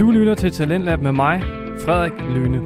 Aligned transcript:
Du 0.00 0.10
lytter 0.10 0.34
til 0.34 0.50
Talentlab 0.52 1.00
med 1.00 1.12
mig, 1.12 1.42
Frederik 1.84 2.12
Lyne. 2.12 2.58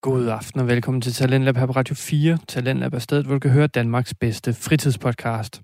God 0.00 0.28
aften 0.28 0.60
og 0.60 0.68
velkommen 0.68 1.00
til 1.00 1.12
Talentlab 1.12 1.56
her 1.56 1.66
på 1.66 1.72
Radio 1.72 1.94
4. 1.94 2.38
Talentlab 2.48 2.94
er 2.94 2.98
stedet, 2.98 3.26
hvor 3.26 3.34
du 3.34 3.38
kan 3.38 3.50
høre 3.50 3.66
Danmarks 3.66 4.14
bedste 4.14 4.54
fritidspodcast. 4.54 5.62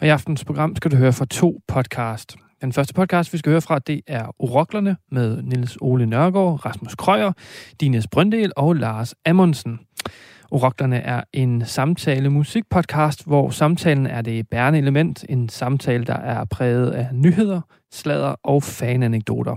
Og 0.00 0.06
i 0.06 0.10
aftens 0.10 0.44
program 0.44 0.76
skal 0.76 0.90
du 0.90 0.96
høre 0.96 1.12
fra 1.12 1.24
to 1.24 1.60
podcast. 1.68 2.36
Den 2.60 2.72
første 2.72 2.94
podcast, 2.94 3.32
vi 3.32 3.38
skal 3.38 3.50
høre 3.50 3.62
fra, 3.62 3.78
det 3.78 4.00
er 4.06 4.34
Uroklerne 4.38 4.96
med 5.10 5.42
Niels 5.42 5.78
Ole 5.80 6.06
Nørgaard, 6.06 6.66
Rasmus 6.66 6.94
Krøyer, 6.94 7.32
Dines 7.80 8.06
Brøndel 8.08 8.52
og 8.56 8.74
Lars 8.74 9.14
Amundsen. 9.24 9.80
Oroklerne 10.56 10.96
er 10.96 11.22
en 11.32 11.64
samtale 11.64 12.30
musikpodcast, 12.30 13.26
hvor 13.26 13.50
samtalen 13.50 14.06
er 14.06 14.22
det 14.22 14.48
bærende 14.48 14.78
element. 14.78 15.24
En 15.28 15.48
samtale, 15.48 16.04
der 16.04 16.14
er 16.14 16.44
præget 16.44 16.90
af 16.90 17.08
nyheder, 17.12 17.60
sladder 17.92 18.34
og 18.42 18.62
fananekdoter. 18.62 19.56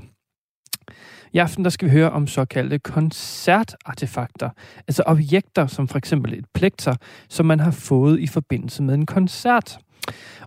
I 1.33 1.37
aften 1.37 1.63
der 1.63 1.69
skal 1.69 1.87
vi 1.87 1.91
høre 1.91 2.09
om 2.09 2.27
såkaldte 2.27 2.79
koncertartefakter, 2.79 4.49
altså 4.87 5.03
objekter 5.05 5.67
som 5.67 5.87
for 5.87 5.97
eksempel 5.97 6.33
et 6.33 6.45
plekter, 6.53 6.95
som 7.29 7.45
man 7.45 7.59
har 7.59 7.71
fået 7.71 8.19
i 8.19 8.27
forbindelse 8.27 8.83
med 8.83 8.93
en 8.93 9.05
koncert. 9.05 9.77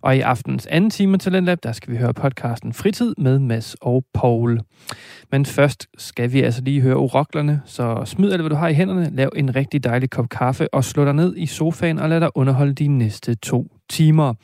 Og 0.01 0.17
i 0.17 0.21
aftens 0.21 0.67
anden 0.67 0.91
time 0.91 1.19
Talentlab, 1.19 1.59
der 1.63 1.73
skal 1.73 1.93
vi 1.93 1.99
høre 1.99 2.15
podcasten 2.15 2.73
Fritid 2.73 3.15
med 3.19 3.39
Mads 3.39 3.77
og 3.81 4.05
Paul. 4.15 4.61
Men 5.31 5.47
først 5.47 5.87
skal 5.99 6.33
vi 6.33 6.41
altså 6.41 6.63
lige 6.63 6.81
høre 6.81 6.97
oroklerne, 6.97 7.63
så 7.65 8.03
smid 8.05 8.33
alt, 8.33 8.43
hvad 8.43 8.51
du 8.51 8.57
har 8.57 8.69
i 8.69 8.75
hænderne, 8.75 9.17
lav 9.17 9.31
en 9.37 9.57
rigtig 9.57 9.85
dejlig 9.85 10.11
kop 10.11 10.29
kaffe 10.29 10.75
og 10.75 10.85
slå 10.85 11.05
dig 11.05 11.15
ned 11.15 11.37
i 11.37 11.47
sofaen 11.47 11.99
og 11.99 12.09
lad 12.09 12.21
dig 12.21 12.31
underholde 12.35 12.75
de 12.75 12.89
næste 12.89 13.35
to 13.35 13.77
timer. 13.91 14.35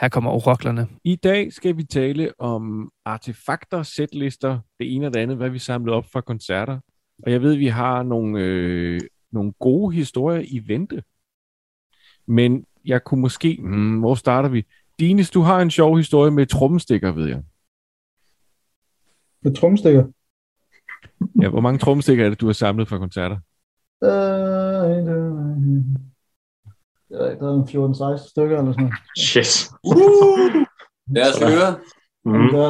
Her 0.00 0.08
kommer 0.08 0.30
oroklerne. 0.30 0.86
I 1.04 1.16
dag 1.16 1.52
skal 1.52 1.76
vi 1.76 1.84
tale 1.84 2.30
om 2.38 2.90
artefakter, 3.04 3.82
sætlister, 3.82 4.58
det 4.78 4.94
ene 4.94 5.06
og 5.06 5.14
det 5.14 5.20
andet, 5.20 5.36
hvad 5.36 5.50
vi 5.50 5.58
samlede 5.58 5.96
op 5.96 6.04
fra 6.12 6.20
koncerter. 6.20 6.78
Og 7.22 7.32
jeg 7.32 7.42
ved, 7.42 7.52
at 7.52 7.58
vi 7.58 7.66
har 7.66 8.02
nogle, 8.02 8.40
øh, 8.40 9.00
nogle 9.32 9.52
gode 9.60 9.94
historier 9.94 10.44
i 10.48 10.62
vente. 10.66 11.02
Men 12.26 12.64
jeg 12.84 13.04
kunne 13.04 13.20
måske... 13.20 13.58
Hmm, 13.60 13.98
hvor 13.98 14.14
starter 14.14 14.48
vi? 14.48 14.66
Dines, 14.98 15.30
du 15.30 15.40
har 15.40 15.60
en 15.60 15.70
sjov 15.70 15.96
historie 15.96 16.30
med 16.30 16.46
trommestikker, 16.46 17.12
ved 17.12 17.28
jeg. 17.28 17.42
Med 19.42 19.54
trommestikker? 19.54 20.04
Ja, 21.42 21.48
hvor 21.48 21.60
mange 21.60 21.78
trommestikker 21.78 22.24
er 22.24 22.28
det, 22.28 22.40
du 22.40 22.46
har 22.46 22.52
samlet 22.52 22.88
fra 22.88 22.98
koncerter? 22.98 23.36
Øh, 24.04 24.10
det 27.08 27.32
er 27.32 27.38
der 27.38 28.16
14-16 28.18 28.30
stykker 28.30 28.58
eller 28.58 28.72
sådan 28.72 28.84
noget. 28.84 28.94
Yes. 29.36 29.70
Uh! 29.84 30.64
Lad 31.16 31.30
os 31.30 31.38
høre. 31.42 31.70
Mm. 32.24 32.48
Der... 32.52 32.68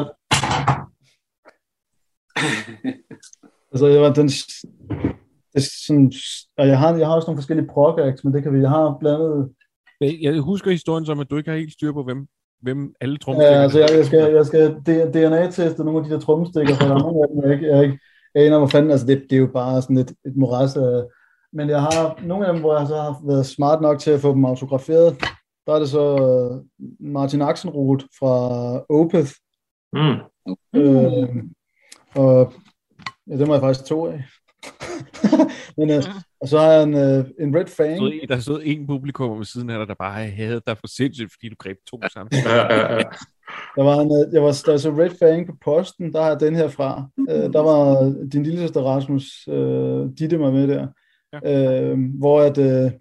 altså, 3.73 3.87
jeg 3.87 4.03
var 4.03 4.13
den... 4.13 4.27
Det 4.27 5.61
er 5.61 5.69
sådan, 5.87 6.13
og 6.59 6.69
jeg 6.69 6.79
har, 6.79 6.95
jeg 6.97 7.07
har 7.07 7.15
også 7.15 7.27
nogle 7.27 7.39
forskellige 7.39 7.69
prog 7.69 7.99
men 8.25 8.35
det 8.35 8.43
kan 8.43 8.53
vi, 8.55 8.61
jeg 8.61 8.71
har 8.71 8.97
blandet... 9.01 9.55
Jeg 10.01 10.41
husker 10.41 10.71
historien 10.71 11.07
som, 11.07 11.21
at 11.21 11.31
du 11.31 11.37
ikke 11.37 11.51
har 11.51 11.59
helt 11.59 11.73
styr 11.73 11.93
på, 11.93 12.03
hvem, 12.03 12.27
hvem 12.63 12.95
alle 13.01 13.19
trommestikker 13.19 13.57
Ja, 13.57 13.63
altså 13.63 13.79
jeg, 13.79 13.89
jeg, 13.97 14.07
skal, 14.07 14.33
jeg 14.35 14.47
skal 14.47 14.77
DNA-teste 15.15 15.85
nogle 15.85 15.99
af 16.01 16.05
de 16.05 16.11
der 16.11 16.21
trommestikker, 16.21 16.75
for 16.75 16.87
der 16.87 16.95
er 16.95 16.99
nogle 16.99 17.23
af 17.23 17.29
dem, 17.29 17.43
jeg 17.45 17.53
ikke, 17.53 17.67
jeg 17.67 17.85
ikke 17.85 17.99
aner, 18.35 18.59
hvor 18.59 18.67
fanden, 18.67 18.91
altså 18.91 19.07
det, 19.07 19.27
det 19.31 19.37
er 19.37 19.41
jo 19.41 19.51
bare 19.55 19.83
sådan 19.83 19.97
et, 19.97 20.11
et 20.11 20.37
moras 20.37 20.77
af, 20.77 21.05
men 21.53 21.69
jeg 21.69 21.81
har 21.81 22.23
nogle 22.23 22.47
af 22.47 22.53
dem, 22.53 22.63
hvor 22.63 22.79
jeg 22.79 22.87
så 22.87 22.97
har 22.97 23.27
været 23.27 23.47
smart 23.47 23.81
nok 23.81 23.99
til 23.99 24.11
at 24.11 24.21
få 24.21 24.33
dem 24.33 24.45
autograferet. 24.45 25.17
Der 25.67 25.75
er 25.75 25.79
det 25.79 25.89
så 25.89 26.63
Martin 27.01 27.43
Axenroth 27.43 28.05
fra 28.19 28.35
Opeth. 28.89 29.33
Mm. 29.93 30.19
Øh, 30.81 31.29
og 32.15 32.53
ja, 33.27 33.37
det 33.37 33.47
må 33.47 33.55
jeg 33.55 33.63
faktisk 33.63 33.87
to 33.87 34.07
af. 34.07 34.25
Men, 35.77 35.91
øh, 35.91 36.03
og 36.45 36.49
så 36.49 36.59
har 36.59 36.73
jeg 36.73 36.83
en, 36.83 36.95
øh, 36.95 37.25
en 37.41 37.57
Red 37.57 37.67
Fang. 37.67 37.91
Der 37.91 37.97
stod, 37.97 38.27
der 38.29 38.39
stod 38.39 38.61
en 38.65 38.87
publikum 38.87 39.39
ved 39.39 39.45
siden 39.45 39.71
af 39.71 39.79
dig, 39.79 39.89
der 39.89 39.95
bare 39.95 40.27
havde 40.27 40.61
dig 40.67 40.79
for 40.79 40.87
sindssygt, 40.87 41.33
fordi 41.33 41.49
du 41.49 41.55
greb 41.59 41.77
to 41.91 42.01
sammen. 42.13 42.31
Der 43.77 43.85
var, 43.85 44.01
en, 44.01 44.13
øh, 44.13 44.35
jeg 44.35 44.43
var, 44.43 44.63
der 44.67 44.71
var 44.71 44.79
så 44.79 44.91
Red 44.91 45.11
Fang 45.19 45.47
på 45.47 45.57
posten, 45.65 46.13
der 46.13 46.23
har 46.23 46.35
den 46.35 46.57
her 46.57 46.69
fra. 46.69 47.09
Øh, 47.31 47.53
der 47.53 47.63
var 47.63 48.13
din 48.33 48.43
lille 48.43 48.59
søster 48.59 48.83
Rasmus, 48.83 49.49
øh, 49.49 50.09
Ditte 50.19 50.41
var 50.41 50.51
med 50.51 50.69
der. 50.69 50.87
Ja. 51.33 51.91
Øh, 51.91 51.99
hvor 52.19 52.41
at, 52.41 52.59
øh, 52.59 52.93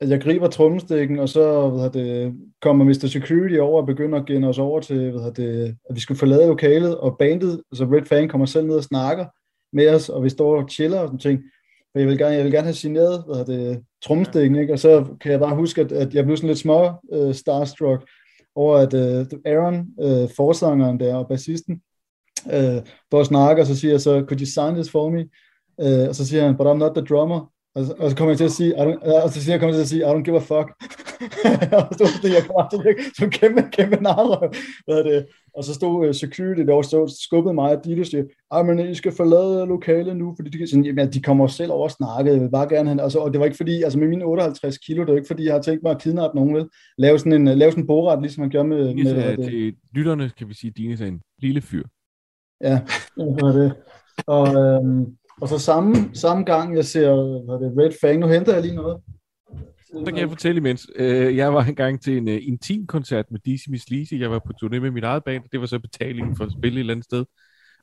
at 0.00 0.08
jeg 0.10 0.20
griber 0.20 0.48
trommestikken, 0.48 1.18
og 1.18 1.28
så 1.28 1.68
hvad 1.68 1.90
det, 1.90 2.34
kommer 2.62 2.84
Mr. 2.84 3.06
Security 3.06 3.56
over 3.56 3.80
og 3.80 3.86
begynder 3.86 4.18
at 4.18 4.26
gænde 4.26 4.48
os 4.48 4.58
over 4.58 4.80
til, 4.80 5.10
hvad 5.10 5.32
det, 5.32 5.76
at 5.90 5.94
vi 5.94 6.00
skulle 6.00 6.18
forlade 6.18 6.46
lokalet, 6.46 6.98
og 6.98 7.16
bandet, 7.18 7.62
altså 7.72 7.84
Red 7.84 8.04
Fang, 8.04 8.30
kommer 8.30 8.46
selv 8.46 8.66
ned 8.66 8.76
og 8.76 8.84
snakker 8.84 9.26
med 9.72 9.94
os, 9.94 10.08
og 10.08 10.24
vi 10.24 10.28
står 10.28 10.62
og 10.62 10.68
chiller 10.70 11.00
og 11.00 11.08
sådan 11.08 11.18
ting. 11.18 11.42
For 11.92 11.98
jeg 11.98 12.08
vil 12.08 12.18
gerne, 12.18 12.34
jeg 12.34 12.44
vil 12.44 12.52
gerne 12.52 12.66
have 12.66 12.74
signeret 12.74 13.24
hvad 13.26 13.44
det, 13.44 13.84
trommestikken, 14.04 14.58
ikke? 14.58 14.72
og 14.72 14.78
så 14.78 15.16
kan 15.20 15.32
jeg 15.32 15.40
bare 15.40 15.56
huske, 15.56 15.80
at, 15.80 15.92
at 15.92 16.14
jeg 16.14 16.24
blev 16.24 16.36
sådan 16.36 16.48
lidt 16.48 16.58
små 16.58 16.90
uh, 17.02 17.34
starstruck 17.34 18.08
over, 18.54 18.76
at 18.76 18.94
uh, 18.94 19.26
Aaron, 19.44 19.86
uh, 19.96 20.30
forsangeren 20.36 21.00
der 21.00 21.14
og 21.14 21.28
bassisten, 21.28 21.82
uh, 22.46 22.86
står 23.06 23.24
snakker, 23.24 23.62
og 23.62 23.66
så 23.66 23.76
siger 23.76 23.92
jeg 23.92 24.00
så, 24.00 24.24
could 24.28 24.40
you 24.40 24.46
sign 24.46 24.74
this 24.74 24.90
for 24.90 25.10
me? 25.10 25.20
Uh, 25.78 26.08
og 26.08 26.14
så 26.14 26.26
siger 26.26 26.46
han, 26.46 26.56
but 26.56 26.66
I'm 26.66 26.78
not 26.78 26.94
the 26.94 27.04
drummer. 27.04 27.51
Og 27.74 27.84
så, 27.84 27.94
og 27.98 28.10
så 28.10 28.16
kommer 28.16 28.30
jeg 28.30 28.38
til 28.38 28.44
at 28.44 28.52
sige, 28.52 28.70
I 28.70 28.72
don't, 28.72 29.24
og 29.24 29.30
så 29.30 29.40
siger 29.42 29.52
jeg, 29.52 29.60
kommer 29.60 29.74
til 29.74 29.80
at 29.80 29.88
sige, 29.88 30.00
I 30.00 30.04
don't 30.04 30.22
give 30.22 30.36
a 30.36 30.40
fuck. 30.40 30.68
og 31.78 31.94
så 31.98 32.04
stod 32.18 32.30
jeg 32.30 32.44
kommer 32.46 32.68
til 32.68 33.04
som 33.18 33.30
kæmpe, 33.30 33.62
kæmpe 33.72 33.96
narrøv. 33.96 34.52
Hvad 34.84 34.96
er 34.98 35.02
det? 35.02 35.26
Og 35.56 35.64
så 35.64 35.74
stod 35.74 36.08
uh, 36.08 36.14
security 36.14 36.60
der, 36.60 36.82
så 36.82 37.16
skubbede 37.24 37.54
mig, 37.54 37.76
og 37.76 37.84
de 37.84 38.04
siger, 38.04 38.24
ah, 38.50 38.66
men 38.66 38.78
I 38.78 38.94
skal 38.94 39.12
forlade 39.12 39.66
lokalet 39.66 40.16
nu, 40.16 40.34
fordi 40.36 40.50
de, 40.50 40.66
sådan, 40.66 40.84
jamen, 40.84 41.12
de 41.12 41.22
kommer 41.22 41.46
selv 41.46 41.72
over 41.72 41.84
og 41.84 41.90
snakke, 41.90 42.32
jeg 42.32 42.40
vil 42.40 42.50
bare 42.50 42.68
gerne 42.68 42.88
have, 42.90 43.02
altså, 43.02 43.18
og 43.18 43.32
det 43.32 43.38
var 43.38 43.44
ikke 43.44 43.56
fordi, 43.56 43.82
altså 43.82 43.98
med 43.98 44.08
mine 44.08 44.24
58 44.24 44.78
kilo, 44.78 45.00
det 45.00 45.10
var 45.10 45.16
ikke 45.16 45.26
fordi, 45.26 45.44
jeg 45.44 45.54
har 45.54 45.62
tænkt 45.62 45.82
mig 45.82 45.92
at 45.92 46.02
kidnappe 46.02 46.36
nogen, 46.36 46.54
vel? 46.54 46.68
Lave 46.98 47.18
sådan 47.18 47.32
en, 47.32 47.58
lave 47.58 47.70
sådan 47.70 47.84
en 47.84 47.86
boret, 47.86 48.22
ligesom 48.22 48.40
man 48.40 48.50
gør 48.50 48.62
med... 48.62 48.88
Dines, 48.88 49.12
med 49.12 49.22
er, 49.22 49.36
det. 49.36 49.44
Til 49.44 49.74
lytterne 49.94 50.30
kan 50.38 50.48
vi 50.48 50.54
sige, 50.54 50.68
at 50.68 50.76
Dines 50.76 51.00
er 51.00 51.06
en 51.06 51.20
lille 51.38 51.60
fyr. 51.60 51.84
Ja, 52.60 52.80
det 53.16 53.42
var 53.42 53.52
det. 53.52 53.72
Og, 54.26 54.46
øhm, 54.54 55.16
og 55.42 55.48
så 55.48 55.58
samme, 55.58 55.94
samme 56.14 56.44
gang, 56.44 56.76
jeg 56.76 56.84
ser 56.84 57.10
hvad 57.44 57.68
det, 57.68 57.78
Red 57.78 57.92
Fang, 58.00 58.18
nu 58.18 58.26
henter 58.26 58.52
jeg 58.52 58.62
lige 58.62 58.74
noget. 58.74 59.00
Så 59.88 60.04
kan 60.06 60.18
jeg 60.18 60.28
fortælle 60.28 60.58
imens. 60.58 60.86
Øh, 60.96 61.36
jeg 61.36 61.54
var 61.54 61.64
engang 61.64 62.02
til 62.02 62.16
en 62.16 62.28
uh, 62.28 62.34
intim 62.34 62.86
koncert 62.86 63.24
med 63.30 63.40
Dizzy 63.40 63.68
Miss 63.70 63.90
Lizzy. 63.90 64.14
Jeg 64.14 64.30
var 64.30 64.38
på 64.38 64.52
turné 64.62 64.78
med 64.78 64.90
mit 64.90 65.04
eget 65.04 65.24
band. 65.24 65.42
Det 65.52 65.60
var 65.60 65.66
så 65.66 65.78
betalingen 65.78 66.36
for 66.36 66.44
at 66.44 66.52
spille 66.52 66.76
et 66.76 66.80
eller 66.80 66.94
andet 66.94 67.04
sted. 67.04 67.24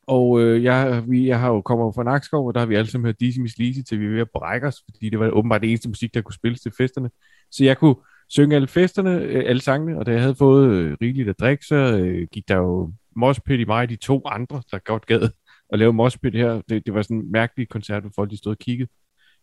Og 0.08 0.42
øh, 0.42 0.64
jeg, 0.64 1.03
vi, 1.08 1.28
jeg 1.28 1.40
har 1.40 1.50
jo 1.50 1.62
kommet 1.62 1.96
fra 1.96 2.03
Nakskov, 2.03 2.47
og 2.47 2.53
der 2.53 2.59
har 2.59 2.68
vi 2.68 2.75
alle 2.75 2.92
sammen 2.92 3.06
hørt 3.06 3.20
Dizzy 3.20 3.40
Miss 3.40 3.58
Lizzy, 3.58 3.80
til 3.90 4.00
vi 4.00 4.06
var 4.06 4.14
ved 4.14 4.22
at 4.22 4.31
brække 4.34 4.68
os, 4.68 4.81
fordi 4.86 5.09
det 5.09 5.20
var 5.20 5.30
åbenbart 5.30 5.62
det 5.62 5.70
eneste 5.70 5.90
musik, 5.90 6.14
der 6.14 6.22
kunne 6.22 6.34
spilles 6.34 6.62
til 6.62 6.72
festerne. 6.78 7.09
Så 7.52 7.64
jeg 7.64 7.78
kunne 7.78 7.96
synge 8.30 8.56
alle 8.56 8.68
festerne, 8.68 9.16
øh, 9.16 9.44
alle 9.46 9.62
sangene, 9.62 10.00
og 10.00 10.06
da 10.06 10.12
jeg 10.12 10.22
havde 10.22 10.36
fået 10.36 10.70
øh, 10.70 10.97
rigeligt 11.02 11.30
at 11.30 11.40
drikke, 11.40 11.66
så 11.66 11.76
øh, 11.76 12.28
gik 12.31 12.47
der 12.47 12.56
jo 12.56 12.91
mospit 13.16 13.59
i 13.59 13.66
mig 13.66 13.90
de 13.90 13.96
to 13.96 14.22
andre, 14.26 14.62
der 14.72 14.80
godt 14.80 15.06
gad 15.06 15.30
at 15.74 15.80
lave 15.80 15.94
moshpit 15.94 16.35
her. 16.35 16.62
Det, 16.69 16.85
det 16.85 16.94
var 16.94 17.02
sådan 17.02 17.18
en 17.18 17.31
mærkelig 17.31 17.69
koncert, 17.69 18.03
hvor 18.03 18.12
folk 18.16 18.31
de 18.31 18.38
stod 18.38 18.52
og 18.52 18.57
kiggede. 18.57 18.90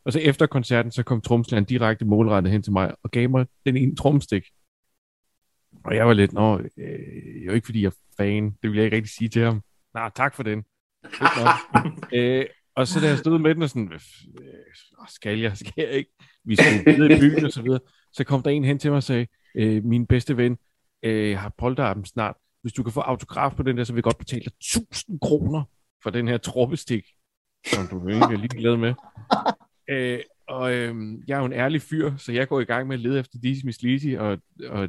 Og 0.05 0.13
så 0.13 0.21
efter 0.21 0.47
koncerten, 0.47 0.93
så 0.93 1.03
kom 1.03 1.21
tromslæren 1.21 1.65
direkte 1.65 2.05
målrettet 2.05 2.53
hen 2.53 2.63
til 2.63 2.73
mig 2.73 2.95
og 3.03 3.11
gav 3.11 3.31
mig 3.31 3.47
den 3.67 3.77
ene 3.77 3.97
tromstik. 3.97 4.45
Og 5.85 5.97
jeg 5.97 6.07
var 6.07 6.13
lidt, 6.13 6.33
nå, 6.33 6.59
øh, 6.59 7.47
jo 7.47 7.53
ikke 7.53 7.65
fordi 7.65 7.83
jeg 7.83 7.89
er 7.89 7.97
fan, 8.17 8.45
det 8.63 8.71
vil 8.71 8.77
jeg 8.77 8.85
ikke 8.85 8.97
rigtig 8.97 9.13
sige 9.13 9.29
til 9.29 9.43
ham. 9.43 9.63
Nej, 9.95 10.11
tak 10.17 10.35
for 10.35 10.43
den. 10.43 10.65
øh, 12.15 12.47
og 12.77 12.89
så 12.89 13.01
da 13.01 13.07
jeg 13.07 13.19
stod 13.19 13.39
med 13.39 13.55
den 13.55 13.63
og 13.63 13.69
sådan, 13.71 13.93
øh, 13.93 14.01
skal 15.09 15.39
jeg, 15.39 15.57
skal 15.57 15.73
jeg 15.77 15.91
ikke? 15.91 16.11
Vi 16.45 16.57
skulle 16.57 16.97
videre 16.97 17.17
i 17.17 17.21
byen 17.21 17.45
og 17.45 17.53
så 17.53 17.63
videre. 17.63 17.81
Så 18.13 18.25
kom 18.25 18.43
der 18.43 18.51
en 18.51 18.65
hen 18.65 18.79
til 18.79 18.91
mig 18.91 18.97
og 18.97 19.03
sagde, 19.03 19.27
øh, 19.55 19.85
min 19.85 20.07
bedste 20.07 20.37
ven, 20.37 20.59
øh, 21.03 21.39
har 21.39 21.53
polterappen 21.59 22.05
snart. 22.05 22.37
Hvis 22.63 22.73
du 22.73 22.83
kan 22.83 22.93
få 22.93 23.01
autograf 23.01 23.53
på 23.57 23.63
den 23.63 23.77
der, 23.77 23.85
så 23.85 23.93
vil 23.93 23.99
jeg 23.99 24.05
godt 24.05 24.19
betale 24.19 24.43
dig 24.45 24.53
1000 24.61 25.21
kroner 25.21 25.63
for 26.03 26.11
den 26.11 26.29
her 26.29 26.39
troppestik, 26.39 27.05
som 27.67 27.87
du 27.87 28.09
egentlig 28.09 28.37
er 28.37 28.41
lige 28.41 28.59
glad 28.59 28.77
med. 28.77 28.95
Øh, 29.89 30.21
og 30.49 30.75
øh, 30.75 31.19
jeg 31.29 31.35
er 31.35 31.39
jo 31.39 31.45
en 31.45 31.53
ærlig 31.53 31.83
fyr, 31.83 32.17
så 32.17 32.33
jeg 32.33 32.49
går 32.49 32.61
i 32.61 32.65
gang 32.65 32.89
med 32.89 32.97
at 32.97 33.01
lede 33.01 33.21
efter 33.21 33.39
Dizzy 33.39 33.65
Miss 33.65 33.83
Lizzy, 33.83 34.15
og, 34.19 34.39
og 34.69 34.89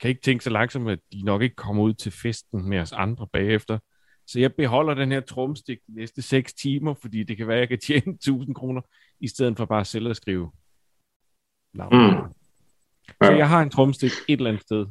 kan 0.00 0.08
ikke 0.10 0.22
tænke 0.22 0.44
så 0.44 0.50
langsomt, 0.50 0.90
at 0.90 0.98
de 1.12 1.22
nok 1.22 1.42
ikke 1.42 1.56
kommer 1.56 1.82
ud 1.82 1.94
til 1.94 2.12
festen 2.12 2.68
med 2.68 2.78
os 2.78 2.92
andre 2.92 3.26
bagefter. 3.32 3.78
Så 4.26 4.40
jeg 4.40 4.54
beholder 4.54 4.94
den 4.94 5.12
her 5.12 5.20
tromstik 5.20 5.78
de 5.86 5.94
næste 5.94 6.22
6 6.22 6.54
timer, 6.54 6.94
fordi 6.94 7.22
det 7.22 7.36
kan 7.36 7.48
være, 7.48 7.56
at 7.56 7.60
jeg 7.60 7.68
kan 7.68 7.80
tjene 7.80 8.12
1000 8.20 8.54
kroner, 8.54 8.80
i 9.20 9.28
stedet 9.28 9.56
for 9.56 9.64
bare 9.64 9.84
selv 9.84 10.10
at 10.10 10.16
skrive 10.16 10.52
navn. 11.74 11.96
Mm. 11.96 12.32
Ja. 13.20 13.26
Så 13.26 13.32
jeg 13.32 13.48
har 13.48 13.62
en 13.62 13.70
tromstik 13.70 14.10
et 14.28 14.38
eller 14.38 14.50
andet 14.50 14.62
sted 14.62 14.86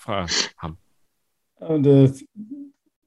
fra 0.00 0.28
ham. 0.58 0.78
Det, 1.84 2.22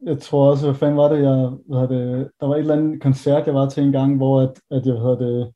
jeg 0.05 0.19
tror 0.21 0.49
også, 0.51 0.65
hvad 0.65 0.75
fanden 0.75 0.97
var 0.97 1.09
det, 1.13 1.21
jeg 1.23 1.51
hvad 1.69 1.87
det, 1.87 2.31
der 2.39 2.45
var 2.47 2.55
et 2.55 2.59
eller 2.59 2.75
andet 2.77 3.01
koncert, 3.01 3.45
jeg 3.47 3.55
var 3.55 3.69
til 3.69 3.83
en 3.83 3.91
gang, 3.91 4.17
hvor 4.17 4.41
at, 4.41 4.53
at 4.71 4.85
jeg 4.85 4.95
havde 4.95 5.17
det, 5.19 5.53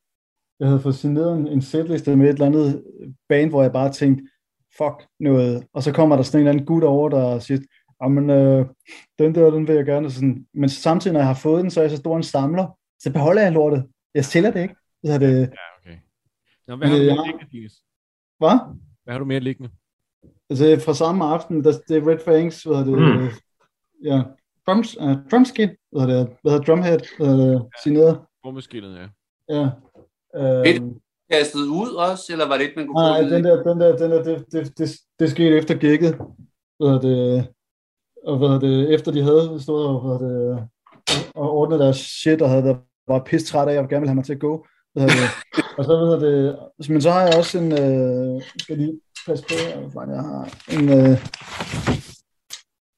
jeg 0.60 0.68
havde 0.68 0.80
fået 0.80 0.96
signeret 0.96 1.38
en, 1.38 1.48
en 1.48 1.62
setliste 1.62 2.16
med 2.16 2.26
et 2.26 2.34
eller 2.34 2.46
andet 2.46 2.84
band, 3.30 3.50
hvor 3.50 3.62
jeg 3.62 3.72
bare 3.72 3.92
tænkte, 3.92 4.24
fuck 4.78 5.08
noget. 5.20 5.68
Og 5.74 5.84
så 5.84 5.92
kommer 5.94 6.16
der 6.16 6.24
sådan 6.24 6.38
en 6.38 6.48
eller 6.48 6.52
anden 6.52 6.66
gut 6.66 6.84
over, 6.84 7.10
der 7.10 7.40
siger, 7.40 7.60
jamen, 8.04 8.30
øh, 8.30 8.66
den 9.20 9.36
der, 9.36 9.50
den 9.52 9.68
vil 9.68 9.76
jeg 9.76 9.86
gerne. 9.86 10.12
Sådan, 10.12 10.46
men 10.54 10.70
samtidig, 10.70 11.14
når 11.14 11.20
jeg 11.20 11.28
har 11.28 11.34
fået 11.34 11.62
den, 11.62 11.72
så 11.72 11.80
er 11.80 11.84
jeg 11.84 11.92
så 11.92 11.98
stor 11.98 12.18
en 12.18 12.24
samler, 12.24 12.78
så 13.00 13.14
beholder 13.14 13.42
jeg 13.42 13.52
lortet. 13.52 13.86
Jeg 14.16 14.26
sælger 14.26 14.52
det 14.52 14.62
ikke. 14.62 14.76
Så 15.06 15.18
det, 15.20 15.40
Ja, 15.40 15.46
okay. 15.80 15.98
Nå, 16.68 16.76
hvad 16.76 16.88
har 16.88 16.96
du 16.96 17.02
Øh, 17.02 17.06
mere 17.08 17.16
ja. 17.16 17.26
liggende, 17.26 17.52
Dennis? 17.52 17.74
hvad? 18.38 18.60
Hvad 19.04 19.14
har 19.14 19.20
du 19.20 19.26
mere 19.26 19.40
liggende? 19.40 19.70
Altså 20.50 20.82
fra 20.86 20.94
samme 20.94 21.26
aften, 21.26 21.64
der, 21.64 21.72
det 21.88 21.98
er 21.98 22.08
Red 22.08 22.20
Fangs, 22.26 22.64
hvad 22.64 22.78
det, 22.78 22.88
Mm. 22.88 23.28
Ja, 24.04 24.22
drums, 24.68 24.98
uh, 25.02 25.16
drumskin, 25.32 25.70
hvad 25.92 26.02
hedder 26.02 26.18
det, 26.26 26.34
hvad 26.42 26.52
hedder 26.52 26.66
drumhead, 26.66 27.00
hvad 27.18 27.28
hedder 27.28 27.52
det, 27.54 27.62
signeret, 27.84 28.20
Rummaskinnet, 28.46 28.96
ja. 29.50 29.60
ja. 29.60 29.70
Et- 30.70 30.76
Øhm, 30.82 30.94
Kastet 31.32 31.60
ud 31.60 31.90
også, 31.94 32.24
eller 32.32 32.48
var 32.48 32.58
det 32.58 32.64
ikke, 32.64 32.74
man 32.76 32.88
kunne 32.88 33.04
nej, 33.04 33.22
den 33.22 33.44
der, 33.44 33.64
den 33.64 33.80
der, 33.82 33.96
den 33.98 34.12
der, 34.12 34.24
det, 34.24 34.46
det, 34.52 34.78
det, 34.78 34.90
det 35.20 35.30
skete 35.32 35.58
efter 35.58 35.76
gigget, 35.76 36.16
hvad 36.80 36.88
hedder 36.90 37.00
det, 37.00 37.48
og 38.28 38.38
hvad 38.38 38.48
hedder 38.48 38.68
det, 38.68 38.94
efter 38.94 39.12
de 39.12 39.22
havde 39.24 39.60
stået 39.62 39.88
og, 39.88 40.00
hvad 40.18 40.28
det, 40.30 40.68
og 41.36 41.52
ordnet 41.52 41.80
deres 41.80 41.98
shit, 41.98 42.42
og 42.42 42.50
havde 42.50 42.64
været, 42.64 42.78
var 43.08 43.24
pisse 43.24 43.48
træt 43.48 43.68
af, 43.68 43.80
og 43.80 43.90
gerne 43.90 44.00
ville 44.02 44.10
have 44.10 44.16
mig 44.16 44.26
til 44.26 44.34
at 44.34 44.40
gå, 44.40 44.66
hvad 44.94 45.04
det, 45.08 45.14
og 45.78 45.84
så 45.86 45.98
hvad 45.98 46.08
hedder 46.08 46.20
det, 46.80 46.90
men 46.90 47.02
så 47.02 47.12
har 47.12 47.22
jeg 47.22 47.38
også 47.38 47.58
en, 47.60 47.72
øh, 47.72 48.42
skal 48.60 48.78
lige 48.78 49.00
passe 49.28 49.46
på, 49.50 49.88
hvor 49.92 50.02
jeg 50.14 50.22
har, 50.22 50.42
en, 50.78 50.90
øh, 50.90 51.18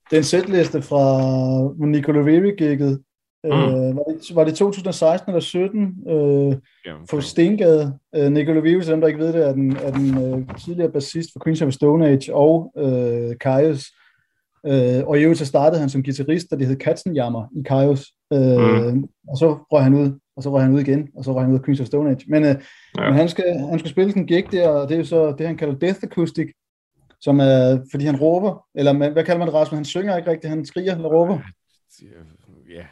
det 0.09 0.13
er 0.13 0.17
en 0.17 0.23
setliste 0.23 0.81
fra 0.81 1.85
Nicola 1.85 2.19
Riri-gigget. 2.19 3.01
Mm. 3.43 3.51
Øh, 3.51 3.95
var, 3.95 4.03
det, 4.03 4.35
var 4.35 4.43
det 4.43 4.55
2016 4.55 5.29
eller 5.29 5.39
17 5.39 5.81
øh, 6.09 6.55
Jamen, 6.85 7.07
på 7.11 7.21
Stengade? 7.21 7.97
Øh, 8.15 8.31
Nicola 8.31 8.61
til 8.61 8.91
dem 8.91 9.01
der 9.01 9.07
ikke 9.07 9.19
ved 9.19 9.33
det, 9.33 9.47
er 9.47 9.53
den, 9.53 9.77
er 9.77 9.91
den 9.91 10.23
øh, 10.23 10.57
tidligere 10.65 10.91
bassist 10.91 11.29
for 11.33 11.39
Queens 11.43 11.61
of 11.61 11.73
Stone 11.73 12.07
Age 12.07 12.35
og 12.35 12.71
øh, 12.77 13.35
Kaios. 13.41 13.85
Øh, 14.65 15.07
og 15.07 15.19
i 15.19 15.21
øvrigt 15.21 15.39
så 15.39 15.45
startede 15.45 15.79
han 15.79 15.89
som 15.89 16.03
guitarist, 16.03 16.51
da 16.51 16.55
det 16.55 16.67
hed 16.67 16.75
Katzenjammer 16.75 17.47
i 17.55 17.61
Kaios. 17.65 18.05
Øh, 18.33 18.93
mm. 18.93 19.03
Og 19.27 19.37
så 19.37 19.57
røg 19.71 19.83
han 19.83 19.93
ud, 19.93 20.19
og 20.37 20.43
så 20.43 20.51
røg 20.51 20.61
han 20.63 20.73
ud 20.73 20.79
igen, 20.79 21.09
og 21.17 21.23
så 21.23 21.33
røg 21.33 21.43
han 21.43 21.51
ud 21.51 21.57
af 21.59 21.65
Queens 21.65 21.79
of 21.79 21.87
Stone 21.87 22.09
Age. 22.09 22.25
Men, 22.27 22.43
øh, 22.43 22.55
Ja. 22.97 23.03
men 23.09 23.13
han, 23.13 23.29
skal, 23.29 23.59
han 23.69 23.79
skal 23.79 23.91
spille 23.91 24.11
sådan 24.11 24.23
en 24.23 24.27
gig 24.27 24.45
der, 24.51 24.67
og 24.69 24.89
det 24.89 24.95
er 24.95 24.99
jo 24.99 25.05
så 25.05 25.35
det, 25.37 25.47
han 25.47 25.57
kalder 25.57 25.75
Death 25.75 25.99
Acoustic, 26.03 26.47
som 27.25 27.39
er, 27.39 27.79
fordi 27.91 28.05
han 28.05 28.15
råber, 28.15 28.65
eller 28.75 28.93
man- 28.93 29.13
hvad 29.13 29.23
kalder 29.23 29.39
man 29.39 29.47
det, 29.47 29.53
Rasmus? 29.55 29.77
Han 29.77 29.85
synger 29.85 30.17
ikke 30.17 30.31
rigtigt, 30.31 30.49
han 30.49 30.65
skriger 30.65 30.95
eller 30.95 31.09
råber, 31.09 31.39
Ja, 32.75 32.83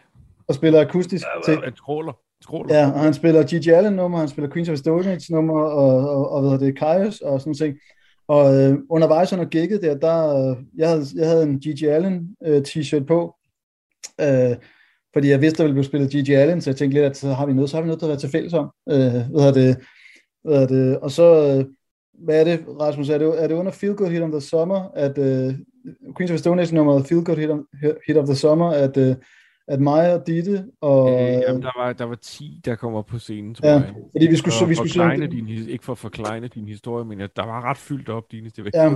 og 0.47 0.55
spiller 0.55 0.81
akustisk 0.81 1.25
til. 1.45 1.57
skråler. 1.75 2.13
skråler. 2.41 2.75
Ja, 2.75 2.91
og 2.91 2.99
han 2.99 3.13
spiller 3.13 3.43
Gigi 3.47 3.69
Allen 3.69 3.93
nummer, 3.93 4.17
han 4.19 4.27
spiller 4.27 4.49
Queens 4.51 4.69
of 4.69 4.77
Stone 4.77 5.11
Age 5.11 5.33
nummer, 5.33 5.61
og, 5.61 6.09
og, 6.09 6.29
og 6.31 6.41
hvad 6.41 6.51
hedder 6.51 6.65
det, 6.65 6.77
Kaios 6.77 7.21
og 7.21 7.39
sådan 7.41 7.53
ting. 7.53 7.75
Og 8.27 8.55
øh, 8.55 8.77
undervejs 8.89 9.33
under 9.33 9.45
gigget 9.45 9.81
der, 9.81 9.97
der 9.97 10.49
øh, 10.49 10.57
jeg, 10.77 10.89
havde, 10.89 11.05
jeg 11.15 11.27
havde 11.29 11.43
en 11.43 11.59
Gigi 11.59 11.85
Allen 11.85 12.35
øh, 12.45 12.61
t-shirt 12.67 13.05
på, 13.05 13.35
øh, 14.21 14.55
fordi 15.13 15.29
jeg 15.29 15.41
vidste, 15.41 15.57
der 15.57 15.63
ville 15.63 15.73
blive 15.73 15.83
spillet 15.85 16.11
Gigi 16.11 16.33
Allen, 16.33 16.61
så 16.61 16.69
jeg 16.69 16.77
tænkte 16.77 16.95
lidt, 16.97 17.05
at 17.05 17.17
så 17.17 17.33
har 17.33 17.45
vi 17.45 17.53
noget, 17.53 17.69
så 17.69 17.77
har 17.77 17.81
vi 17.81 17.87
noget, 17.87 18.01
der 18.01 18.07
være 18.07 18.17
til 18.17 18.29
fælles 18.29 18.53
om. 18.53 18.71
Øh, 18.89 19.13
hvad 19.31 19.53
det, 19.53 19.77
hvad 20.43 20.67
det, 20.67 20.99
og 20.99 21.11
så, 21.11 21.25
øh, 21.57 21.65
hvad 22.13 22.39
er 22.39 22.43
det, 22.43 22.65
Rasmus, 22.79 23.09
er 23.09 23.17
det, 23.17 23.43
er 23.43 23.47
det 23.47 23.55
under 23.55 23.71
Feel 23.71 23.95
Good 23.95 24.09
Hit 24.09 24.21
of 24.21 24.31
the 24.31 24.41
Summer, 24.41 24.89
at 24.95 25.17
øh, 25.17 25.53
Queens 26.17 26.31
of 26.31 26.37
Stone 26.39 26.61
Age 26.61 26.75
nummeret 26.75 27.05
Feel 27.07 27.23
Good 27.23 27.37
Hit 27.37 27.49
of, 27.49 27.59
Hit 28.07 28.17
of 28.17 28.25
the 28.25 28.35
Summer, 28.35 28.69
at, 28.69 28.97
øh, 28.97 29.15
at 29.67 29.79
mig 29.81 30.13
og 30.13 30.27
Ditte 30.27 30.65
og... 30.81 31.09
Øh, 31.11 31.17
jamen, 31.19 31.61
der 31.61 31.79
var, 31.81 31.93
der 31.93 32.03
var 32.05 32.15
10, 32.15 32.61
der 32.65 32.75
kom 32.75 32.93
op 32.93 33.05
på 33.05 33.19
scenen, 33.19 33.55
tror 33.55 33.67
Ja, 33.67 33.73
jeg. 33.73 33.93
fordi 34.11 34.27
vi 34.27 34.35
skulle, 34.35 34.53
For 34.53 34.59
så, 34.59 34.65
vi 34.65 34.75
skulle 34.75 34.91
synge, 34.91 35.27
din, 35.27 35.47
ikke 35.47 35.85
for 35.85 35.91
at 35.91 35.97
forklejne 35.97 36.47
din 36.47 36.67
historie, 36.67 37.05
men 37.05 37.19
der 37.19 37.45
var 37.45 37.61
ret 37.69 37.77
fyldt 37.77 38.09
op, 38.09 38.31
Dines. 38.31 38.53
Det 38.53 38.63
var 38.63 38.71
Ja. 38.73 38.89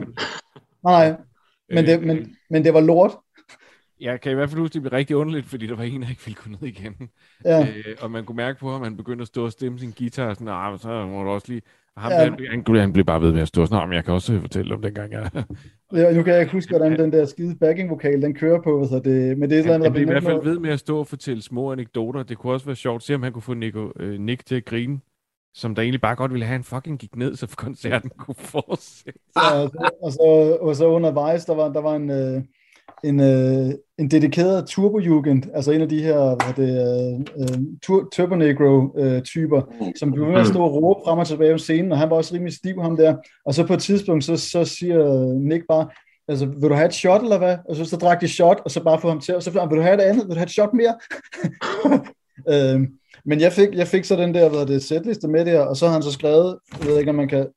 nej, 0.83 1.15
men 1.69 1.85
det, 1.85 1.99
Øh, 1.99 2.05
men, 2.05 2.35
men 2.49 2.63
det 2.65 2.73
var 2.73 2.81
lort. 2.81 3.11
Jeg 4.01 4.21
kan 4.21 4.31
i 4.31 4.35
hvert 4.35 4.49
fald 4.49 4.61
huske, 4.61 4.73
det 4.73 4.81
blev 4.81 4.91
rigtig 4.91 5.15
underligt, 5.15 5.45
fordi 5.45 5.67
der 5.67 5.75
var 5.75 5.83
en, 5.83 6.01
der 6.01 6.09
ikke 6.09 6.21
ville 6.25 6.37
gå 6.43 6.49
ned 6.49 6.61
igen. 6.61 6.95
Ja, 7.45 7.67
Øh, 7.67 7.95
og 8.01 8.11
man 8.11 8.25
kunne 8.25 8.35
mærke 8.35 8.59
på 8.59 8.71
ham, 8.71 8.81
at 8.81 8.87
han 8.87 8.97
begyndte 8.97 9.21
at 9.21 9.27
stå 9.27 9.45
og 9.45 9.51
stemme 9.51 9.79
sin 9.79 9.91
guitar, 9.97 10.29
og 10.29 10.35
sådan, 10.35 10.47
ah, 10.47 10.79
så 10.79 11.05
må 11.05 11.23
du 11.23 11.29
også 11.29 11.47
lige... 11.51 11.61
Ham, 11.97 12.11
Ja. 12.11 12.17
han, 12.17 12.37
han, 12.49 12.75
han, 12.79 12.93
blev 12.93 13.05
bare 13.05 13.21
ved 13.21 13.33
med 13.33 13.41
at 13.41 13.47
stå 13.47 13.65
sådan, 13.65 13.81
"Nå, 13.81 13.85
men 13.85 13.95
jeg 13.95 14.05
kan 14.05 14.13
også 14.13 14.39
fortælle 14.39 14.73
om 14.75 14.81
dengang, 14.81 15.11
jeg... 15.11 15.29
ja, 15.93 16.13
nu 16.13 16.23
kan 16.23 16.33
jeg 16.33 16.41
ikke 16.41 16.51
huske, 16.53 16.69
hvordan 16.77 16.99
den 16.99 17.11
der 17.11 17.25
skide 17.25 17.55
backing-vokal, 17.55 18.21
den 18.21 18.33
kører 18.35 18.61
på, 18.61 18.79
hedder 18.79 18.99
det, 18.99 19.37
men 19.37 19.49
det 19.49 19.55
er 19.55 19.59
eller 19.59 19.71
Han, 19.71 19.81
han 19.81 19.91
blev 19.91 20.03
i 20.03 20.05
hvert 20.11 20.23
fald 20.23 20.43
ved 20.43 20.59
med 20.59 20.69
at 20.69 20.79
stå 20.79 20.99
og 20.99 21.07
fortælle 21.07 21.41
små 21.43 21.71
anekdoter. 21.71 22.23
Det 22.23 22.37
kunne 22.37 22.53
også 22.53 22.65
være 22.65 22.75
sjovt 22.75 22.95
at 22.99 23.03
se, 23.03 23.15
om 23.15 23.23
han 23.23 23.31
kunne 23.33 23.41
få 23.41 23.53
Nico, 23.53 23.91
øh, 23.99 24.19
Nick 24.19 24.45
til 24.45 24.55
at 24.55 24.65
grine, 24.65 24.99
som 25.53 25.75
der 25.75 25.81
egentlig 25.81 26.01
bare 26.01 26.15
godt 26.15 26.31
ville 26.31 26.45
have, 26.45 26.51
han 26.53 26.63
fucking 26.63 26.99
gik 26.99 27.15
ned, 27.15 27.35
så 27.35 27.53
koncerten 27.57 28.09
kunne 28.19 28.35
fortsætte. 28.37 29.19
Ja, 29.35 29.61
og, 29.63 29.69
så, 29.69 29.89
og, 30.03 30.11
så, 30.11 30.57
og 30.61 30.75
så 30.75 30.87
undervejs, 30.87 31.45
der 31.45 31.55
var, 31.55 31.73
der 31.73 31.81
var 31.81 31.95
en, 31.95 32.09
øh, 32.09 32.41
en, 33.03 33.19
øh, 33.19 33.73
en 33.97 34.11
dedikeret 34.11 34.67
turbojugend, 34.67 35.43
altså 35.53 35.71
en 35.71 35.81
af 35.81 35.89
de 35.89 36.03
her 36.03 36.19
hvad 36.43 36.65
det, 36.65 36.71
øh, 37.37 37.41
øh 37.41 37.63
tur, 37.83 38.09
Turbo 38.13 38.35
Negro 38.35 38.97
øh, 38.97 39.21
typer, 39.21 39.61
som 39.95 40.11
blev 40.11 40.25
ved 40.25 40.31
med 40.31 40.41
at 40.41 40.47
stå 40.47 40.63
og 40.63 40.73
råbe 40.73 40.99
frem 41.05 41.19
og 41.19 41.27
tilbage 41.27 41.53
på 41.53 41.57
scenen, 41.57 41.91
og 41.91 41.97
han 41.97 42.09
var 42.09 42.15
også 42.15 42.33
rimelig 42.33 42.53
stiv, 42.53 42.81
ham 42.81 42.97
der. 42.97 43.15
Og 43.45 43.53
så 43.53 43.67
på 43.67 43.73
et 43.73 43.81
tidspunkt, 43.81 44.23
så, 44.23 44.37
så 44.37 44.65
siger 44.65 45.33
Nick 45.39 45.63
bare, 45.67 45.87
altså, 46.27 46.45
vil 46.45 46.69
du 46.69 46.73
have 46.73 46.87
et 46.87 46.93
shot, 46.93 47.21
eller 47.21 47.37
hvad? 47.37 47.57
Og 47.69 47.75
så, 47.75 47.85
så 47.85 47.97
drak 47.97 48.21
de 48.21 48.27
shot, 48.27 48.61
og 48.65 48.71
så 48.71 48.83
bare 48.83 49.01
få 49.01 49.09
ham 49.09 49.19
til, 49.19 49.35
og 49.35 49.43
så 49.43 49.59
ah, 49.59 49.69
vil 49.69 49.77
du 49.77 49.83
have 49.83 49.95
et 49.95 50.01
andet? 50.01 50.27
Vil 50.27 50.35
du 50.35 50.39
have 50.39 50.45
et 50.45 50.51
shot 50.51 50.73
mere? 50.73 50.95
øhm, 52.73 52.87
men 53.25 53.41
jeg 53.41 53.53
fik, 53.53 53.73
jeg 53.73 53.87
fik 53.87 54.03
så 54.03 54.15
den 54.15 54.33
der, 54.33 54.49
hvad 54.49 54.59
er 54.59 54.65
det, 54.65 54.83
setliste 54.83 55.27
med 55.27 55.45
der, 55.45 55.59
og 55.61 55.77
så 55.77 55.85
har 55.85 55.93
han 55.93 56.03
så 56.03 56.11
skrevet, 56.11 56.59
jeg 56.79 56.87
ved 56.87 56.99
ikke, 56.99 57.09
om 57.09 57.15
man 57.15 57.27
kan 57.27 57.47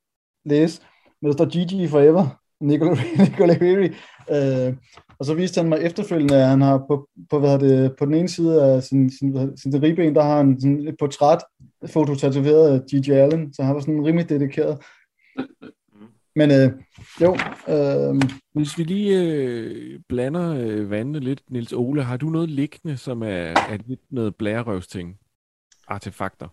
læse, 0.45 0.81
men 1.21 1.31
der 1.31 1.37
står 1.37 1.45
GG 1.45 1.89
Forever, 1.89 2.41
Nicolai 2.61 3.03
Nicola 3.17 3.57
Riri, 3.61 3.89
øh, 4.35 4.73
og 5.21 5.25
så 5.25 5.33
viste 5.33 5.61
han 5.61 5.69
mig 5.69 5.79
efterfølgende, 5.81 6.35
at 6.35 6.47
han 6.47 6.61
har 6.61 6.77
på, 6.77 7.07
på, 7.29 7.39
hvad 7.39 7.59
det, 7.59 7.95
på 7.99 8.05
den 8.05 8.13
ene 8.13 8.29
side 8.29 8.63
af 8.63 8.83
sin, 8.83 9.09
sin, 9.11 9.29
hvad- 9.31 9.57
sin 9.57 9.83
ribben, 9.83 10.15
der 10.15 10.21
har 10.23 10.37
han 10.37 10.61
sådan 10.61 10.87
et 10.87 10.95
portræt, 10.99 11.37
foto 11.87 12.15
tatoveret 12.15 12.73
af 12.73 12.81
Gigi 12.89 13.11
Allen, 13.11 13.53
så 13.53 13.63
han 13.63 13.75
var 13.75 13.81
sådan 13.81 14.05
rimelig 14.05 14.29
dedikeret. 14.29 14.77
Men 16.35 16.51
øh, 16.51 16.71
jo, 17.21 17.37
øh, 17.69 18.21
Hvis 18.53 18.77
vi 18.77 18.83
lige 18.83 19.21
øh, 19.23 19.99
blander 20.09 20.55
øh, 20.59 20.91
vandene 20.91 21.19
lidt, 21.19 21.41
Nils 21.49 21.73
Ole, 21.73 22.03
har 22.03 22.17
du 22.17 22.29
noget 22.29 22.49
liggende, 22.49 22.97
som 22.97 23.21
er, 23.23 23.27
er 23.71 23.77
lidt 23.87 24.01
noget 24.09 24.35
blærerøvsting? 24.35 25.17
Artefakter? 25.87 26.47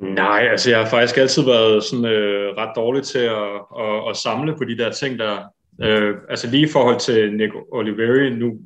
Nej, 0.00 0.46
altså 0.50 0.70
jeg 0.70 0.78
har 0.78 0.86
faktisk 0.90 1.18
altid 1.18 1.42
været 1.44 1.84
sådan 1.84 2.04
øh, 2.04 2.56
ret 2.56 2.72
dårlig 2.76 3.02
til 3.02 3.18
at, 3.18 3.48
at, 3.80 4.10
at 4.10 4.16
samle 4.16 4.56
på 4.56 4.64
de 4.64 4.78
der 4.78 4.92
ting 4.92 5.18
der. 5.18 5.38
Øh, 5.82 6.16
altså 6.28 6.50
lige 6.50 6.68
i 6.68 6.72
forhold 6.72 7.00
til 7.00 7.36
Nick 7.36 7.52
Oliveri 7.72 8.30
nu, 8.30 8.60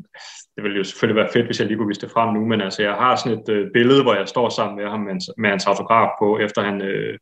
det 0.57 0.63
ville 0.63 0.79
jo 0.79 0.85
selvfølgelig 0.85 1.23
være 1.23 1.33
fedt, 1.33 1.47
hvis 1.47 1.61
jeg 1.61 1.67
lige 1.67 1.77
kunne 1.77 1.89
vise 1.89 2.01
det 2.01 2.11
frem 2.11 2.35
nu, 2.35 2.47
men 2.47 2.61
altså 2.61 2.83
jeg 2.83 2.95
har 2.95 3.17
sådan 3.17 3.39
et 3.39 3.49
øh, 3.49 3.71
billede, 3.73 4.03
hvor 4.03 4.15
jeg 4.15 4.29
står 4.29 4.49
sammen 4.49 4.77
med 4.77 4.91
ham 4.91 5.01
med 5.01 5.13
hans, 5.13 5.31
med 5.39 5.51
hans 5.51 5.67
autograf 5.67 6.11
på, 6.21 6.39
efter 6.39 6.63
han 6.63 6.83
øh, 6.83 7.19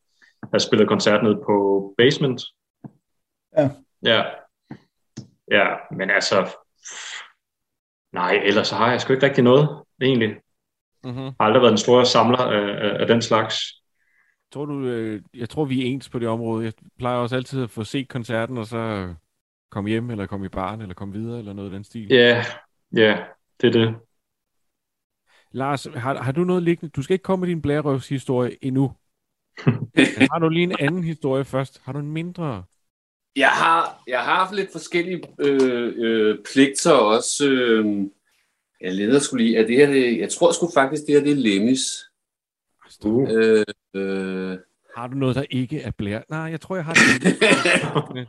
har 0.53 0.59
spillet 0.59 0.89
koncert 0.89 1.23
ned 1.23 1.35
på 1.47 1.95
Basement. 1.99 2.43
Ja. 3.57 3.71
Ja. 4.03 4.23
Ja, 5.51 5.67
men 5.97 6.11
altså, 6.11 6.57
nej, 8.13 8.41
ellers 8.45 8.69
så 8.69 8.75
har 8.75 8.91
jeg 8.91 9.01
sgu 9.01 9.13
ikke 9.13 9.27
rigtig 9.27 9.45
noget, 9.45 9.69
egentlig. 10.03 10.37
Mm-hmm. 11.05 11.25
Jeg 11.25 11.35
har 11.41 11.47
aldrig 11.47 11.63
været 11.63 11.73
en 11.73 11.79
stor 11.79 12.05
samler 12.05 12.39
af, 12.39 12.89
af, 12.89 13.01
af 13.01 13.07
den 13.07 13.23
slags. 13.23 13.57
Tror 14.53 14.65
du, 14.65 14.87
øh, 14.87 15.23
jeg 15.35 15.49
tror, 15.49 15.65
vi 15.65 15.83
er 15.83 15.87
ens 15.87 16.09
på 16.09 16.19
det 16.19 16.29
område. 16.29 16.65
Jeg 16.65 16.73
plejer 16.99 17.19
også 17.19 17.37
altid 17.37 17.63
at 17.63 17.71
få 17.71 17.85
set 17.85 18.09
koncerten, 18.09 18.59
og 18.59 18.67
så 18.67 19.15
komme 19.71 19.91
hjem, 19.91 20.11
eller 20.11 20.27
komme 20.27 20.47
i 20.47 20.49
baren, 20.49 20.81
eller 20.81 20.95
komme 20.95 21.15
videre, 21.15 21.39
eller 21.39 21.53
noget 21.53 21.71
af 21.71 21.75
den 21.75 21.85
stil. 21.85 22.07
Ja, 22.11 22.45
ja, 22.93 23.25
det 23.61 23.69
er 23.69 23.73
det. 23.73 23.95
Lars, 25.51 25.87
har, 25.95 26.23
har 26.23 26.33
du 26.33 26.45
noget 26.45 26.63
liggende? 26.63 26.91
Du 26.91 27.03
skal 27.03 27.15
ikke 27.15 27.23
komme 27.23 27.41
med 27.41 27.49
din 27.49 27.63
blærerøvshistorie 27.63 28.65
endnu. 28.65 28.93
Men 29.67 30.29
har 30.33 30.39
du 30.39 30.49
lige 30.49 30.63
en 30.63 30.77
anden 30.81 31.05
historie 31.05 31.45
først? 31.45 31.81
Har 31.85 31.93
du 31.93 31.99
en 31.99 32.13
mindre? 32.13 32.65
Jeg 33.37 33.49
har, 33.49 34.03
jeg 34.07 34.25
har 34.25 34.35
haft 34.35 34.55
lidt 34.55 34.73
forskellige 34.73 35.23
øh, 35.39 35.93
øh, 35.97 36.39
pligter 36.53 36.93
også. 36.93 37.51
Øh, 37.51 38.07
jeg 38.81 38.95
leder 38.95 39.19
skulle 39.19 39.45
lige, 39.45 39.59
at 39.59 39.69
det 39.69 39.77
her, 39.77 39.87
det, 39.87 40.19
jeg 40.19 40.31
tror 40.31 40.53
sgu 40.53 40.71
faktisk, 40.75 41.03
det 41.07 41.15
her 41.15 41.23
det 41.23 41.33
er 41.33 41.37
Lemmis. 41.37 41.81
Uh. 43.05 43.31
Øh, 43.31 43.65
øh, 43.95 44.59
Har 44.97 45.07
du 45.07 45.17
noget, 45.17 45.37
der 45.37 45.45
ikke 45.51 45.81
er 45.81 45.91
blær? 45.91 46.21
Nej, 46.31 46.41
jeg 46.41 46.61
tror, 46.61 46.77
jeg 46.77 46.85
har 46.85 46.95
det. 46.95 48.29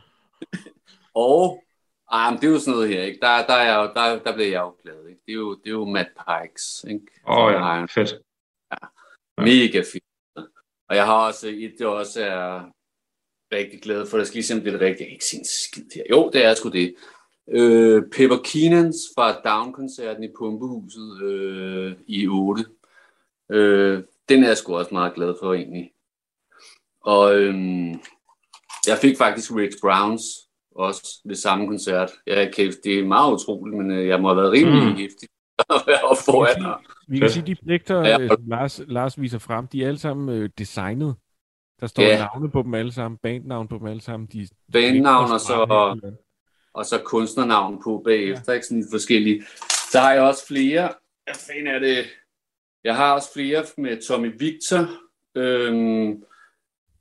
og 1.26 1.64
ah, 2.12 2.32
men 2.32 2.40
det 2.40 2.48
er 2.48 2.52
jo 2.52 2.58
sådan 2.58 2.74
noget 2.74 2.88
her, 2.88 3.02
ikke? 3.02 3.18
Der, 3.22 3.46
der, 3.46 3.54
er 3.54 3.66
jeg, 3.70 3.76
jo- 3.76 3.94
der, 3.94 4.22
der 4.24 4.32
bliver 4.34 4.48
jeg 4.48 4.60
jo 4.60 4.74
glad. 4.82 5.06
Ikke? 5.08 5.20
Det, 5.26 5.32
er 5.32 5.36
jo, 5.36 5.54
det 5.54 5.66
er 5.66 5.70
jo 5.70 5.84
Matt 5.84 6.08
Pikes. 6.26 6.84
Ikke? 6.88 7.06
Åh 7.26 7.38
oh, 7.38 7.52
ja, 7.52 7.80
en 7.80 7.88
fedt. 7.88 8.14
Mega 9.38 9.82
fint. 9.92 10.04
Og 10.88 10.96
jeg 10.96 11.06
har 11.06 11.26
også 11.26 11.48
et, 11.48 11.74
det 11.78 11.86
også 11.86 12.24
er 12.24 12.70
rigtig 13.52 13.82
glad 13.82 14.06
for. 14.06 14.16
Der 14.16 14.24
skal 14.24 14.34
lige 14.36 14.44
se, 14.44 14.54
om 14.54 14.60
det 14.60 14.68
er 14.68 14.72
det 14.72 14.80
rigtige. 14.80 15.04
Jeg 15.04 15.08
kan 15.08 15.12
ikke 15.12 15.24
se 15.24 15.36
en 15.36 15.44
skid 15.44 15.90
her. 15.94 16.02
Jo, 16.10 16.30
det 16.32 16.44
er 16.44 16.54
sgu 16.54 16.68
det. 16.68 16.94
Øh, 17.50 18.02
Pepper 18.12 18.38
Keenans 18.44 18.96
fra 19.14 19.40
Down-koncerten 19.40 20.24
i 20.24 20.28
Pumpehuset 20.38 21.22
øh, 21.22 21.96
i 22.06 22.26
8. 22.26 22.64
Øh, 23.52 24.02
den 24.28 24.44
er 24.44 24.48
jeg 24.48 24.56
sgu 24.56 24.76
også 24.76 24.94
meget 24.94 25.14
glad 25.14 25.34
for 25.40 25.54
egentlig. 25.54 25.92
Og 27.00 27.36
øhm, 27.36 27.90
jeg 28.86 28.98
fik 29.00 29.16
faktisk 29.16 29.50
Rick 29.54 29.74
Browns 29.82 30.22
også 30.78 31.20
ved 31.24 31.34
samme 31.34 31.66
koncert. 31.66 32.10
Ja, 32.26 32.50
kæft, 32.52 32.76
det 32.84 32.98
er 32.98 33.04
meget 33.04 33.32
utroligt, 33.32 33.76
men 33.76 33.90
øh, 33.90 34.06
jeg 34.06 34.20
må 34.20 34.28
have 34.28 34.36
været 34.36 34.52
rimelig 34.52 34.84
mm. 34.84 34.96
hæftig 34.96 35.28
at 35.74 35.82
være 35.86 36.02
oppe 36.02 36.22
foran. 36.24 36.84
Vi 37.08 37.18
kan 37.18 37.30
sige, 37.30 37.46
de 37.46 37.54
pligter, 37.54 38.00
ja. 38.00 38.20
øh, 38.20 38.30
Lars, 38.48 38.80
Lars 38.86 39.20
viser 39.20 39.38
frem, 39.38 39.66
de 39.66 39.84
er 39.84 39.88
alle 39.88 39.98
sammen 39.98 40.28
øh, 40.28 40.50
designet. 40.58 41.16
Der 41.80 41.86
står 41.86 42.02
ja. 42.02 42.18
navne 42.18 42.50
på 42.50 42.62
dem 42.62 42.74
alle 42.74 42.92
sammen, 42.92 43.18
bandnavn 43.22 43.68
på 43.68 43.78
dem 43.78 43.86
alle 43.86 44.00
sammen. 44.00 44.28
De, 44.32 44.48
bandnavn 44.72 45.32
og 45.32 45.40
så, 45.40 45.66
og, 45.70 46.00
og 46.74 46.84
så 46.84 47.02
kunstnernavn 47.04 47.82
på 47.84 48.02
bagefter, 48.04 48.52
ja. 48.52 48.52
ikke 48.52 48.66
sådan 48.66 48.84
forskellige. 48.92 49.44
Så 49.92 50.00
har 50.00 50.12
jeg 50.12 50.22
også 50.22 50.46
flere. 50.46 50.88
Hvad 51.24 51.34
fanden 51.34 51.66
er 51.66 51.78
det? 51.78 52.06
Jeg 52.84 52.96
har 52.96 53.14
også 53.14 53.32
flere 53.32 53.64
med 53.78 54.02
Tommy 54.08 54.32
Victor. 54.38 54.88
Øhm, 55.34 56.22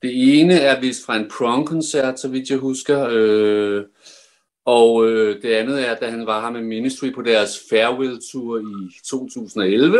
det 0.01 0.39
ene 0.39 0.53
er 0.53 0.79
vist 0.79 1.05
fra 1.05 1.15
en 1.15 1.29
prong-koncert, 1.31 2.19
så 2.19 2.27
vidt 2.29 2.49
jeg 2.49 2.57
husker. 2.57 3.07
Øh, 3.11 3.83
og 4.65 5.07
øh, 5.09 5.41
det 5.41 5.53
andet 5.53 5.87
er, 5.87 5.95
da 5.95 6.09
han 6.09 6.25
var 6.25 6.41
her 6.41 6.51
med 6.51 6.61
Ministry 6.61 7.13
på 7.13 7.21
deres 7.21 7.59
farewell-tur 7.69 8.59
i 8.59 8.99
2011. 9.05 9.97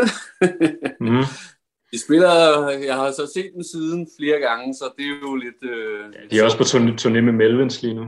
mm. 0.99 1.23
De 1.91 1.99
spiller, 2.05 2.69
jeg 2.69 2.95
har 2.95 3.11
så 3.11 3.31
set 3.33 3.51
dem 3.55 3.63
siden 3.63 4.07
flere 4.19 4.39
gange, 4.39 4.73
så 4.73 4.85
det 4.97 5.05
er 5.05 5.19
jo 5.21 5.35
lidt... 5.35 5.63
Øh, 5.63 5.99
ja, 6.13 6.27
de 6.31 6.39
er 6.39 6.43
også 6.43 6.57
på 6.57 6.63
turné 6.63 7.21
med 7.21 7.33
Melvins 7.33 7.81
lige 7.81 7.93
nu. 7.93 8.05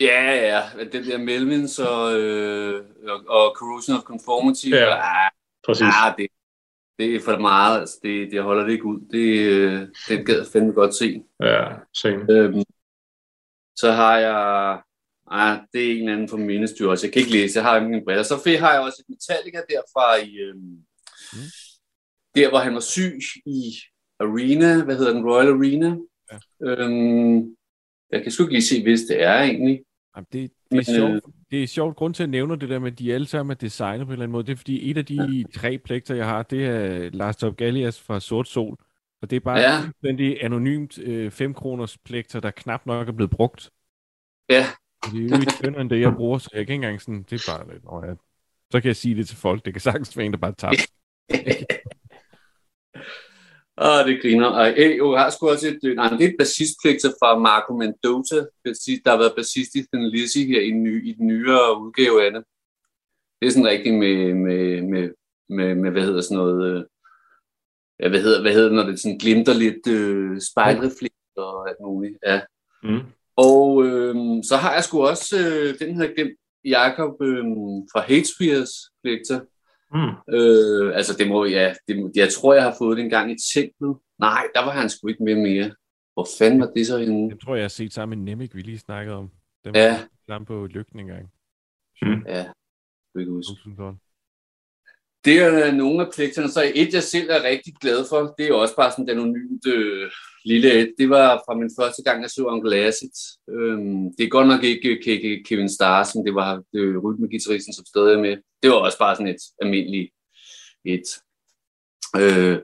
Ja, 0.00 0.34
ja, 0.34 0.84
den 0.92 1.04
der 1.04 1.18
Melvins 1.18 1.78
og, 1.78 2.20
øh, 2.20 2.84
og, 3.08 3.20
og 3.28 3.54
Corrosion 3.56 3.96
of 3.96 4.02
Conformity. 4.02 4.68
Ja, 4.70 4.86
og, 4.86 5.24
ah, 5.24 5.30
præcis. 5.66 5.86
Ah, 6.04 6.14
det, 6.18 6.26
det 6.98 7.14
er 7.14 7.20
for 7.20 7.38
meget, 7.38 7.80
altså 7.80 7.98
det, 8.02 8.32
det 8.32 8.42
holder 8.42 8.64
det 8.64 8.72
ikke 8.72 8.84
ud. 8.84 9.00
Det, 9.00 9.50
øh, 9.50 9.88
det 10.08 10.26
gad 10.26 10.44
fandme 10.52 10.72
godt 10.72 10.94
se. 10.94 11.22
Ja, 11.40 11.64
same. 11.94 12.32
Øhm, 12.32 12.62
så 13.76 13.90
har 13.90 14.18
jeg, 14.18 14.80
ah, 15.30 15.58
det 15.72 15.92
er 15.92 16.02
en 16.02 16.08
anden 16.08 16.28
fra 16.28 16.36
Ministry 16.36 16.82
også, 16.82 17.06
jeg 17.06 17.12
kan 17.12 17.20
ikke 17.20 17.32
læse, 17.32 17.56
jeg 17.56 17.64
har 17.64 17.80
mine 17.80 18.04
briller. 18.04 18.22
Så 18.22 18.56
har 18.60 18.72
jeg 18.72 18.80
også 18.80 19.02
et 19.02 19.08
Metallica 19.08 19.60
derfra 19.68 20.16
i, 20.16 20.36
øhm, 20.36 20.58
mm. 21.32 21.48
der 22.34 22.48
hvor 22.48 22.58
han 22.58 22.74
var 22.74 22.80
syg 22.80 23.18
i 23.46 23.60
Arena, 24.20 24.84
hvad 24.84 24.96
hedder 24.96 25.12
den, 25.12 25.24
Royal 25.24 25.48
Arena. 25.48 25.96
Ja. 26.32 26.38
Øhm, 26.66 27.56
jeg 28.12 28.22
kan 28.22 28.32
sgu 28.32 28.42
ikke 28.42 28.54
lige 28.54 28.62
se, 28.62 28.82
hvis 28.82 29.00
det 29.00 29.22
er 29.22 29.38
egentlig. 29.42 29.84
Jamen, 30.16 30.26
det, 30.32 30.50
det, 30.70 30.78
er 30.78 30.82
sjovt, 30.82 31.14
øh, 31.14 31.20
det 31.50 31.62
er 31.62 31.66
sjovt 31.66 31.96
grund 31.96 32.14
til 32.14 32.22
at 32.22 32.28
nævne 32.28 32.56
det 32.56 32.68
der 32.68 32.78
med, 32.78 32.92
at 32.92 32.98
de 32.98 33.14
alle 33.14 33.26
sammen 33.26 33.50
er 33.50 33.54
designet 33.54 34.06
på 34.06 34.10
en 34.10 34.12
eller 34.12 34.22
anden 34.22 34.32
måde. 34.32 34.46
Det 34.46 34.52
er 34.52 34.56
fordi, 34.56 34.90
et 34.90 34.98
af 34.98 35.06
de 35.06 35.44
tre 35.54 35.78
plekter, 35.78 36.14
jeg 36.14 36.26
har, 36.26 36.42
det 36.42 36.66
er 36.66 37.10
Lars 37.10 37.36
Top 37.36 37.56
Gallias 37.56 38.00
fra 38.00 38.20
Sort 38.20 38.48
Sol. 38.48 38.76
Og 39.22 39.30
det 39.30 39.36
er 39.36 39.40
bare 39.40 39.58
ja. 39.58 40.08
en 40.08 40.36
anonymt 40.40 40.94
5 41.32 41.50
øh, 41.50 41.54
kroners 41.54 41.98
plekter, 41.98 42.40
der 42.40 42.50
knap 42.50 42.86
nok 42.86 43.08
er 43.08 43.12
blevet 43.12 43.30
brugt. 43.30 43.70
Ja. 44.50 44.66
Det 45.04 45.24
er 45.24 45.28
jo 45.28 45.40
ikke 45.40 45.52
tyndere 45.62 45.80
end 45.80 45.90
det, 45.90 46.00
jeg 46.00 46.14
bruger, 46.14 46.38
så 46.38 46.50
jeg 46.52 46.66
kan 46.66 46.74
ikke 46.74 46.74
engang 46.74 47.00
sådan, 47.00 47.22
det 47.22 47.48
er 47.48 47.52
bare 47.52 47.72
lidt, 47.72 47.82
oh 47.86 48.04
ja. 48.08 48.14
så 48.70 48.80
kan 48.80 48.88
jeg 48.88 48.96
sige 48.96 49.14
det 49.14 49.28
til 49.28 49.36
folk. 49.36 49.64
Det 49.64 49.74
kan 49.74 49.80
sagtens 49.80 50.16
være 50.16 50.26
en, 50.26 50.32
der 50.32 50.38
bare 50.38 50.54
tager. 50.58 50.74
Åh, 53.80 54.06
det 54.06 54.22
griner. 54.22 54.46
Og 54.46 54.66
hey, 54.66 54.96
jeg 54.96 55.22
har 55.22 55.30
sgu 55.30 55.48
også 55.48 55.68
et, 55.68 55.96
nej, 55.96 56.08
det 56.08 56.24
er 56.24 56.28
et 56.28 57.14
fra 57.20 57.38
Marco 57.38 57.76
Mendoza, 57.76 58.36
der 59.04 59.10
har 59.10 59.18
været 59.18 59.34
bassist 59.36 59.74
i 59.74 59.82
den 59.92 60.08
Lizzy 60.08 60.38
her 60.38 60.60
i, 60.60 60.70
ny, 60.70 61.08
i 61.08 61.12
den 61.12 61.26
nyere 61.26 61.80
udgave 61.82 62.24
af 62.24 62.30
det. 62.32 62.44
Det 63.40 63.46
er 63.46 63.52
sådan 63.52 63.68
rigtigt 63.68 63.94
med, 63.94 64.34
med, 64.34 64.82
med, 64.82 65.10
med, 65.48 65.74
med 65.74 65.90
hvad 65.90 66.02
hedder 66.02 66.20
sådan 66.20 66.36
noget, 66.36 66.58
øh, 66.70 66.84
ja, 68.00 68.08
hvad 68.08 68.20
hedder, 68.22 68.42
hvad 68.42 68.52
hedder 68.52 68.70
når 68.72 68.82
det 68.82 69.00
sådan 69.00 69.18
glimter 69.18 69.54
lidt 69.54 69.86
øh, 69.86 70.40
spejlreflekt 70.50 71.36
og 71.36 71.68
alt 71.68 71.80
muligt. 71.80 72.18
Ja. 72.26 72.40
Mm. 72.82 73.00
Og 73.36 73.84
øh, 73.86 74.14
så 74.44 74.56
har 74.56 74.74
jeg 74.74 74.84
sgu 74.84 75.06
også 75.06 75.36
øh, 75.38 75.78
den 75.78 75.96
her 75.96 76.14
glemt, 76.14 76.38
Jakob 76.64 77.22
øh, 77.22 77.44
fra 77.92 78.00
Hatespears 78.00 78.72
Pligter, 79.02 79.40
Mm. 79.94 80.34
Øh, 80.34 80.96
altså 80.96 81.16
det 81.18 81.28
må, 81.28 81.44
ja, 81.44 81.74
det, 81.88 82.12
jeg 82.14 82.32
tror, 82.32 82.54
jeg 82.54 82.62
har 82.62 82.74
fået 82.78 82.96
det 82.96 83.04
en 83.04 83.10
gang 83.10 83.30
i 83.30 83.36
templet. 83.54 83.96
Nej, 84.18 84.42
der 84.54 84.64
var 84.64 84.70
han 84.70 84.90
sgu 84.90 85.08
ikke 85.08 85.24
med 85.24 85.34
mere. 85.34 85.74
Hvor 86.14 86.26
fanden 86.38 86.60
var 86.60 86.70
det 86.76 86.86
så 86.86 86.98
henne? 86.98 87.28
Jeg 87.28 87.40
tror, 87.40 87.54
jeg 87.54 87.64
har 87.64 87.68
set 87.68 87.92
sammen 87.92 88.18
med 88.18 88.24
Nemik, 88.24 88.54
vi 88.54 88.60
lige 88.60 88.78
snakkede 88.78 89.16
om. 89.16 89.30
Dem 89.64 89.74
ja. 89.74 90.00
Sammen 90.26 90.46
på 90.46 90.66
lygten 90.66 91.00
engang. 91.00 91.30
Mm. 92.02 92.22
Ja, 92.26 92.44
jeg 93.14 93.20
ikke 93.20 93.32
huske. 93.32 93.52
Det 95.24 95.38
er 95.38 95.72
nogle 95.72 96.06
af 96.06 96.12
pligterne. 96.14 96.48
Så 96.48 96.72
et, 96.74 96.94
jeg 96.94 97.02
selv 97.02 97.30
er 97.30 97.42
rigtig 97.42 97.74
glad 97.80 98.04
for, 98.10 98.34
det 98.38 98.48
er 98.48 98.54
også 98.54 98.76
bare 98.76 98.90
sådan 98.90 99.06
den 99.06 99.18
anonymt 99.18 99.66
øh, 99.66 100.10
lille 100.44 100.72
et. 100.72 100.94
Det 100.98 101.10
var 101.10 101.42
fra 101.46 101.54
min 101.54 101.70
første 101.80 102.02
gang, 102.02 102.22
jeg 102.22 102.30
så 102.30 102.44
Uncle 102.44 102.76
Acid. 102.76 103.14
Øhm, 103.50 104.04
det 104.16 104.24
er 104.24 104.28
godt 104.28 104.48
nok 104.48 104.64
ikke 104.64 104.88
øh, 104.88 105.44
Kevin 105.44 105.68
som 105.68 106.24
det 106.26 106.34
var 106.34 106.62
det 106.72 107.04
rytmegitarristen, 107.04 107.74
som 107.74 107.86
stadig 107.86 108.18
med. 108.20 108.36
Det 108.62 108.70
var 108.70 108.76
også 108.76 108.98
bare 108.98 109.16
sådan 109.16 109.34
et 109.34 109.42
almindeligt 109.62 110.10
et. 110.84 111.08
Øh, 112.16 112.58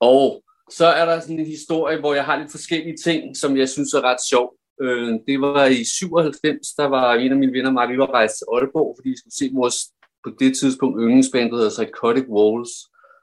og 0.00 0.42
så 0.70 0.86
er 0.86 1.04
der 1.04 1.20
sådan 1.20 1.38
en 1.38 1.46
historie, 1.46 2.00
hvor 2.00 2.14
jeg 2.14 2.24
har 2.24 2.38
lidt 2.38 2.50
forskellige 2.50 2.96
ting, 3.04 3.36
som 3.36 3.56
jeg 3.56 3.68
synes 3.68 3.92
er 3.92 4.00
ret 4.00 4.24
sjov. 4.30 4.54
Øh, 4.82 5.12
det 5.26 5.40
var 5.40 5.64
i 5.64 5.84
97, 5.84 6.66
der 6.78 6.84
var 6.84 7.14
en 7.14 7.32
af 7.32 7.38
mine 7.38 7.52
venner, 7.52 7.72
Mark, 7.72 7.90
vi 7.90 7.98
var 7.98 8.14
rejst 8.14 8.38
til 8.38 8.46
Aalborg, 8.52 8.96
fordi 8.98 9.08
vi 9.08 9.18
skulle 9.18 9.38
se 9.40 9.50
vores 9.54 9.76
på 10.24 10.30
det 10.40 10.58
tidspunkt 10.58 11.00
yndlingsband, 11.00 11.50
der 11.50 11.56
hedder 11.56 11.70
Psychotic 11.70 12.26
Walls, 12.36 12.72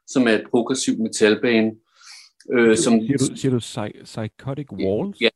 som 0.08 0.28
er 0.28 0.32
et 0.32 0.46
progressivt 0.52 1.00
metalband. 1.00 1.68
Øh, 2.54 2.78
som, 2.78 2.94
siger, 3.02 3.18
du, 3.18 3.36
siger 3.36 3.52
du 3.52 3.58
psy- 3.60 4.04
Psychotic 4.04 4.72
Walls? 4.72 5.22
Ja, 5.22 5.30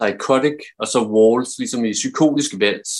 Psychotic, 0.00 0.58
og 0.78 0.86
så 0.86 0.98
Walls, 1.14 1.58
ligesom 1.58 1.84
i 1.84 1.92
psykotisk 1.92 2.50
vals. 2.58 2.90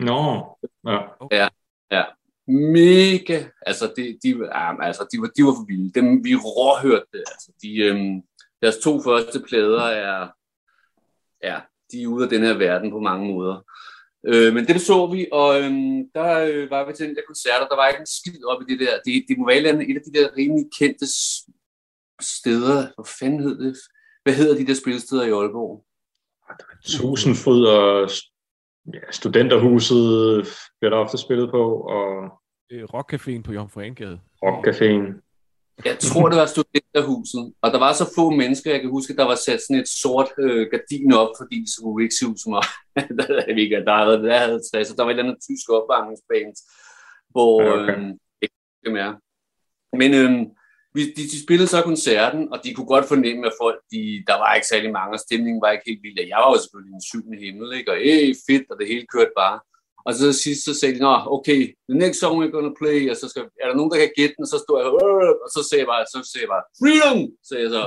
Nå, 0.00 0.46
no. 0.84 0.92
ja. 1.30 1.36
ja. 1.36 1.48
Ja, 1.90 2.04
mega, 2.52 3.44
altså, 3.66 3.92
de, 3.96 4.18
de, 4.22 4.28
ja, 4.28 4.82
altså 4.82 5.06
de, 5.12 5.20
var, 5.20 5.30
de 5.36 5.44
var 5.44 5.54
for 5.54 5.66
vilde. 5.66 5.92
Dem, 6.00 6.24
vi 6.24 6.34
råhørte 6.34 7.06
det. 7.12 7.24
Altså, 7.26 7.52
de, 7.62 7.76
øhm, 7.78 8.22
deres 8.62 8.76
to 8.76 9.02
første 9.02 9.40
plader 9.48 9.82
er, 9.82 10.28
ja, 11.42 11.60
de 11.92 12.02
er 12.02 12.06
ude 12.06 12.24
af 12.24 12.30
den 12.30 12.42
her 12.42 12.54
verden 12.54 12.90
på 12.90 13.00
mange 13.00 13.34
måder. 13.34 13.64
Øh, 14.26 14.54
men 14.54 14.66
det 14.66 14.80
så 14.80 15.06
vi, 15.06 15.26
og 15.32 15.62
øhm, 15.62 16.10
der 16.14 16.38
øh, 16.52 16.70
var 16.70 16.86
vi 16.86 16.92
til 16.92 17.08
den 17.08 17.16
der 17.16 17.22
koncert, 17.26 17.66
der 17.70 17.76
var 17.76 17.88
ikke 17.88 18.00
en 18.00 18.06
skid 18.06 18.44
op 18.44 18.62
i 18.62 18.72
det 18.72 18.80
der. 18.80 18.94
Det, 19.04 19.24
det 19.28 19.38
må 19.38 19.46
være 19.46 19.58
et 19.58 19.96
af 19.96 20.02
de 20.04 20.18
der 20.18 20.36
rimelig 20.36 20.66
kendte 20.78 21.06
steder. 22.20 22.76
Hvad 22.96 23.08
fanden 23.20 23.40
hed 23.40 23.58
det? 23.58 23.76
Hvad 24.22 24.34
hedder 24.34 24.56
de 24.56 24.66
der 24.66 24.74
spilsteder 24.74 25.24
i 25.24 25.30
Aalborg? 25.30 25.84
Tusindfryd 26.84 27.64
og 27.64 28.10
ja, 28.94 29.00
studenterhuset 29.10 30.48
bliver 30.80 30.90
der 30.90 30.96
ofte 30.96 31.18
spillet 31.18 31.50
på, 31.50 31.80
og... 31.80 32.08
Rockcaféen 32.72 33.42
på 33.42 33.52
Jomfru 33.52 33.80
Angade. 33.80 34.20
Rockcaféen. 34.44 35.04
Jeg 35.84 35.98
tror, 35.98 36.28
det 36.28 36.38
var 36.38 36.46
studenterhuset, 36.46 37.44
og 37.62 37.68
der 37.72 37.78
var 37.78 37.92
så 37.92 38.12
få 38.16 38.30
mennesker, 38.30 38.70
jeg 38.70 38.80
kan 38.80 38.90
huske, 38.90 39.16
der 39.16 39.24
var 39.24 39.34
sat 39.34 39.60
sådan 39.62 39.82
et 39.82 39.88
sort 39.88 40.30
øh, 40.38 40.66
gardin 40.72 41.12
op, 41.12 41.32
fordi 41.40 41.58
så 41.66 41.76
kunne 41.82 41.96
vi 41.96 42.02
ikke 42.02 42.18
se 42.20 42.26
ud 42.30 42.36
som 42.36 42.52
om, 42.52 42.62
der, 43.18 43.44
ikke, 43.62 43.84
der 43.88 43.96
havde, 44.04 44.22
der 44.22 44.38
havde 44.38 44.66
stress, 44.68 44.94
der 44.94 45.02
var 45.02 45.10
et 45.10 45.18
eller 45.18 45.24
andet 45.24 45.42
tysk 45.48 45.66
opvarmningsband, 45.76 46.54
hvor 47.34 47.54
okay. 47.72 47.98
øh, 47.98 48.14
ikke 48.42 48.90
mere. 48.96 49.14
Men 50.00 50.10
øh, 50.20 50.30
vi, 50.94 51.02
de, 51.16 51.22
de 51.32 51.42
spillede 51.44 51.68
så 51.68 51.80
koncerten, 51.82 52.42
og 52.52 52.58
de 52.64 52.74
kunne 52.74 52.92
godt 52.94 53.10
fornemme, 53.12 53.46
at 53.46 53.58
folk, 53.62 53.78
de, 53.92 54.00
der 54.28 54.36
var 54.42 54.54
ikke 54.54 54.72
særlig 54.72 54.90
mange, 54.98 55.14
og 55.16 55.20
stemningen 55.26 55.60
var 55.62 55.70
ikke 55.72 55.88
helt 55.90 56.02
vild. 56.02 56.28
Jeg 56.34 56.40
var 56.42 56.50
jo 56.52 56.60
selvfølgelig 56.60 56.94
en 56.94 57.08
syvende 57.10 57.38
himmel, 57.44 57.68
ikke? 57.78 57.90
og 57.92 57.98
hey, 58.06 58.34
fedt, 58.46 58.66
og 58.70 58.76
det 58.80 58.86
hele 58.92 59.06
kørte 59.14 59.34
bare. 59.42 59.58
Og 60.06 60.12
så 60.14 60.26
sidst 60.42 60.62
så 60.64 60.72
sagde 60.78 60.94
de, 60.94 61.00
Nå, 61.06 61.14
okay, 61.36 61.60
the 61.88 61.98
next 62.02 62.18
song 62.20 62.34
we're 62.38 62.54
gonna 62.56 62.74
play, 62.80 62.98
og 63.10 63.16
så 63.20 63.26
skal, 63.28 63.42
er 63.62 63.66
der 63.68 63.76
nogen, 63.78 63.90
der 63.92 63.98
kan 63.98 64.12
gætte 64.18 64.34
den, 64.36 64.44
og 64.46 64.50
så 64.54 64.58
står 64.64 64.76
jeg, 64.80 64.88
og 65.44 65.50
så 65.56 65.60
sagde 65.68 65.82
jeg 65.82 65.90
bare, 65.92 66.04
så 66.12 66.18
sagde 66.30 66.44
jeg 66.44 66.52
bare, 66.54 66.64
freedom, 66.80 67.18
sagde 67.48 67.64
jeg 67.64 67.72
så. 67.76 67.84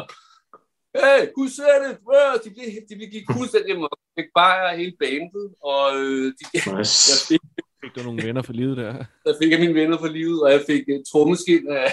Hey, 0.99 1.21
who 1.37 1.43
said 1.47 1.81
it? 1.89 1.97
De 2.43 2.49
blev, 2.55 2.67
de 2.89 2.93
blev 2.99 3.09
gik 3.15 3.25
fuldstændig. 3.37 3.69
Jeg 3.69 3.89
fik 4.19 4.29
bare 4.41 4.77
hele 4.77 4.95
bandet, 5.03 5.45
og 5.71 5.83
øh, 6.01 6.25
de, 6.37 6.43
nice. 6.77 6.99
jeg 7.11 7.19
fik, 7.29 7.43
fik 7.83 7.91
du 7.95 8.01
nogle 8.03 8.23
venner 8.27 8.41
for 8.41 8.53
livet 8.53 8.77
der? 8.77 8.93
Der 9.25 9.33
fik 9.41 9.51
jeg 9.51 9.59
mine 9.59 9.79
venner 9.81 9.97
for 9.97 10.11
livet, 10.19 10.39
og 10.43 10.51
jeg 10.51 10.61
fik 10.69 10.83
uh, 10.93 10.99
trommeskin 11.11 11.63
af, 11.69 11.87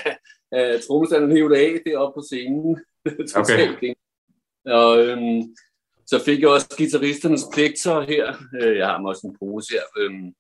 af 0.53 0.81
trommestanden 0.87 1.33
hævet 1.33 1.57
af 1.57 1.81
deroppe 1.87 2.17
på 2.17 2.23
scenen. 2.23 2.77
okay. 3.41 3.95
Og 4.67 4.99
øhm, 5.05 5.41
så 6.07 6.25
fik 6.25 6.41
jeg 6.41 6.49
også 6.49 6.77
guitaristernes 6.79 7.45
pligter 7.53 8.01
her. 8.01 8.35
Øh, 8.63 8.77
jeg 8.77 8.87
har 8.87 9.05
også 9.05 9.27
en 9.27 9.37
pose 9.39 9.75
her. 9.75 9.85
Øhm, 9.99 10.33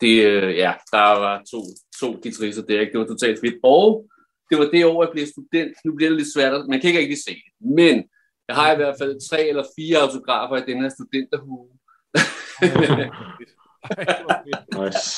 det, 0.00 0.26
øh, 0.26 0.56
ja, 0.56 0.74
der 0.92 1.18
var 1.24 1.42
to, 1.50 1.58
to 2.00 2.12
guitarister 2.22 2.62
der, 2.62 2.80
ikke? 2.80 2.92
det 2.92 3.00
var 3.00 3.06
totalt 3.06 3.40
fedt. 3.40 3.54
Og 3.62 4.06
det 4.50 4.58
var 4.58 4.64
det 4.64 4.86
år, 4.86 5.04
jeg 5.04 5.12
blev 5.12 5.26
student. 5.26 5.72
Nu 5.84 5.94
bliver 5.96 6.10
det 6.10 6.18
lidt 6.18 6.32
svært, 6.34 6.68
man 6.68 6.80
kan 6.80 6.88
ikke 6.88 7.00
rigtig 7.00 7.18
se 7.18 7.30
det. 7.30 7.52
Men 7.78 8.04
jeg 8.48 8.56
har 8.56 8.72
i 8.72 8.76
hvert 8.76 8.96
fald 9.00 9.28
tre 9.30 9.48
eller 9.48 9.64
fire 9.78 9.98
autografer 9.98 10.56
i 10.56 10.70
den 10.70 10.82
her 10.82 10.88
studenterhue. 10.88 11.68
nice. 14.80 15.12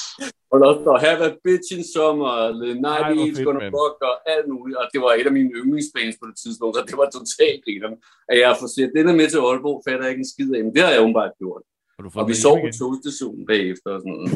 Og 0.53 0.57
der 0.63 0.71
står 0.83 0.97
Have 1.07 1.21
a 1.29 1.31
Bitch 1.45 1.69
in 1.77 1.85
Summer, 1.95 2.33
The 2.63 2.73
Night 2.89 3.07
Eve's 3.21 3.43
Gonna 3.47 3.69
Rock 3.79 3.97
og 4.11 4.15
alt 4.35 4.49
muligt. 4.55 4.77
Og 4.81 4.87
det 4.93 5.01
var 5.05 5.13
et 5.19 5.27
af 5.31 5.35
mine 5.39 5.51
yndlingsbands 5.61 6.17
på 6.21 6.25
det 6.31 6.37
tidspunkt, 6.43 6.73
så 6.77 6.83
det 6.91 6.97
var 7.01 7.09
totalt 7.19 7.61
griner. 7.65 7.91
At 8.31 8.37
jeg 8.45 8.51
får 8.61 8.69
set 8.77 8.91
den 8.97 9.17
med 9.21 9.29
til 9.31 9.41
Aalborg, 9.47 9.79
fatter 9.87 10.05
jeg 10.05 10.13
ikke 10.13 10.25
en 10.27 10.33
skid 10.35 10.51
af, 10.57 10.63
men 10.65 10.73
det 10.75 10.83
har 10.83 10.93
jeg 10.93 11.01
bare 11.21 11.33
gjort. 11.43 11.63
Og, 11.99 12.05
og 12.21 12.29
vi 12.31 12.35
sov 12.35 12.57
på 12.63 12.69
togstationen 12.79 13.47
bagefter 13.53 13.91
og 13.95 14.01
sådan 14.01 14.17
noget. 14.19 14.33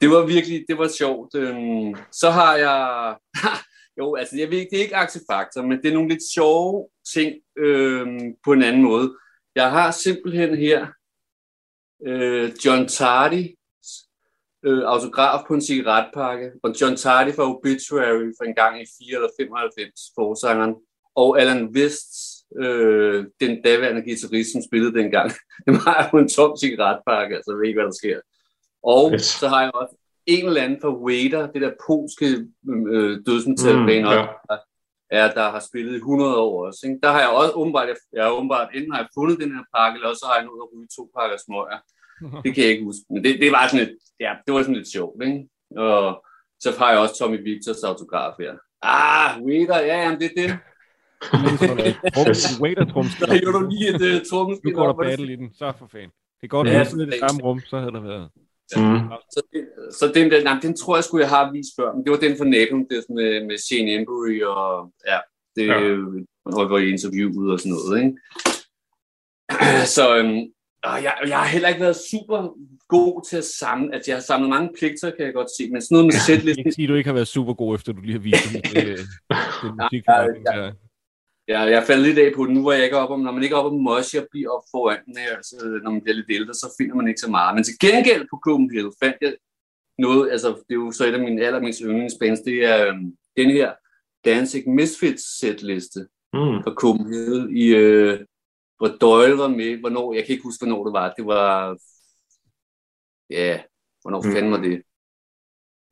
Det 0.00 0.08
var 0.14 0.22
virkelig, 0.34 0.58
det 0.68 0.76
var 0.78 0.88
sjovt. 1.00 1.30
Øhm, 1.42 1.90
så 2.20 2.28
har 2.38 2.54
jeg, 2.66 2.80
jo, 3.98 4.04
altså 4.20 4.34
jeg 4.40 4.50
ved 4.50 4.58
ikke, 4.58 4.70
det 4.70 4.78
er 4.78 4.86
ikke 4.86 5.02
aktiefaktor, 5.04 5.62
men 5.62 5.76
det 5.80 5.88
er 5.88 5.96
nogle 5.98 6.12
lidt 6.12 6.24
sjove 6.34 6.88
ting 7.14 7.30
øhm, 7.58 8.24
på 8.44 8.52
en 8.52 8.62
anden 8.62 8.82
måde. 8.82 9.06
Jeg 9.54 9.70
har 9.70 9.90
simpelthen 9.90 10.50
her 10.66 10.86
øh, 12.06 12.50
John 12.64 12.88
Tardy 12.88 13.56
øh, 14.64 14.82
autograf 14.84 15.40
på 15.48 15.54
en 15.54 15.60
cigaretpakke, 15.60 16.50
og 16.62 16.74
John 16.80 16.96
Tardy 16.96 17.34
fra 17.34 17.50
Obituary 17.50 18.32
for 18.38 18.44
en 18.44 18.54
gang 18.54 18.82
i 18.82 18.86
4 18.98 19.14
eller 19.14 19.28
95, 19.40 20.00
forsangeren, 20.14 20.74
og 21.14 21.40
Alan 21.40 21.64
West, 21.76 22.12
øh, 22.56 23.24
den 23.40 23.62
daværende 23.62 24.02
guitarist, 24.02 24.52
som 24.52 24.62
spillede 24.68 24.94
dengang. 24.94 25.30
Det 25.66 25.74
var 25.84 26.10
jo 26.12 26.18
en 26.18 26.28
tom 26.28 26.56
cigaretpakke, 26.56 27.36
altså 27.36 27.50
jeg 27.52 27.58
ved 27.58 27.66
ikke, 27.68 27.80
hvad 27.80 27.90
der 27.92 28.00
sker. 28.02 28.20
Og 28.82 29.12
yes. 29.12 29.22
så 29.22 29.48
har 29.48 29.62
jeg 29.62 29.74
også 29.74 29.96
en 30.26 30.46
eller 30.46 30.62
anden 30.62 30.80
fra 30.82 30.96
Wader, 31.04 31.52
det 31.52 31.62
der 31.62 31.72
polske 31.86 32.28
øh, 32.94 33.18
dødsmetalband, 33.26 34.04
mm, 34.04 34.10
ja. 34.10 34.26
Er, 35.18 35.26
der 35.38 35.46
har 35.54 35.62
spillet 35.68 35.92
i 35.92 35.96
100 35.96 36.36
år 36.46 36.66
også. 36.66 36.80
Ikke? 36.86 36.98
Der 37.02 37.10
har 37.14 37.20
jeg 37.20 37.30
også 37.40 37.52
åbenbart, 37.60 37.88
jeg, 37.88 37.96
jeg 38.12 38.32
åbenbart, 38.32 38.68
enten 38.74 38.92
har 38.92 39.00
jeg 39.02 39.08
fundet 39.18 39.40
den 39.42 39.52
her 39.56 39.64
pakke, 39.74 39.96
eller 39.96 40.08
også 40.12 40.24
har 40.28 40.36
jeg 40.36 40.44
nået 40.46 40.64
at 40.64 40.70
ryge 40.72 40.88
to 40.96 41.02
pakker 41.16 41.36
smøger. 41.44 41.80
Det 42.44 42.50
kan 42.54 42.62
jeg 42.64 42.72
ikke 42.72 42.88
huske. 42.90 43.04
Men 43.12 43.20
det, 43.24 43.32
det 43.42 43.50
var 43.56 43.64
sådan 43.68 43.82
lidt, 43.84 43.94
ja, 44.24 44.32
det 44.44 44.50
var 44.54 44.62
sådan 44.62 44.78
lidt 44.80 44.92
sjovt, 44.96 45.16
ikke? 45.26 45.38
Og 45.86 46.24
så 46.62 46.68
har 46.78 46.90
jeg 46.92 47.00
også 47.04 47.16
Tommy 47.18 47.38
Victors 47.48 47.82
autograf 47.90 48.34
her. 48.42 48.54
Ah, 48.82 49.30
Wader, 49.46 49.80
ja, 49.90 49.96
jamen, 50.02 50.20
det 50.20 50.28
er 50.30 50.36
det. 50.42 50.50
Wader 52.62 52.84
trumskid. 52.92 53.26
Der 53.26 53.32
er 53.32 53.40
jo 53.60 53.68
lige 53.68 53.88
et 53.94 54.02
uh, 54.08 54.26
trumskid. 54.30 54.70
Nu 54.70 54.76
går 54.76 54.86
der 54.86 54.98
battle 55.04 55.32
i 55.32 55.36
den, 55.36 55.54
så 55.54 55.72
for 55.78 55.88
fanden. 55.92 56.12
Det 56.40 56.44
er 56.48 56.48
godt, 56.56 56.68
at 56.68 56.74
ja, 56.74 56.84
det 56.84 57.02
er 57.02 57.10
det 57.10 57.20
samme 57.28 57.42
rum, 57.42 57.60
så 57.60 57.78
havde 57.78 57.92
der 57.92 58.00
været. 58.00 58.28
Mm. 58.76 59.00
Så, 59.34 59.40
det, 59.52 59.62
så 59.98 60.12
den, 60.14 60.44
nej, 60.44 60.58
den 60.62 60.76
tror 60.76 60.96
jeg 60.96 61.04
skulle 61.04 61.22
jeg 61.24 61.30
have 61.30 61.52
vist 61.52 61.72
før, 61.78 61.94
men 61.94 62.04
det 62.04 62.10
var 62.10 62.18
den 62.18 62.36
for 62.36 62.44
Napalm, 62.44 62.88
det 62.90 63.04
med, 63.08 63.46
med 63.48 63.58
Shane 63.58 63.92
Embury 63.94 64.42
og 64.42 64.92
ja, 65.10 65.18
det 65.56 65.66
ja. 65.66 65.78
var 66.72 66.78
i 66.78 66.90
interviewet 66.90 67.52
og 67.52 67.58
sådan 67.60 67.72
noget, 67.72 68.02
ikke? 68.04 68.16
Så 69.96 70.16
øhm, 70.18 70.40
jeg, 70.84 71.14
jeg 71.28 71.38
har 71.38 71.46
heller 71.46 71.68
ikke 71.68 71.80
været 71.80 71.96
super 72.10 72.38
god 72.88 73.28
til 73.28 73.36
at 73.36 73.44
samle, 73.44 73.94
altså 73.94 74.10
jeg 74.10 74.16
har 74.16 74.22
samlet 74.22 74.50
mange 74.50 74.70
pligter, 74.78 75.10
kan 75.10 75.26
jeg 75.26 75.34
godt 75.34 75.50
se, 75.56 75.70
men 75.70 75.80
sådan 75.82 75.94
noget 75.94 76.06
med 76.06 76.12
sætliste... 76.26 76.58
Jeg 76.58 76.64
kan 76.64 76.72
sige, 76.72 76.84
at 76.84 76.88
du 76.88 76.94
ikke 76.94 77.08
har 77.08 77.14
været 77.14 77.28
super 77.28 77.54
god, 77.54 77.74
efter 77.74 77.92
du 77.92 78.00
lige 78.00 78.12
har 78.12 78.24
vist 78.28 78.44
det, 78.52 78.64
det, 78.64 78.98
det 79.62 79.70
musik. 79.80 80.02
Ja, 80.08 80.22
ja, 80.22 80.64
ja. 80.64 80.70
Ja, 81.50 81.60
jeg 81.60 81.84
faldt 81.86 82.06
lidt 82.06 82.18
af 82.18 82.32
på 82.36 82.46
det. 82.46 82.54
Nu 82.54 82.62
var 82.64 82.72
jeg 82.72 82.84
ikke 82.84 82.96
op 82.96 83.10
om, 83.10 83.20
når 83.20 83.32
man 83.32 83.42
ikke 83.42 83.54
er 83.54 83.58
oppe 83.58 83.76
om 83.76 83.82
Moshi 83.82 84.18
og 84.18 84.26
bliver 84.30 84.50
op 84.50 84.62
foran 84.70 85.04
den 85.06 85.16
her, 85.16 85.36
altså, 85.36 85.80
når 85.84 85.90
man 85.90 86.02
bliver 86.02 86.16
lidt 86.16 86.30
ældre, 86.30 86.54
så 86.54 86.74
finder 86.78 86.94
man 86.94 87.08
ikke 87.08 87.20
så 87.20 87.30
meget. 87.30 87.54
Men 87.54 87.64
til 87.64 87.78
gengæld 87.80 88.26
på 88.30 88.36
Copenhagen 88.46 88.92
fandt 89.02 89.16
jeg 89.20 89.34
noget, 89.98 90.30
altså 90.30 90.48
det 90.48 90.74
er 90.74 90.82
jo 90.84 90.92
så 90.92 91.04
et 91.06 91.14
af 91.14 91.20
mine 91.20 91.42
allermest 91.46 91.80
yndlingsbands, 91.84 92.40
det 92.40 92.64
er 92.64 92.86
øhm, 92.86 93.16
den 93.36 93.50
her 93.50 93.72
Danzig 94.24 94.70
Misfits 94.70 95.38
setliste 95.38 96.00
mm. 96.32 96.62
fra 96.64 96.74
Copenhagen, 96.74 97.56
i, 97.56 97.66
øh, 97.66 98.20
hvor 98.78 98.88
Doyle 99.00 99.38
var 99.38 99.48
med, 99.48 99.76
hvornår, 99.80 100.14
jeg 100.14 100.24
kan 100.24 100.32
ikke 100.32 100.48
huske, 100.48 100.64
hvornår 100.64 100.84
det 100.84 100.92
var, 100.92 101.14
det 101.18 101.26
var, 101.26 101.76
ja, 103.30 103.62
hvornår 104.02 104.22
mm. 104.22 104.32
fanden 104.32 104.52
var 104.52 104.62
det? 104.62 104.82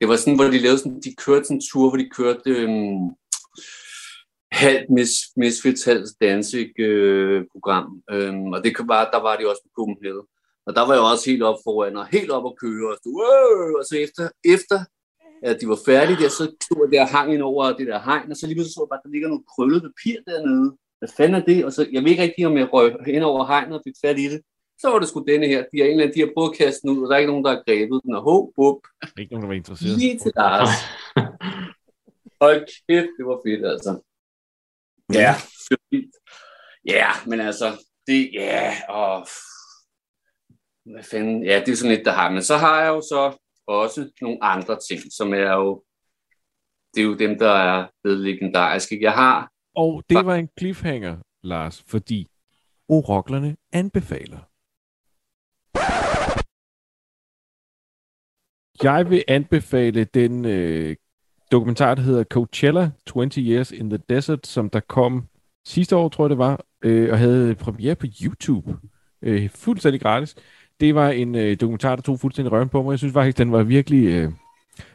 Det 0.00 0.08
var 0.08 0.16
sådan, 0.16 0.36
hvor 0.36 0.44
de 0.44 0.58
lavede 0.58 0.78
sådan, 0.78 1.00
de 1.00 1.14
kørte 1.24 1.44
sådan 1.44 1.56
en 1.56 1.62
tur, 1.72 1.88
hvor 1.88 1.98
de 1.98 2.10
kørte, 2.18 2.50
øh, 2.50 2.70
halvt 4.52 4.90
mis, 4.90 5.12
Misfits, 5.36 5.84
halvt 5.84 6.08
Danzig-program. 6.20 8.02
Øh, 8.10 8.28
øhm, 8.28 8.52
og 8.52 8.64
det 8.64 8.72
var, 8.86 9.10
der 9.10 9.20
var 9.22 9.36
de 9.36 9.50
også 9.50 9.62
på 9.62 9.70
Copenhagen. 9.76 10.26
Og 10.66 10.74
der 10.76 10.86
var 10.86 10.94
jeg 10.94 11.02
også 11.02 11.30
helt 11.30 11.42
op 11.42 11.58
foran, 11.64 11.96
og 11.96 12.06
helt 12.06 12.30
op 12.30 12.46
at 12.46 12.58
køre, 12.62 12.90
og, 12.92 12.96
stod, 13.00 13.74
og 13.78 13.84
så 13.88 13.96
efter, 14.04 14.28
efter 14.54 14.78
at 15.42 15.60
de 15.60 15.68
var 15.68 15.78
færdige 15.86 16.18
der, 16.22 16.28
så 16.28 16.44
stod 16.62 16.80
jeg 16.84 16.92
der 16.92 17.02
og 17.06 17.08
hang 17.08 17.34
ind 17.34 17.42
over 17.42 17.72
det 17.78 17.86
der 17.86 18.00
hegn, 18.08 18.30
og 18.30 18.36
så 18.36 18.46
lige 18.46 18.56
pludselig 18.56 18.74
så 18.74 18.80
jeg 18.82 18.90
bare, 18.92 19.00
at 19.00 19.06
der 19.06 19.14
ligger 19.14 19.28
noget 19.28 19.44
krøllet 19.52 19.82
papir 19.88 20.16
dernede. 20.26 20.68
Hvad 20.98 21.08
fanden 21.16 21.36
er 21.40 21.44
det? 21.50 21.64
Og 21.66 21.72
så, 21.72 21.80
jeg 21.92 22.02
ved 22.02 22.10
ikke 22.10 22.22
rigtig, 22.22 22.46
om 22.46 22.56
jeg 22.56 22.72
røg 22.72 22.90
ind 23.06 23.24
over 23.24 23.46
hegnet 23.46 23.78
og 23.78 23.82
fik 23.86 23.98
fat 24.04 24.18
i 24.18 24.26
det. 24.32 24.40
Så 24.80 24.86
var 24.90 24.98
det 24.98 25.08
sgu 25.08 25.24
denne 25.28 25.46
her. 25.46 25.60
De 25.72 25.78
har, 25.78 25.84
en 25.84 25.90
eller 25.90 26.04
anden, 26.04 26.16
de 26.16 26.24
har 26.24 26.30
prøvet 26.34 26.50
at 26.52 26.58
kaste 26.58 26.80
den 26.82 26.90
ud, 26.90 27.02
og 27.02 27.08
der 27.08 27.14
er 27.14 27.18
ikke 27.18 27.32
nogen, 27.32 27.44
der 27.44 27.50
har 27.54 27.62
grebet 27.66 28.00
den. 28.04 28.14
Og 28.16 28.22
ho, 28.22 28.36
bup. 28.56 28.80
Ikke 29.18 29.32
nogen, 29.32 29.42
der 29.42 29.50
var 29.52 29.58
interesseret. 29.62 29.98
Lige 29.98 30.18
til 30.18 30.32
Lars. 30.36 30.74
Hold 32.42 32.60
kæft, 32.88 33.12
det 33.18 33.24
var 33.30 33.38
fedt, 33.46 33.66
altså. 33.72 33.90
Ja. 35.14 35.34
Ja, 36.84 37.10
men 37.26 37.40
altså, 37.40 37.84
det, 38.06 38.30
ja, 38.32 38.74
og 38.88 39.28
hvad 40.84 41.02
fanden, 41.02 41.44
ja, 41.44 41.62
det 41.66 41.72
er 41.72 41.76
sådan 41.76 41.96
lidt, 41.96 42.04
der 42.04 42.12
har. 42.12 42.30
Men 42.30 42.42
så 42.42 42.56
har 42.56 42.82
jeg 42.82 42.88
jo 42.88 43.00
så 43.00 43.38
også 43.66 44.10
nogle 44.20 44.38
andre 44.44 44.78
ting, 44.88 45.00
som 45.12 45.34
er 45.34 45.52
jo, 45.52 45.84
det 46.94 47.00
er 47.00 47.04
jo 47.04 47.16
dem, 47.16 47.38
der 47.38 47.50
er 47.50 47.88
blevet 48.02 48.20
legendariske. 48.20 48.98
Jeg 49.02 49.12
har... 49.12 49.52
Og 49.74 50.04
det 50.08 50.26
var 50.26 50.34
en 50.34 50.48
cliffhanger, 50.58 51.16
Lars, 51.42 51.84
fordi 51.86 52.26
oroklerne 52.88 53.56
anbefaler. 53.72 54.38
Jeg 58.82 59.10
vil 59.10 59.24
anbefale 59.28 60.04
den 60.04 60.44
øh, 60.44 60.96
dokumentar, 61.52 61.94
der 61.94 62.02
hedder 62.02 62.24
Coachella 62.24 62.90
20 63.06 63.30
Years 63.36 63.72
in 63.72 63.90
the 63.90 63.98
Desert, 64.08 64.46
som 64.46 64.70
der 64.70 64.80
kom 64.80 65.28
sidste 65.66 65.96
år, 65.96 66.08
tror 66.08 66.24
jeg 66.24 66.30
det 66.30 66.38
var, 66.38 66.60
øh, 66.82 67.12
og 67.12 67.18
havde 67.18 67.54
premiere 67.54 67.94
på 67.94 68.06
YouTube. 68.22 68.76
Øh, 69.22 69.50
fuldstændig 69.50 70.00
gratis. 70.00 70.36
Det 70.80 70.94
var 70.94 71.10
en 71.10 71.34
øh, 71.34 71.56
dokumentar, 71.60 71.96
der 71.96 72.02
tog 72.02 72.20
fuldstændig 72.20 72.52
røven 72.52 72.68
på 72.68 72.82
mig. 72.82 72.90
Jeg 72.90 72.98
synes 72.98 73.12
faktisk, 73.12 73.38
den 73.38 73.52
var 73.52 73.62
virkelig 73.62 74.06
øh, 74.06 74.32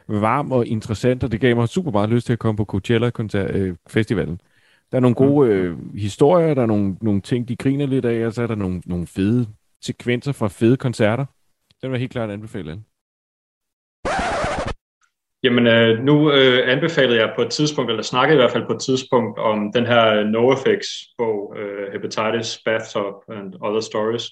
varm 0.08 0.52
og 0.52 0.66
interessant, 0.66 1.24
og 1.24 1.32
det 1.32 1.40
gav 1.40 1.56
mig 1.56 1.68
super 1.68 1.90
meget 1.90 2.10
lyst 2.10 2.26
til 2.26 2.32
at 2.32 2.38
komme 2.38 2.56
på 2.56 2.64
Coachella 2.64 3.06
øh. 3.06 3.76
Der 4.92 4.98
er 4.98 5.00
nogle 5.00 5.14
gode 5.14 5.50
øh, 5.50 5.94
historier, 5.96 6.54
der 6.54 6.62
er 6.62 6.66
nogle, 6.66 6.96
nogle 7.00 7.20
ting, 7.20 7.48
de 7.48 7.56
griner 7.56 7.86
lidt 7.86 8.04
af, 8.04 8.26
og 8.26 8.32
så 8.32 8.42
er 8.42 8.46
der 8.46 8.54
nogle, 8.54 8.82
nogle 8.86 9.06
fede 9.06 9.46
sekvenser 9.82 10.32
fra 10.32 10.48
fede 10.48 10.76
koncerter. 10.76 11.24
Den 11.82 11.90
var 11.92 11.98
helt 11.98 12.12
klart 12.12 12.30
anbefalet. 12.30 12.82
Jamen, 15.44 15.66
øh, 15.66 16.04
nu 16.04 16.32
øh, 16.32 16.72
anbefalede 16.72 17.20
jeg 17.20 17.32
på 17.36 17.42
et 17.42 17.50
tidspunkt, 17.50 17.90
eller 17.90 18.02
snakkede 18.02 18.36
i 18.36 18.40
hvert 18.40 18.50
fald 18.50 18.66
på 18.66 18.72
et 18.72 18.80
tidspunkt, 18.80 19.38
om 19.38 19.72
den 19.72 19.86
her 19.86 20.24
NoFX-bog, 20.24 21.56
øh, 21.58 21.92
Hepatitis, 21.92 22.60
Bathtub 22.64 23.14
and 23.28 23.54
Other 23.60 23.80
Stories. 23.80 24.30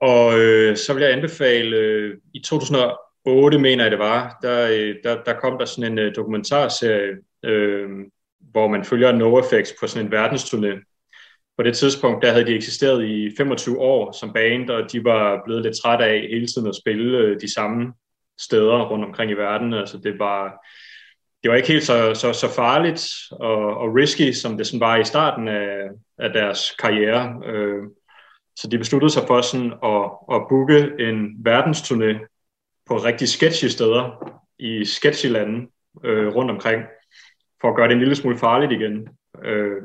Og 0.00 0.38
øh, 0.38 0.76
så 0.76 0.94
vil 0.94 1.02
jeg 1.02 1.12
anbefale, 1.12 1.76
øh, 1.76 2.16
i 2.34 2.40
2008 2.40 3.58
mener 3.58 3.84
jeg 3.84 3.90
det 3.90 3.98
var, 3.98 4.38
der, 4.42 4.68
øh, 4.70 4.94
der, 5.04 5.22
der 5.22 5.40
kom 5.40 5.58
der 5.58 5.64
sådan 5.64 5.92
en 5.92 5.98
øh, 5.98 6.16
dokumentarserie, 6.16 7.12
øh, 7.44 7.88
hvor 8.40 8.68
man 8.68 8.84
følger 8.84 9.12
NoFX 9.12 9.70
på 9.80 9.86
sådan 9.86 10.06
en 10.06 10.14
verdensturné. 10.14 10.96
På 11.56 11.62
det 11.62 11.76
tidspunkt, 11.76 12.24
der 12.24 12.32
havde 12.32 12.46
de 12.46 12.54
eksisteret 12.54 13.04
i 13.04 13.30
25 13.36 13.78
år 13.78 14.12
som 14.12 14.32
band, 14.32 14.70
og 14.70 14.92
de 14.92 15.04
var 15.04 15.42
blevet 15.44 15.62
lidt 15.62 15.76
trætte 15.82 16.04
af 16.04 16.20
hele 16.30 16.46
tiden 16.46 16.68
at 16.68 16.76
spille 16.84 17.18
øh, 17.18 17.40
de 17.40 17.54
samme 17.54 17.92
steder 18.38 18.88
rundt 18.88 19.04
omkring 19.04 19.30
i 19.30 19.34
verden. 19.34 19.74
Altså 19.74 19.98
det 19.98 20.18
var, 20.18 20.66
det 21.42 21.50
var 21.50 21.56
ikke 21.56 21.68
helt 21.68 21.84
så, 21.84 22.14
så, 22.14 22.32
så 22.32 22.48
farligt 22.48 23.06
og, 23.30 23.76
og 23.76 23.94
risky, 23.94 24.32
som 24.32 24.56
det 24.56 24.66
sådan 24.66 24.80
var 24.80 24.96
i 24.96 25.04
starten 25.04 25.48
af, 25.48 25.88
af 26.18 26.32
deres 26.32 26.76
karriere. 26.78 27.42
Øh, 27.46 27.82
så 28.56 28.68
de 28.68 28.78
besluttede 28.78 29.12
sig 29.12 29.22
for 29.26 29.40
sådan 29.40 29.72
at, 29.84 30.10
at 30.36 30.48
booke 30.48 30.92
en 30.98 31.48
verdensturné 31.48 32.36
på 32.86 32.96
rigtig 32.96 33.28
sketchy 33.28 33.64
steder 33.64 34.32
i 34.58 34.84
sketchy 34.84 35.26
lande 35.26 35.66
øh, 36.04 36.34
rundt 36.34 36.50
omkring, 36.50 36.82
for 37.60 37.68
at 37.68 37.76
gøre 37.76 37.88
det 37.88 37.92
en 37.92 38.00
lille 38.00 38.16
smule 38.16 38.38
farligt 38.38 38.72
igen. 38.72 39.08
Øh, 39.44 39.82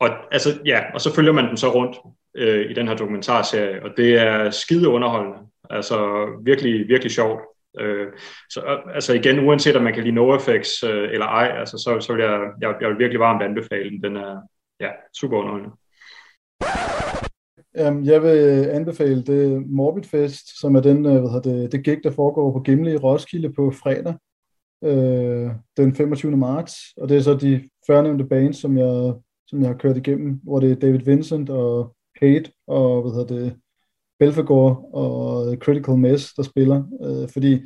og, 0.00 0.08
altså, 0.32 0.60
ja, 0.66 0.82
og 0.94 1.00
så 1.00 1.14
følger 1.14 1.32
man 1.32 1.48
dem 1.48 1.56
så 1.56 1.74
rundt 1.74 1.96
øh, 2.34 2.70
i 2.70 2.74
den 2.74 2.88
her 2.88 2.94
dokumentarserie, 2.94 3.82
og 3.82 3.90
det 3.96 4.14
er 4.14 4.50
skide 4.50 4.88
underholdende. 4.88 5.38
Altså 5.70 6.26
virkelig, 6.44 6.88
virkelig 6.88 7.12
sjovt. 7.12 7.40
Øh, 7.80 8.06
så 8.50 8.60
øh, 8.60 8.94
altså 8.94 9.14
igen, 9.14 9.46
uanset 9.46 9.76
om 9.76 9.82
man 9.82 9.94
kan 9.94 10.02
lide 10.02 10.14
NoFX 10.14 10.84
øh, 10.84 11.08
eller 11.12 11.26
ej, 11.26 11.58
altså, 11.58 11.78
så, 11.78 12.00
så 12.00 12.12
vil 12.12 12.22
jeg, 12.22 12.40
jeg, 12.60 12.74
jeg 12.80 12.88
vil 12.88 12.98
virkelig 12.98 13.20
varmt 13.20 13.42
anbefale 13.42 13.90
den. 13.90 14.02
Den 14.02 14.16
er 14.16 14.40
ja, 14.80 14.90
super 15.20 15.36
underholdende. 15.36 15.70
Um, 17.80 18.04
jeg 18.04 18.22
vil 18.22 18.68
anbefale 18.70 19.22
det 19.22 19.66
Morbid 19.66 20.02
Fest, 20.02 20.60
som 20.60 20.74
er 20.76 20.80
den, 20.80 21.06
øh, 21.06 21.20
hvad 21.20 21.30
hedder 21.30 21.52
det, 21.52 21.72
det 21.72 21.84
gig, 21.84 22.00
der 22.04 22.10
foregår 22.10 22.52
på 22.52 22.60
Gimle 22.60 22.92
i 22.92 22.96
Roskilde 22.96 23.52
på 23.52 23.70
fredag, 23.70 24.14
øh, 24.84 25.50
den 25.76 25.94
25. 25.94 26.36
marts. 26.36 26.74
Og 26.96 27.08
det 27.08 27.16
er 27.16 27.20
så 27.20 27.34
de 27.34 27.68
førnævnte 27.86 28.24
bands, 28.24 28.56
som 28.56 28.78
jeg, 28.78 29.14
som 29.46 29.60
jeg 29.60 29.68
har 29.68 29.76
kørt 29.76 29.96
igennem, 29.96 30.40
hvor 30.42 30.60
det 30.60 30.70
er 30.70 30.74
David 30.74 31.00
Vincent 31.00 31.50
og 31.50 31.96
Hate 32.22 32.52
og 32.66 33.02
hvad 33.02 33.12
hedder 33.12 33.34
det, 33.34 33.56
Belfagor 34.18 34.94
og 34.94 35.56
Critical 35.56 35.96
Mess, 35.96 36.34
der 36.34 36.42
spiller, 36.42 36.82
øh, 37.04 37.28
fordi 37.28 37.62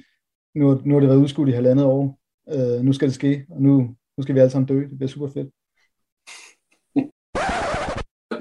nu, 0.55 0.81
nu 0.85 0.95
har 0.95 1.01
det 1.01 1.09
været 1.09 1.23
udskudt 1.23 1.49
i 1.49 1.53
halvandet 1.53 1.85
år. 1.85 2.19
Øh, 2.53 2.85
nu 2.85 2.93
skal 2.93 3.09
det 3.09 3.15
ske, 3.15 3.47
og 3.51 3.63
nu, 3.63 3.97
nu 4.17 4.23
skal 4.23 4.35
vi 4.35 4.41
alle 4.41 4.51
sammen 4.51 4.67
dø. 4.67 4.81
Det 4.81 4.99
bliver 4.99 5.09
super 5.09 5.29
fedt. 5.29 5.49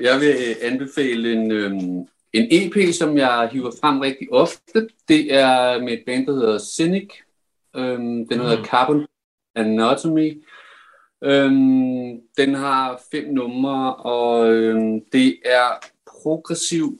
Jeg 0.01 0.19
vil 0.19 0.35
anbefale 0.61 1.33
en, 1.33 1.51
øh, 1.51 1.71
en 2.33 2.47
EP, 2.51 2.93
som 2.93 3.17
jeg 3.17 3.49
hiver 3.51 3.71
frem 3.81 3.99
rigtig 3.99 4.33
ofte, 4.33 4.89
det 5.07 5.33
er 5.33 5.81
med 5.81 5.93
et 5.93 6.03
band, 6.05 6.25
der 6.25 6.33
hedder 6.33 6.59
Cynic. 6.59 7.09
Øhm, 7.75 8.27
den 8.27 8.39
hedder 8.39 8.57
mm. 8.57 8.65
Carbon 8.65 9.05
Anatomy. 9.55 10.43
Øhm, 11.23 12.21
den 12.37 12.53
har 12.53 13.01
fem 13.11 13.33
numre, 13.33 13.95
og 13.95 14.53
øhm, 14.53 15.01
det 15.11 15.39
er 15.45 15.87
progressiv 16.23 16.99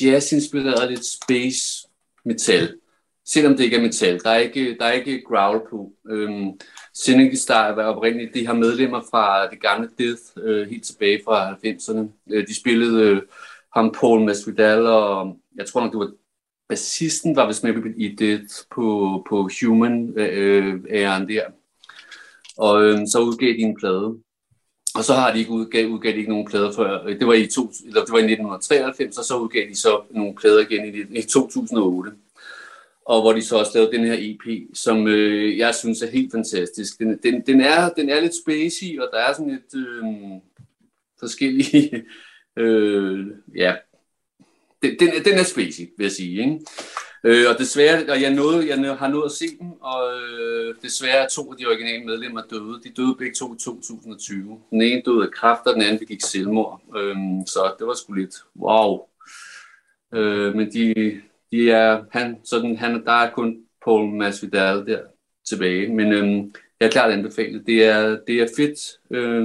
jazz-inspireret 0.00 0.90
lidt 0.90 1.04
space 1.04 1.88
metal. 2.24 2.74
Selvom 3.26 3.56
det 3.56 3.64
ikke 3.64 3.76
er 3.76 3.80
metal. 3.80 4.20
Der 4.24 4.30
er 4.30 4.38
ikke, 4.38 4.76
der 4.78 4.84
er 4.84 4.92
ikke 4.92 5.22
growl 5.28 5.60
på. 5.70 5.92
Øhm, 6.10 6.60
Cynic 6.96 7.38
Star 7.38 7.74
var 7.74 7.84
oprindeligt, 7.84 8.34
de 8.34 8.46
har 8.46 8.54
medlemmer 8.54 9.00
fra 9.10 9.50
det 9.50 9.60
gamle 9.60 9.88
Death, 9.98 10.22
øh, 10.36 10.68
helt 10.68 10.84
tilbage 10.84 11.20
fra 11.24 11.52
90'erne. 11.52 12.08
Øh, 12.30 12.46
de 12.46 12.60
spillede 12.60 13.02
øh, 13.02 13.22
ham 13.74 13.94
Paul 14.00 14.24
Masvidal, 14.24 14.86
og 14.86 15.36
jeg 15.56 15.66
tror 15.66 15.80
nok, 15.80 15.92
det 15.92 15.98
var 15.98 16.12
bassisten, 16.68 17.36
var 17.36 17.46
vist 17.46 17.64
med 17.64 17.94
i 17.96 18.14
det 18.14 18.66
på, 18.74 19.22
på 19.28 19.48
Human 19.60 20.12
øh, 20.16 20.74
øh 20.90 21.28
der. 21.28 21.44
Og 22.58 22.82
øh, 22.82 22.98
så 23.12 23.18
udgav 23.18 23.48
de 23.48 23.58
en 23.58 23.76
plade. 23.76 24.18
Og 24.94 25.04
så 25.04 25.14
har 25.14 25.32
de 25.32 25.38
ikke 25.38 25.50
udgav, 25.50 25.86
udgav 25.86 26.12
de 26.12 26.16
ikke 26.18 26.30
nogen 26.30 26.46
plader 26.46 26.72
før. 26.72 27.04
Øh, 27.06 27.18
det 27.18 27.26
var 27.26 27.32
i, 27.32 27.46
to, 27.46 27.72
eller 27.86 28.04
det 28.04 28.12
var 28.12 28.18
i 28.18 28.32
1993, 28.32 29.18
og 29.18 29.24
så 29.24 29.36
udgav 29.36 29.68
de 29.68 29.76
så 29.76 30.02
nogle 30.10 30.34
plader 30.34 30.60
igen 30.60 30.94
i, 30.94 31.18
i 31.18 31.22
2008 31.22 32.12
og 33.10 33.20
hvor 33.20 33.32
de 33.32 33.42
så 33.42 33.56
også 33.56 33.72
lavede 33.74 33.92
den 33.92 34.04
her 34.04 34.16
EP, 34.18 34.68
som 34.74 35.06
øh, 35.06 35.58
jeg 35.58 35.74
synes 35.74 36.02
er 36.02 36.10
helt 36.10 36.32
fantastisk. 36.32 36.98
Den, 36.98 37.18
den, 37.22 37.40
den, 37.40 37.60
er, 37.60 37.88
den 37.88 38.08
er 38.08 38.20
lidt 38.20 38.34
spacey, 38.34 38.98
og 39.00 39.08
der 39.12 39.18
er 39.18 39.32
sådan 39.32 39.50
lidt 39.50 39.74
øh, 39.74 40.04
forskellige... 41.20 42.04
øh, 42.62 43.26
ja, 43.56 43.74
den, 44.82 44.96
den, 44.98 45.08
den 45.24 45.38
er 45.38 45.42
spacey, 45.42 45.84
vil 45.96 46.04
jeg 46.04 46.12
sige. 46.12 46.40
Ikke? 46.40 46.60
Øh, 47.24 47.44
og 47.50 47.58
desværre, 47.58 48.12
og 48.12 48.22
jeg, 48.22 48.34
nåede, 48.34 48.68
jeg 48.68 48.96
har 48.96 49.08
nået 49.08 49.24
at 49.24 49.32
se 49.32 49.44
dem, 49.60 49.72
og 49.72 50.20
øh, 50.20 50.74
desværre 50.82 51.28
to 51.28 51.52
af 51.52 51.58
de 51.58 51.66
originale 51.66 52.04
medlemmer 52.04 52.42
døde. 52.50 52.80
De 52.84 52.90
døde 52.90 53.14
begge 53.18 53.34
to 53.34 53.54
i 53.54 53.58
2020. 53.58 54.60
Den 54.70 54.82
ene 54.82 55.02
døde 55.06 55.22
af 55.22 55.30
kræft, 55.30 55.66
og 55.66 55.74
den 55.74 55.82
anden 55.82 55.98
begik 55.98 56.20
selvmord. 56.24 56.80
Øh, 56.96 57.16
så 57.46 57.74
det 57.78 57.86
var 57.86 57.94
sgu 57.94 58.12
lidt 58.12 58.36
wow. 58.56 59.00
Øh, 60.14 60.54
men 60.54 60.72
de, 60.72 60.94
de 61.52 61.70
er, 61.70 62.04
han, 62.10 62.40
sådan, 62.44 62.76
han, 62.76 63.04
der 63.04 63.12
er 63.12 63.30
kun 63.30 63.56
Paul 63.84 64.14
Masvidal 64.14 64.86
der 64.86 65.00
tilbage, 65.48 65.94
men 65.94 66.12
øh, 66.12 66.50
jeg 66.80 66.86
er 66.86 66.90
klart 66.90 67.12
anbefalet. 67.12 67.66
Det 67.66 67.84
er, 67.84 68.18
det 68.26 68.42
er 68.42 68.48
fedt. 68.56 68.78
Øh, 69.10 69.42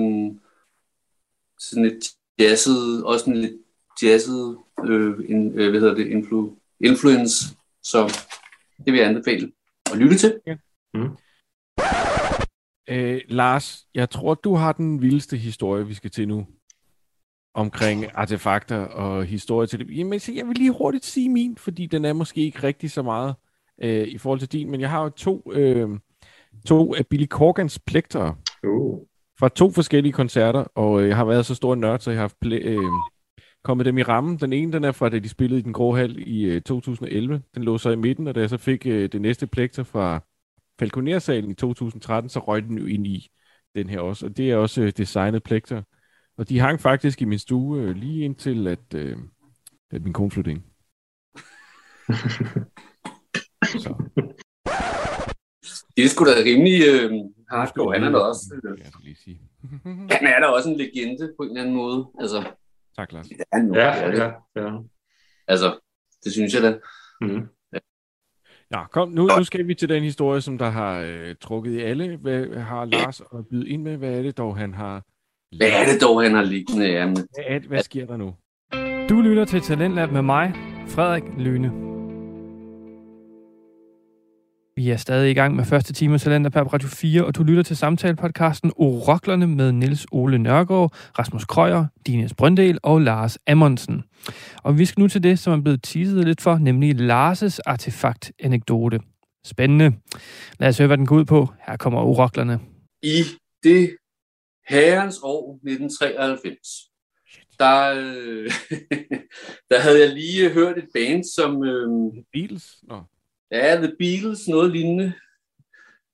sådan 1.59 1.83
lidt 1.83 2.05
jazzet, 2.39 3.03
også 3.03 3.29
en 3.29 3.37
lidt 3.37 3.61
jazzet, 4.03 4.57
øh, 4.85 5.13
en, 5.29 5.59
øh, 5.59 5.69
hvad 5.69 5.79
hedder 5.79 5.95
det, 5.95 6.07
influ, 6.07 6.49
influence, 6.79 7.45
så 7.85 8.27
det 8.85 8.93
vil 8.93 8.99
jeg 8.99 9.09
anbefale 9.09 9.51
at 9.91 9.97
lytte 9.97 10.17
til. 10.17 10.39
Ja. 10.47 10.55
Mm. 10.93 11.17
Øh, 12.89 13.21
Lars, 13.27 13.87
jeg 13.93 14.09
tror, 14.09 14.33
du 14.33 14.55
har 14.55 14.71
den 14.71 15.01
vildeste 15.01 15.37
historie, 15.37 15.87
vi 15.87 15.93
skal 15.93 16.11
til 16.11 16.27
nu 16.27 16.47
omkring 17.53 18.05
artefakter 18.13 18.77
og 18.77 19.25
historie 19.25 19.67
til 19.67 19.79
det. 19.79 19.97
Jamen, 19.97 20.19
så 20.19 20.31
jeg 20.33 20.47
vil 20.47 20.57
lige 20.57 20.71
hurtigt 20.71 21.05
sige 21.05 21.29
min, 21.29 21.57
fordi 21.57 21.85
den 21.85 22.05
er 22.05 22.13
måske 22.13 22.41
ikke 22.41 22.63
rigtig 22.63 22.91
så 22.91 23.01
meget 23.01 23.35
øh, 23.81 24.07
i 24.07 24.17
forhold 24.17 24.39
til 24.39 24.51
din, 24.51 24.71
men 24.71 24.81
jeg 24.81 24.89
har 24.89 25.03
jo 25.03 25.09
to, 25.09 25.51
øh, 25.53 25.89
to 26.65 26.95
af 26.95 27.07
Billy 27.07 27.27
Corgans 27.27 27.79
plektere 27.79 28.35
uh. 28.63 28.99
fra 29.39 29.49
to 29.49 29.71
forskellige 29.71 30.13
koncerter, 30.13 30.63
og 30.75 31.01
øh, 31.01 31.07
jeg 31.07 31.17
har 31.17 31.25
været 31.25 31.45
så 31.45 31.55
stor 31.55 31.73
en 31.73 31.79
nørd, 31.79 31.99
så 31.99 32.11
jeg 32.11 32.17
har 32.17 32.23
haft 32.23 32.37
øh, 32.45 32.79
kommet 33.65 33.85
dem 33.85 33.97
i 33.97 34.03
rammen. 34.03 34.39
Den 34.39 34.53
ene, 34.53 34.73
den 34.73 34.83
er 34.83 34.91
fra, 34.91 35.09
da 35.09 35.19
de 35.19 35.29
spillede 35.29 35.59
i 35.59 35.63
den 35.63 35.73
grå 35.73 35.95
hal 35.95 36.27
i 36.27 36.43
øh, 36.43 36.61
2011. 36.61 37.41
Den 37.55 37.63
lå 37.63 37.77
så 37.77 37.89
i 37.89 37.95
midten, 37.95 38.27
og 38.27 38.35
da 38.35 38.39
jeg 38.39 38.49
så 38.49 38.57
fik 38.57 38.85
øh, 38.85 39.09
det 39.11 39.21
næste 39.21 39.47
plekter 39.47 39.83
fra 39.83 40.19
Falconer-salen 40.79 41.51
i 41.51 41.53
2013, 41.53 42.29
så 42.29 42.39
røg 42.39 42.63
den 42.63 42.77
jo 42.77 42.85
ind 42.85 43.07
i 43.07 43.27
den 43.75 43.89
her 43.89 43.99
også, 43.99 44.25
og 44.25 44.37
det 44.37 44.51
er 44.51 44.55
også 44.55 44.81
øh, 44.81 44.91
designet 44.97 45.43
plekter 45.43 45.81
og 46.37 46.49
de 46.49 46.59
hang 46.59 46.81
faktisk 46.81 47.21
i 47.21 47.25
min 47.25 47.39
stue 47.39 47.81
øh, 47.81 47.95
lige 47.95 48.25
indtil, 48.25 48.67
at, 48.67 48.93
øh, 48.95 49.17
at 49.91 50.03
min 50.03 50.13
kone 50.13 50.31
flyttede 50.31 50.55
ind. 50.55 50.63
Så. 53.83 53.95
Det 55.97 56.05
er 56.05 56.09
sgu 56.09 56.25
da 56.25 56.31
rimelig 56.45 56.81
øh, 56.87 57.11
hardcore. 57.49 57.93
Han 57.93 58.03
er 58.03 58.09
da 58.09 58.17
også... 58.17 58.61
Øh, 58.63 58.77
han 60.11 60.27
er 60.27 60.39
da 60.39 60.45
også 60.45 60.69
en 60.69 60.77
legende 60.77 61.33
på 61.37 61.43
en 61.43 61.49
eller 61.49 61.61
anden 61.61 61.75
måde. 61.75 62.07
Altså, 62.19 62.51
tak, 62.95 63.11
Lars. 63.11 63.27
Det 63.27 63.37
er 63.51 63.57
nu, 63.57 63.75
ja, 63.75 64.09
ja, 64.09 64.31
ja. 64.55 64.79
Altså, 65.47 65.79
det 66.23 66.31
synes 66.31 66.53
jeg 66.53 66.63
da. 66.63 66.79
Mm. 67.21 67.47
Ja, 68.71 68.87
kom, 68.87 69.09
nu, 69.09 69.27
nu 69.37 69.43
skal 69.43 69.67
vi 69.67 69.75
til 69.75 69.89
den 69.89 70.03
historie, 70.03 70.41
som 70.41 70.57
der 70.57 70.69
har 70.69 70.99
øh, 70.99 71.35
trukket 71.41 71.71
i 71.71 71.81
alle. 71.81 72.17
Hvad 72.17 72.47
har 72.47 72.85
Lars 72.85 73.21
at 73.21 73.47
byde 73.49 73.69
ind 73.69 73.81
med? 73.81 73.97
Hvad 73.97 74.17
er 74.17 74.21
det 74.21 74.37
dog, 74.37 74.57
han 74.57 74.73
har 74.73 75.03
hvad 75.57 75.67
er 75.67 75.85
det 75.91 76.01
dog, 76.01 76.21
han 76.21 76.33
har 76.33 76.43
liggende? 76.43 76.85
Jamen. 76.85 77.15
Hvad, 77.15 77.43
er 77.47 77.59
det, 77.59 77.67
hvad 77.67 77.83
sker 77.83 78.05
der 78.05 78.17
nu? 78.17 78.35
Du 79.09 79.21
lytter 79.21 79.45
til 79.45 79.61
Talentlab 79.61 80.11
med 80.11 80.21
mig, 80.21 80.53
Frederik 80.87 81.23
Lyne. 81.37 81.94
Vi 84.77 84.89
er 84.89 84.97
stadig 84.97 85.31
i 85.31 85.33
gang 85.33 85.55
med 85.55 85.65
første 85.65 85.93
time 85.93 86.13
af 86.13 86.19
Talenter 86.19 86.49
på 86.49 86.59
Radio 86.59 86.87
4, 86.87 87.25
og 87.25 87.35
du 87.35 87.43
lytter 87.43 87.63
til 87.63 87.77
samtalepodcasten 87.77 88.71
Oroklerne 88.75 89.47
med 89.47 89.71
Niels 89.71 90.05
Ole 90.11 90.37
Nørgaard, 90.37 90.93
Rasmus 91.19 91.45
Krøyer, 91.45 91.85
Dines 92.07 92.33
Brøndel 92.33 92.79
og 92.83 93.01
Lars 93.01 93.37
Amundsen. 93.47 94.03
Og 94.63 94.77
vi 94.77 94.85
skal 94.85 95.01
nu 95.01 95.07
til 95.07 95.23
det, 95.23 95.39
som 95.39 95.59
er 95.59 95.63
blevet 95.63 95.83
teaset 95.83 96.25
lidt 96.25 96.41
for, 96.41 96.57
nemlig 96.57 96.95
Lars' 96.95 97.59
artefakt-anekdote. 97.65 98.99
Spændende. 99.45 99.93
Lad 100.59 100.69
os 100.69 100.77
høre, 100.77 100.87
hvad 100.87 100.97
den 100.97 101.05
går 101.05 101.15
ud 101.15 101.25
på. 101.25 101.47
Her 101.67 101.77
kommer 101.77 101.99
Oroklerne. 101.99 102.59
I 103.03 103.23
det 103.63 103.97
herrens 104.67 105.19
år 105.23 105.53
1993, 105.53 106.67
der, 107.59 107.93
øh, 107.97 108.51
der 109.69 109.79
havde 109.79 109.99
jeg 109.99 110.13
lige 110.13 110.49
hørt 110.49 110.77
et 110.77 110.87
band 110.93 111.23
som... 111.35 111.63
Øh, 111.63 112.23
Beatles? 112.33 112.75
Nå. 112.83 113.01
Ja, 113.55 113.75
The 113.75 113.95
Beatles, 113.99 114.47
noget 114.47 114.71
lignende, 114.71 115.13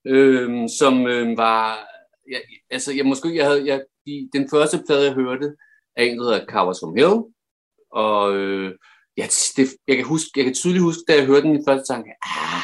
øhm, 0.06 0.68
som 0.68 1.08
øhm, 1.08 1.38
var... 1.38 1.88
Ja, 2.32 2.38
altså, 2.70 2.94
jeg 2.94 3.06
måske 3.06 3.36
jeg 3.36 3.46
havde, 3.46 3.66
jeg, 3.66 3.84
de, 4.06 4.30
den 4.34 4.50
første 4.50 4.84
plade, 4.88 5.06
jeg 5.06 5.14
hørte, 5.14 5.56
er 5.96 6.04
en, 6.04 6.18
der 6.18 6.24
hedder 6.24 6.46
Covers 6.46 6.80
from 6.82 6.96
Hill, 6.96 7.16
og 7.92 8.36
øh, 8.36 8.76
ja, 9.18 9.26
det, 9.58 9.70
jeg, 9.88 9.96
kan 9.96 10.06
huske, 10.06 10.32
jeg 10.36 10.46
kan 10.46 10.54
tydeligt 10.54 10.84
huske, 10.84 11.04
da 11.08 11.16
jeg 11.16 11.26
hørte 11.26 11.48
den 11.48 11.60
i 11.60 11.66
første 11.68 11.94
tanke, 11.94 12.10
ah, 12.26 12.64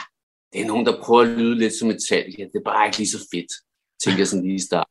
det 0.54 0.62
er 0.62 0.68
nogen, 0.68 0.86
der 0.86 1.02
prøver 1.04 1.22
at 1.22 1.28
lyde 1.28 1.58
lidt 1.58 1.74
som 1.74 1.88
metal. 1.88 2.36
Ja, 2.38 2.44
det 2.44 2.56
er 2.56 2.70
bare 2.72 2.88
ikke 2.88 2.98
lige 2.98 3.16
så 3.16 3.28
fedt, 3.34 3.52
tænker 4.04 4.20
jeg 4.20 4.28
sådan 4.28 4.46
lige 4.46 4.56
i 4.56 4.68
start. 4.70 4.90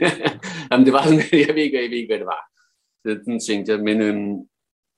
Jamen, 0.70 0.86
det 0.86 0.92
var 0.92 1.02
sådan, 1.04 1.24
jeg 1.46 1.54
ved 1.54 1.62
ikke, 1.62 1.82
jeg 1.82 1.90
ved 1.90 1.98
ikke, 1.98 2.12
hvad 2.12 2.18
det 2.18 2.32
var. 2.36 2.42
Det, 3.04 3.24
den 3.26 3.40
tænkte 3.46 3.72
jeg, 3.72 3.80
men, 3.80 4.02
øhm, 4.02 4.34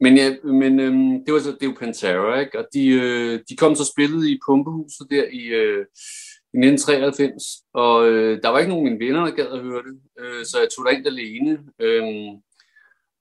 men, 0.00 0.16
ja, 0.16 0.36
men 0.44 0.80
øhm, 0.80 1.24
det 1.24 1.34
var 1.34 1.40
så, 1.40 1.56
det 1.60 1.68
var 1.68 1.74
Pantera, 1.74 2.40
ikke? 2.40 2.58
Og 2.58 2.66
de, 2.74 2.88
øh, 2.88 3.40
de 3.48 3.56
kom 3.56 3.74
så 3.74 3.84
spillet 3.84 4.28
i 4.28 4.40
Pumpehuset 4.46 5.06
der 5.10 5.24
i, 5.32 5.44
øh, 5.46 5.86
i 6.54 6.58
1993, 6.58 7.42
og 7.74 8.08
øh, 8.08 8.42
der 8.42 8.48
var 8.48 8.58
ikke 8.58 8.70
nogen 8.70 8.86
af 8.86 8.92
mine 8.92 9.06
venner, 9.06 9.24
der 9.24 9.34
gad 9.34 9.46
at 9.46 9.60
høre 9.60 9.82
det, 9.82 10.00
øh, 10.20 10.44
så 10.44 10.58
jeg 10.58 10.68
tog 10.76 10.92
ind 10.92 11.06
alene. 11.06 11.58
Øh, 11.80 12.04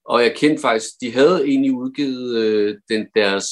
og 0.05 0.23
jeg 0.23 0.35
kendte 0.35 0.61
faktisk, 0.61 0.89
de 1.01 1.11
havde 1.11 1.47
egentlig 1.47 1.71
udgivet 1.71 2.37
øh, 2.37 2.77
den, 2.89 3.07
deres, 3.15 3.47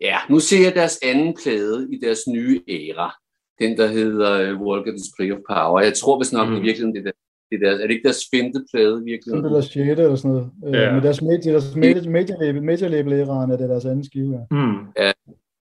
ja, 0.00 0.18
nu 0.30 0.40
ser 0.40 0.62
jeg 0.62 0.74
deres 0.74 0.98
anden 1.02 1.36
plade 1.42 1.88
i 1.92 1.98
deres 2.00 2.20
nye 2.28 2.60
æra 2.68 3.24
den, 3.58 3.76
der 3.76 3.86
hedder 3.86 4.52
uh, 4.52 4.60
Walker 4.60 4.92
Display 4.92 5.32
of 5.32 5.38
Power. 5.50 5.80
Jeg 5.80 5.94
tror 5.94 6.18
vist 6.18 6.32
nok 6.32 6.48
mm. 6.48 6.56
i 6.56 6.60
virkeligheden, 6.60 6.94
det, 6.94 7.04
der, 7.04 7.12
det 7.56 7.66
der, 7.66 7.72
er 7.72 7.86
det 7.86 7.90
ikke 7.90 8.08
deres 8.08 8.24
femte 8.34 8.64
plade 8.70 9.02
i 9.02 9.04
virkeligheden? 9.10 9.44
Det 9.44 9.50
er 9.50 9.56
deres 9.58 9.66
sjette 9.66 10.02
eller 10.02 10.16
sådan 10.16 10.30
noget. 10.30 10.50
Øh, 10.66 10.72
ja. 10.72 10.94
Med 10.94 11.02
deres 11.02 11.22
major, 11.22 11.50
deres 11.56 11.76
major, 11.76 12.10
major, 12.10 12.36
label, 12.42 12.62
major 12.62 12.88
label 12.88 13.12
er 13.12 13.56
det 13.58 13.68
deres 13.68 13.84
anden 13.84 14.04
skive. 14.04 14.32
Ja, 14.32 14.56
mm. 14.56 14.78
ja 15.02 15.10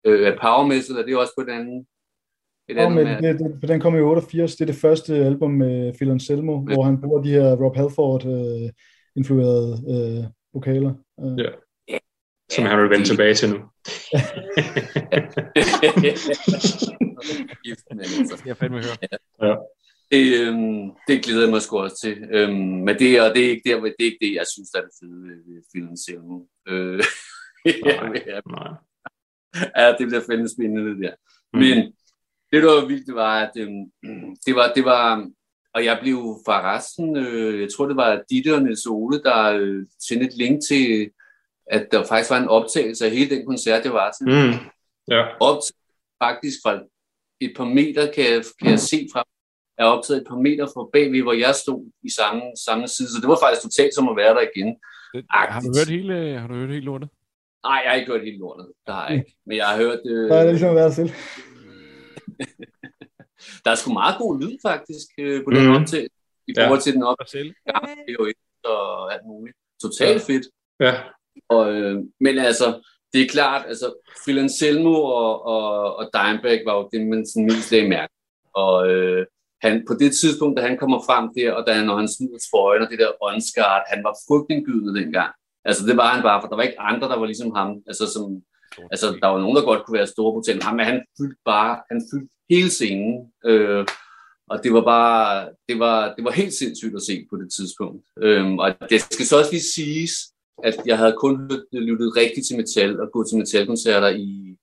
uh, 0.09 0.38
Power 0.44 0.66
Metal, 0.66 0.96
er 0.96 1.05
det 1.07 1.16
også 1.16 1.33
på 1.38 1.42
den 1.42 1.55
anden? 1.61 1.87
Et 2.68 2.76
ja, 2.76 2.88
men 2.88 3.07
det, 3.07 3.38
det, 3.61 3.68
den 3.68 3.81
kom 3.81 3.96
i 3.96 4.00
88, 4.00 4.57
det 4.57 4.61
er 4.61 4.66
det 4.66 4.74
første 4.74 5.14
album 5.14 5.50
med 5.50 5.92
Phil 5.92 6.11
Anselmo, 6.11 6.64
ja. 6.68 6.74
hvor 6.74 6.83
han 6.83 7.00
bruger 7.00 7.22
de 7.22 7.31
her 7.31 7.57
Rob 7.57 7.76
Halford 7.76 8.24
uh, 8.24 8.68
influerede 9.16 9.72
uh, 9.94 10.24
vokaler. 10.55 10.94
Uh. 11.16 11.38
Ja. 11.38 11.48
Som 12.50 12.64
han 12.64 12.83
vil 12.83 12.90
vende 12.90 13.05
tilbage 13.05 13.35
til 13.35 13.50
nu. 13.50 13.57
men 17.90 18.00
altså. 18.00 18.42
Jeg 18.46 18.57
fandme 18.57 18.76
høre. 18.76 18.96
Ja. 19.42 19.55
Det, 20.12 20.40
øhm, 20.40 20.90
det 21.09 21.25
glæder 21.25 21.42
jeg 21.42 21.51
mig 21.51 21.62
sgu 21.62 21.79
også 21.79 21.98
til. 22.03 22.16
Øhm, 22.31 22.55
men 22.87 22.98
det, 22.98 23.20
og 23.22 23.35
det, 23.35 23.44
er 23.44 23.51
ikke 23.51 23.70
der, 23.70 23.81
det 23.81 23.94
er 24.01 24.05
ikke 24.05 24.25
det, 24.27 24.35
jeg 24.35 24.46
synes, 24.53 24.70
der 24.70 24.79
er 24.79 24.85
det 24.85 24.94
fede 25.01 25.22
ved 25.46 25.62
filmen 25.72 25.96
selv 25.96 26.22
nu. 26.22 26.48
Øh, 26.68 26.98
nej, 27.85 28.22
ja, 28.27 28.40
nej. 28.46 28.72
ja, 29.77 29.94
det 29.98 30.07
bliver 30.07 30.22
fandme 30.31 30.48
spændende 30.48 31.03
der. 31.03 31.14
Mm. 31.53 31.59
Men 31.61 31.77
det, 32.51 32.62
der 32.62 32.81
var 32.81 32.87
vildt, 32.87 33.07
det 33.07 33.14
var, 33.14 33.40
at 33.46 33.53
øhm, 33.57 33.85
det 34.46 34.55
var, 34.55 34.72
det 34.77 34.85
var 34.85 35.31
og 35.75 35.85
jeg 35.85 35.98
blev 36.03 36.18
forresten, 36.44 37.16
øh, 37.16 37.61
jeg 37.61 37.68
tror 37.72 37.87
det 37.87 37.96
var 37.96 38.22
Ditte 38.31 38.55
og 38.55 38.62
Niels 38.62 38.87
Ole, 38.87 39.22
der 39.22 39.53
øh, 39.53 39.87
sendte 40.09 40.27
et 40.27 40.37
link 40.37 40.62
til, 40.68 41.11
at 41.66 41.88
der 41.92 42.05
faktisk 42.05 42.31
var 42.31 42.40
en 42.40 42.48
optagelse 42.48 43.05
af 43.05 43.11
hele 43.11 43.37
den 43.37 43.46
koncert, 43.46 43.85
jeg 43.85 43.92
var 43.92 44.11
til. 44.11 44.27
Mm. 44.27 44.53
Ja. 45.09 45.22
Optaget 45.40 45.77
faktisk 46.22 46.59
fra 46.64 46.81
et 47.40 47.53
par 47.57 47.64
meter, 47.64 48.12
kan 48.12 48.25
jeg, 48.25 48.42
kan 48.61 48.70
jeg 48.70 48.79
se 48.79 49.09
fra, 49.12 49.25
er 49.78 49.85
optaget 49.85 50.20
et 50.20 50.26
par 50.28 50.37
meter 50.46 50.66
fra 50.66 50.88
bagved, 50.92 51.22
hvor 51.22 51.32
jeg 51.32 51.54
stod 51.54 51.90
i 52.02 52.11
samme, 52.18 52.42
samme 52.66 52.88
side. 52.88 53.08
Så 53.08 53.18
det 53.20 53.28
var 53.28 53.38
faktisk 53.42 53.62
totalt 53.62 53.94
som 53.94 54.08
at 54.08 54.16
være 54.16 54.35
der 54.35 54.44
igen. 54.54 54.68
Det, 55.14 55.24
har 55.30 55.61
du 55.61 55.66
hørt 55.78 55.88
hele, 55.96 56.38
har 56.40 56.48
du 56.48 56.54
hørt 56.54 56.68
hele 56.70 56.85
lortet? 56.85 57.08
Nej, 57.66 57.80
jeg 57.85 57.90
har 57.90 57.96
ikke 57.98 58.12
hørt 58.12 58.24
hele 58.24 58.38
lortet. 58.38 58.66
Det 58.87 58.94
har 58.94 59.08
jeg 59.08 59.18
ikke. 59.18 59.37
Men 59.46 59.56
jeg 59.56 59.66
har 59.66 59.76
hørt... 59.76 60.00
Øh, 60.06 60.28
Der 60.30 60.37
er 60.37 60.42
det 60.42 60.52
ligesom 60.52 60.68
at 60.70 60.76
være 60.76 60.92
selv. 60.92 61.11
der 63.64 63.70
er 63.70 63.74
sgu 63.74 63.92
meget 63.92 64.18
god 64.18 64.40
lyd 64.40 64.56
faktisk 64.68 65.06
øh, 65.18 65.44
på 65.44 65.50
den 65.50 65.64
Mhm. 65.66 65.74
optagelse. 65.76 66.14
I 66.48 66.52
forhold 66.58 66.80
til 66.80 66.92
den 66.94 67.02
op. 67.02 67.16
Ja, 67.35 67.38
det 67.42 68.08
er 68.08 68.16
jo 68.20 68.24
ikke 68.24 68.40
og 68.64 69.12
alt 69.14 69.22
muligt. 69.26 69.56
Totalt 69.82 70.22
fedt. 70.22 70.46
Ja. 70.80 70.94
Og, 71.48 71.72
øh, 71.72 71.96
men 72.20 72.38
altså, 72.38 72.80
det 73.12 73.22
er 73.22 73.28
klart, 73.28 73.64
altså, 73.68 73.94
Friland 74.24 74.48
Selmo 74.48 74.94
og, 75.04 75.46
og, 75.46 75.96
og 75.96 76.11
Dimebag 76.14 76.62
var 76.66 76.74
jo 76.76 76.88
det, 76.92 77.06
man 77.06 77.26
sådan 77.26 77.44
mest 77.44 77.72
lagde 77.72 77.88
mærke. 77.88 78.12
Og 78.54 78.88
øh, 78.90 79.26
han, 79.62 79.85
på 79.88 79.94
det 79.94 80.11
tidspunkt, 80.20 80.57
da 80.59 80.62
han 80.68 80.79
kommer 80.79 80.98
frem 81.07 81.25
der, 81.37 81.53
og 81.53 81.64
da 81.66 81.72
han, 81.72 81.87
når 81.87 81.96
han 81.96 82.09
smider 82.09 82.38
trøjen 82.51 82.83
og 82.83 82.90
det 82.90 82.98
der 82.98 83.22
åndskart, 83.22 83.83
han 83.87 84.05
var 84.05 84.14
frygtindgydende 84.27 85.01
dengang. 85.01 85.33
Altså, 85.64 85.87
det 85.87 85.96
var 85.96 86.09
han 86.14 86.22
bare, 86.22 86.40
for 86.40 86.48
der 86.48 86.57
var 86.57 86.62
ikke 86.62 86.81
andre, 86.81 87.09
der 87.09 87.18
var 87.18 87.27
ligesom 87.27 87.53
ham. 87.55 87.70
Altså, 87.87 88.05
som, 88.14 88.42
altså 88.92 89.07
der 89.22 89.27
var 89.27 89.40
nogen, 89.40 89.57
der 89.57 89.62
godt 89.70 89.85
kunne 89.85 89.98
være 89.98 90.14
store 90.14 90.33
på 90.33 90.42
til 90.46 90.62
ham, 90.62 90.77
men 90.77 90.87
han 90.87 91.03
fyldte 91.18 91.40
bare, 91.44 91.72
han 91.90 92.03
fyldte 92.12 92.35
hele 92.51 92.70
scenen. 92.70 93.33
Øh, 93.44 93.87
og 94.51 94.64
det 94.64 94.72
var 94.72 94.85
bare, 94.85 95.48
det 95.68 95.79
var, 95.79 96.14
det 96.14 96.25
var 96.25 96.31
helt 96.31 96.55
sindssygt 96.55 96.96
at 96.96 97.03
se 97.03 97.27
på 97.31 97.37
det 97.37 97.53
tidspunkt. 97.57 98.05
Øhm, 98.18 98.59
og 98.59 98.68
det 98.90 99.01
skal 99.01 99.27
så 99.27 99.38
også 99.38 99.51
lige 99.51 99.72
siges, 99.75 100.12
at 100.64 100.77
jeg 100.87 100.98
havde 100.98 101.16
kun 101.18 101.42
lyttet, 101.42 101.66
lyttet 101.72 102.16
rigtigt 102.16 102.46
til 102.46 102.57
metal 102.57 103.01
og 103.01 103.12
gået 103.12 103.29
til 103.29 103.38
metalkoncerter 103.38 104.09
i 104.09 104.57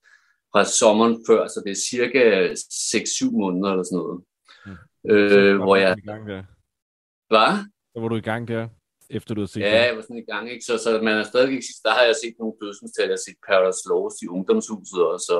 fra 0.52 0.66
sommeren 0.66 1.24
før, 1.28 1.48
så 1.48 1.62
det 1.66 1.72
er 1.72 1.86
cirka 1.90 2.54
6-7 2.54 3.32
måneder 3.32 3.72
eller 3.72 3.84
sådan 3.84 3.98
noget. 3.98 4.22
Øh, 5.10 5.56
hvor 5.58 5.76
jeg... 5.76 5.96
I 5.98 6.02
gang 6.02 6.28
der. 6.28 6.44
Hvad? 7.28 7.52
Så 7.94 8.00
var 8.02 8.08
du 8.08 8.16
i 8.16 8.22
gang 8.32 8.48
der, 8.48 8.68
efter 9.10 9.34
du 9.36 9.42
havde 9.42 9.52
set 9.52 9.62
Ja, 9.62 9.66
det. 9.82 9.88
jeg 9.88 9.96
var 9.96 10.02
sådan 10.02 10.18
i 10.18 10.32
gang, 10.32 10.52
ikke? 10.52 10.66
Så, 10.66 10.78
så 10.78 11.02
man 11.04 11.18
er 11.18 11.24
stadig 11.24 11.52
ikke 11.54 11.66
Der 11.84 11.92
har 11.92 12.04
jeg 12.04 12.16
set 12.24 12.36
nogle 12.40 12.54
dødsenstal. 12.62 13.04
Jeg 13.06 13.12
har 13.18 13.24
set 13.28 13.38
Paradise 13.48 13.84
Lost 13.90 14.22
i 14.22 14.28
ungdomshuset 14.28 15.02
også, 15.12 15.26
så 15.26 15.40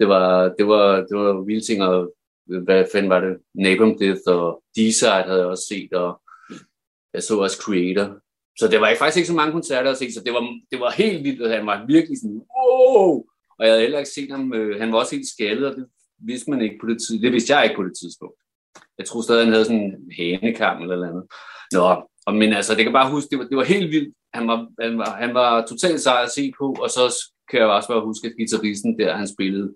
det 0.00 0.08
var, 0.08 0.28
det 0.58 0.66
var, 0.66 0.86
det 1.08 1.16
var 1.18 1.44
vilde 1.44 1.66
ting, 1.66 1.82
og 1.82 2.14
hvad 2.66 2.84
fanden 2.92 3.10
var 3.10 3.20
det? 3.20 3.36
Napalm 3.54 3.98
Death 3.98 4.20
og 4.26 4.62
D-Side 4.76 5.22
havde 5.28 5.40
jeg 5.40 5.46
også 5.54 5.66
set, 5.72 5.92
og 5.92 6.22
jeg 7.14 7.22
så 7.22 7.38
også 7.38 7.58
Creator. 7.64 8.06
Så 8.58 8.68
det 8.70 8.80
var 8.80 8.88
ikke- 8.88 8.98
faktisk 8.98 9.16
ikke 9.16 9.26
så 9.32 9.34
mange 9.40 9.52
koncerter 9.52 9.90
at 9.90 9.96
se, 9.98 10.12
så 10.12 10.20
det 10.24 10.32
var, 10.32 10.42
det 10.70 10.80
var 10.80 10.90
helt 10.90 11.24
vildt, 11.24 11.50
han 11.50 11.66
var 11.66 11.86
virkelig 11.86 12.18
sådan, 12.20 12.42
wow! 12.56 13.24
Og 13.58 13.62
jeg 13.66 13.70
havde 13.72 13.80
heller 13.82 13.98
ikke 13.98 14.10
set 14.10 14.30
ham, 14.30 14.54
øh, 14.54 14.80
han 14.80 14.92
var 14.92 14.98
også 14.98 15.14
helt 15.16 15.28
skaldet, 15.28 15.66
og 15.70 15.76
det 15.76 15.86
vidste 16.18 16.50
man 16.50 16.60
ikke 16.62 16.78
på 16.80 16.86
det 16.86 16.98
tidspunkt. 16.98 17.22
Det 17.22 17.32
vidste 17.32 17.54
jeg 17.54 17.64
ikke 17.64 17.76
på 17.76 17.84
det 17.84 17.92
tidspunkt. 18.02 18.36
Jeg 19.00 19.06
tror 19.08 19.22
stadig, 19.22 19.44
han 19.44 19.52
havde 19.52 19.64
sådan 19.64 19.82
en 19.82 20.12
hanekam 20.18 20.82
eller 20.82 20.96
noget 20.96 21.08
andet. 21.10 21.24
Nå, 21.72 21.84
og, 22.26 22.32
men 22.40 22.52
altså, 22.58 22.72
det 22.74 22.84
kan 22.84 22.92
bare 22.98 23.10
huske, 23.14 23.30
det 23.30 23.38
var, 23.38 23.46
det 23.50 23.56
var 23.56 23.64
helt 23.74 23.90
vildt. 23.94 24.14
Han 24.34 24.44
var, 24.50 24.58
han 24.84 24.98
var, 24.98 25.10
han 25.22 25.34
var 25.40 25.50
totalt 25.70 26.00
sej 26.00 26.22
at 26.26 26.30
se 26.38 26.52
på, 26.60 26.66
og 26.84 26.90
så 26.96 27.04
kan 27.50 27.60
jeg 27.60 27.68
også 27.68 27.88
bare 27.88 28.06
huske, 28.08 28.26
at 28.28 28.34
guitaristen 28.38 28.98
der, 28.98 29.16
han 29.16 29.28
spillede 29.34 29.68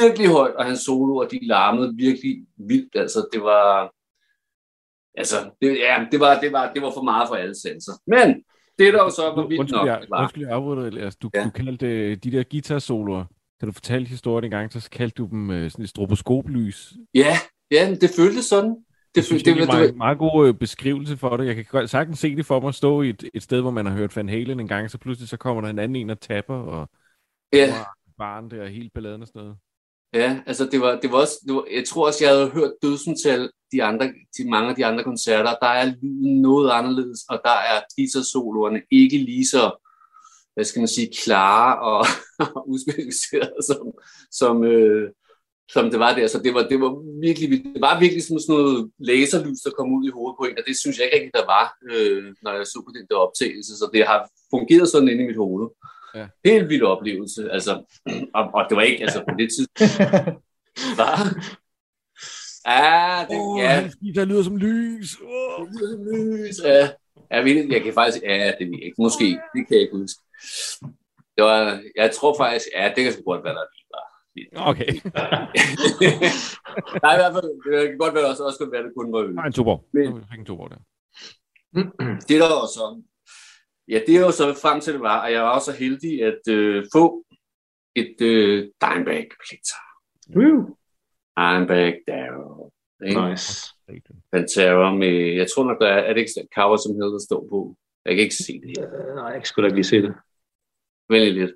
virkelig 0.00 0.28
højt, 0.28 0.54
og 0.54 0.64
hans 0.64 0.80
soloer, 0.80 1.28
de 1.28 1.38
larmede 1.46 1.94
virkelig 1.96 2.34
vildt. 2.68 2.96
Altså, 2.96 3.20
det 3.32 3.42
var... 3.42 3.92
Altså, 5.20 5.36
det, 5.60 5.68
ja, 5.86 6.06
det 6.12 6.20
var, 6.20 6.40
det, 6.40 6.52
var, 6.52 6.72
det 6.72 6.82
var 6.82 6.92
for 6.96 7.02
meget 7.02 7.28
for 7.28 7.34
alle 7.34 7.54
sanser. 7.62 7.92
Men 8.06 8.28
det 8.78 8.92
der 8.94 9.02
jo 9.02 9.10
så 9.10 9.22
var 9.22 9.46
vildt 9.46 9.60
Undskyld, 9.60 9.78
nok, 9.78 9.86
jeg, 9.86 10.02
var, 10.10 10.20
undskyld, 10.20 10.42
jeg 10.46 10.52
afbryder. 10.52 10.86
Elias. 10.86 11.16
Du, 11.16 11.30
Ja. 11.34 11.44
du 11.44 11.50
kaldte 11.50 11.86
øh, 11.86 12.16
de 12.16 12.30
der 12.32 12.42
guitar-soloer, 12.50 13.24
da 13.60 13.66
du 13.66 13.72
fortalte 13.72 14.08
historien 14.08 14.44
en 14.44 14.50
gang, 14.50 14.72
så 14.72 14.90
kaldte 14.90 15.14
du 15.14 15.28
dem 15.30 15.50
øh, 15.50 15.70
sådan 15.70 15.82
et 15.82 15.88
stroboskoplys. 15.88 16.92
ja, 17.14 17.36
ja, 17.72 17.94
det 18.00 18.10
føltes 18.16 18.44
sådan. 18.44 18.70
Det, 18.70 18.84
Det 19.14 19.24
synes 19.24 19.42
det, 19.42 19.56
det, 19.56 19.68
det, 19.68 19.74
er 19.74 19.78
det, 19.78 19.90
en 19.90 19.98
meget, 19.98 20.18
god 20.18 20.48
øh, 20.48 20.54
beskrivelse 20.54 21.16
for 21.16 21.36
det. 21.36 21.46
Jeg 21.46 21.66
kan 21.66 21.88
sagtens 21.88 22.18
se 22.18 22.36
det 22.36 22.46
for 22.46 22.60
mig 22.60 22.68
at 22.68 22.74
stå 22.74 23.02
i 23.02 23.08
et, 23.08 23.24
et 23.34 23.42
sted, 23.42 23.60
hvor 23.60 23.70
man 23.70 23.86
har 23.86 23.96
hørt 23.96 24.16
Van 24.16 24.28
Halen 24.28 24.60
en 24.60 24.68
gang, 24.68 24.90
så 24.90 24.98
pludselig 24.98 25.28
så 25.28 25.36
kommer 25.36 25.62
der 25.62 25.68
en 25.68 25.78
anden 25.78 25.96
en 25.96 26.10
og 26.10 26.20
tapper, 26.20 26.54
og 26.54 26.90
ja, 27.52 27.74
barn 28.18 28.50
der, 28.50 28.62
og 28.62 28.68
helt 28.68 28.92
balladen 28.92 29.22
og 29.22 29.28
sådan 29.28 29.42
noget. 29.42 29.56
Ja, 30.14 30.40
altså 30.46 30.68
det 30.72 30.80
var, 30.80 31.00
det 31.00 31.12
var 31.12 31.18
også, 31.18 31.34
det 31.46 31.54
var, 31.54 31.64
jeg 31.74 31.84
tror 31.88 32.06
også, 32.06 32.24
jeg 32.24 32.34
havde 32.34 32.50
hørt 32.50 32.72
dødsmetal 32.82 33.50
de 33.72 33.82
andre, 33.82 34.12
de 34.38 34.50
mange 34.50 34.70
af 34.70 34.76
de 34.76 34.86
andre 34.86 35.04
koncerter. 35.04 35.54
Der 35.62 35.68
er 35.68 35.84
lyden 35.84 36.42
noget 36.42 36.70
anderledes, 36.70 37.20
og 37.28 37.40
der 37.44 37.50
er 37.50 37.80
guitar-soloerne 37.96 38.82
ikke 38.90 39.18
lige 39.18 39.46
så, 39.46 39.82
hvad 40.54 40.64
skal 40.64 40.80
man 40.80 40.88
sige, 40.88 41.10
klare 41.24 41.78
og 41.80 42.06
uspecificerede, 42.72 43.62
som, 43.66 43.92
som, 44.30 44.64
øh, 44.64 45.10
som 45.70 45.90
det 45.90 45.98
var 46.00 46.14
der. 46.14 46.26
Så 46.26 46.38
det 46.38 46.54
var, 46.54 46.62
det 46.68 46.80
var 46.80 47.20
virkelig, 47.20 47.48
det 47.74 47.80
var 47.80 48.00
virkelig 48.00 48.24
som 48.24 48.38
sådan 48.38 48.54
noget 48.54 48.90
laserlys, 48.98 49.60
der 49.64 49.70
kom 49.70 49.92
ud 49.96 50.04
i 50.08 50.14
hovedet 50.16 50.36
på 50.38 50.44
en, 50.44 50.58
og 50.58 50.64
det 50.66 50.76
synes 50.78 50.98
jeg 50.98 51.04
ikke 51.06 51.16
rigtig, 51.16 51.34
der 51.34 51.46
var, 51.56 51.66
øh, 51.90 52.24
når 52.42 52.52
jeg 52.52 52.66
så 52.66 52.78
på 52.86 52.92
den 52.96 53.06
der 53.10 53.16
optagelse. 53.16 53.72
Så 53.80 53.90
det 53.94 54.06
har 54.06 54.20
fungeret 54.50 54.88
sådan 54.88 55.08
inde 55.08 55.24
i 55.24 55.26
mit 55.26 55.42
hoved. 55.44 55.68
Ja. 56.14 56.26
Helt 56.44 56.68
vild 56.68 56.82
oplevelse, 56.82 57.50
altså, 57.50 57.72
og, 58.38 58.44
og 58.54 58.62
det 58.68 58.76
var 58.76 58.82
ikke, 58.82 59.02
altså 59.02 59.20
på 59.28 59.34
det 59.38 59.48
tidspunkt, 59.54 59.92
Hvad? 60.96 61.18
Ja, 62.66 63.26
det, 63.28 63.36
Åh, 63.40 63.60
ja, 63.60 63.68
hans 63.68 63.96
guitar 64.00 64.24
lyder 64.24 64.42
som 64.42 64.56
lys. 64.56 65.16
Oh. 65.20 65.66
det 65.66 65.80
lyder 65.80 65.96
som 65.96 66.04
lys. 66.06 66.56
Ja, 66.64 66.88
jeg 67.30 67.44
ved 67.44 67.72
jeg 67.72 67.82
kan 67.82 67.94
faktisk, 67.94 68.22
ja, 68.24 68.52
det 68.58 68.66
ved 68.66 68.78
jeg 68.78 68.84
ikke, 68.84 69.02
måske, 69.02 69.24
det 69.24 69.60
kan 69.66 69.74
jeg 69.76 69.80
ikke 69.80 69.96
huske. 69.96 70.20
Det 71.36 71.44
var, 71.44 71.82
jeg 71.96 72.10
tror 72.10 72.36
faktisk, 72.36 72.66
ja, 72.76 72.92
det 72.96 73.04
kan 73.04 73.12
sgu 73.12 73.22
godt 73.22 73.44
være, 73.44 73.54
der 73.54 73.60
var. 73.60 73.68
lidt. 73.72 73.81
Okay. 74.56 74.86
Nej, 77.02 77.12
i 77.16 77.18
hvert 77.20 77.34
fald, 77.36 77.72
det 77.80 77.88
kan 77.88 77.98
godt 77.98 78.14
være, 78.14 78.26
også, 78.30 78.42
også 78.44 78.58
godt 78.58 78.72
være, 78.72 78.82
det 78.82 78.92
kun 78.96 79.12
var 79.12 79.18
øl. 79.18 79.34
Nej, 79.34 79.46
en 79.46 79.52
tober. 79.52 79.78
Men- 79.92 80.10
Nu 80.10 80.20
fik 80.30 80.38
en 80.38 80.46
tober 80.46 80.68
der. 80.72 80.76
Det 82.28 82.36
der 82.42 82.48
var 82.58 82.66
så, 82.78 83.02
ja, 83.88 84.00
det 84.06 84.16
er 84.16 84.20
jo 84.20 84.30
så 84.30 84.54
frem 84.62 84.80
til 84.80 84.92
det 84.92 85.00
var, 85.02 85.22
og 85.24 85.32
jeg 85.32 85.42
var 85.42 85.54
også 85.54 85.72
så 85.72 85.78
heldig 85.78 86.22
at 86.22 86.40
øh, 86.48 86.84
få 86.94 87.24
et 87.96 88.16
øh, 88.20 88.58
Dimebag 88.82 89.28
plikter. 89.46 89.80
Woo. 90.36 90.76
Dimebag 91.38 92.00
Darrow. 92.08 92.70
Ikke? 93.06 93.28
Nice. 93.30 93.68
Pantera 94.32 94.94
med, 94.94 95.34
jeg 95.34 95.46
tror 95.54 95.64
nok, 95.64 95.80
der 95.80 95.88
er, 95.88 95.98
er 95.98 96.12
det 96.12 96.20
ikke 96.20 96.48
cover, 96.54 96.76
som 96.76 96.92
hedder, 96.94 97.10
der 97.10 97.18
står 97.28 97.46
på. 97.50 97.76
Jeg 98.04 98.14
kan 98.14 98.22
ikke 98.22 98.34
se 98.34 98.60
det 98.60 98.70
her. 98.78 98.86
Øh, 99.08 99.14
nej, 99.14 99.24
jeg 99.26 99.40
skulle 99.46 99.62
da 99.64 99.66
ikke 99.68 99.76
lige 99.76 99.84
se 99.94 100.02
det. 100.02 100.14
Vælg 101.10 101.34
lidt. 101.34 101.52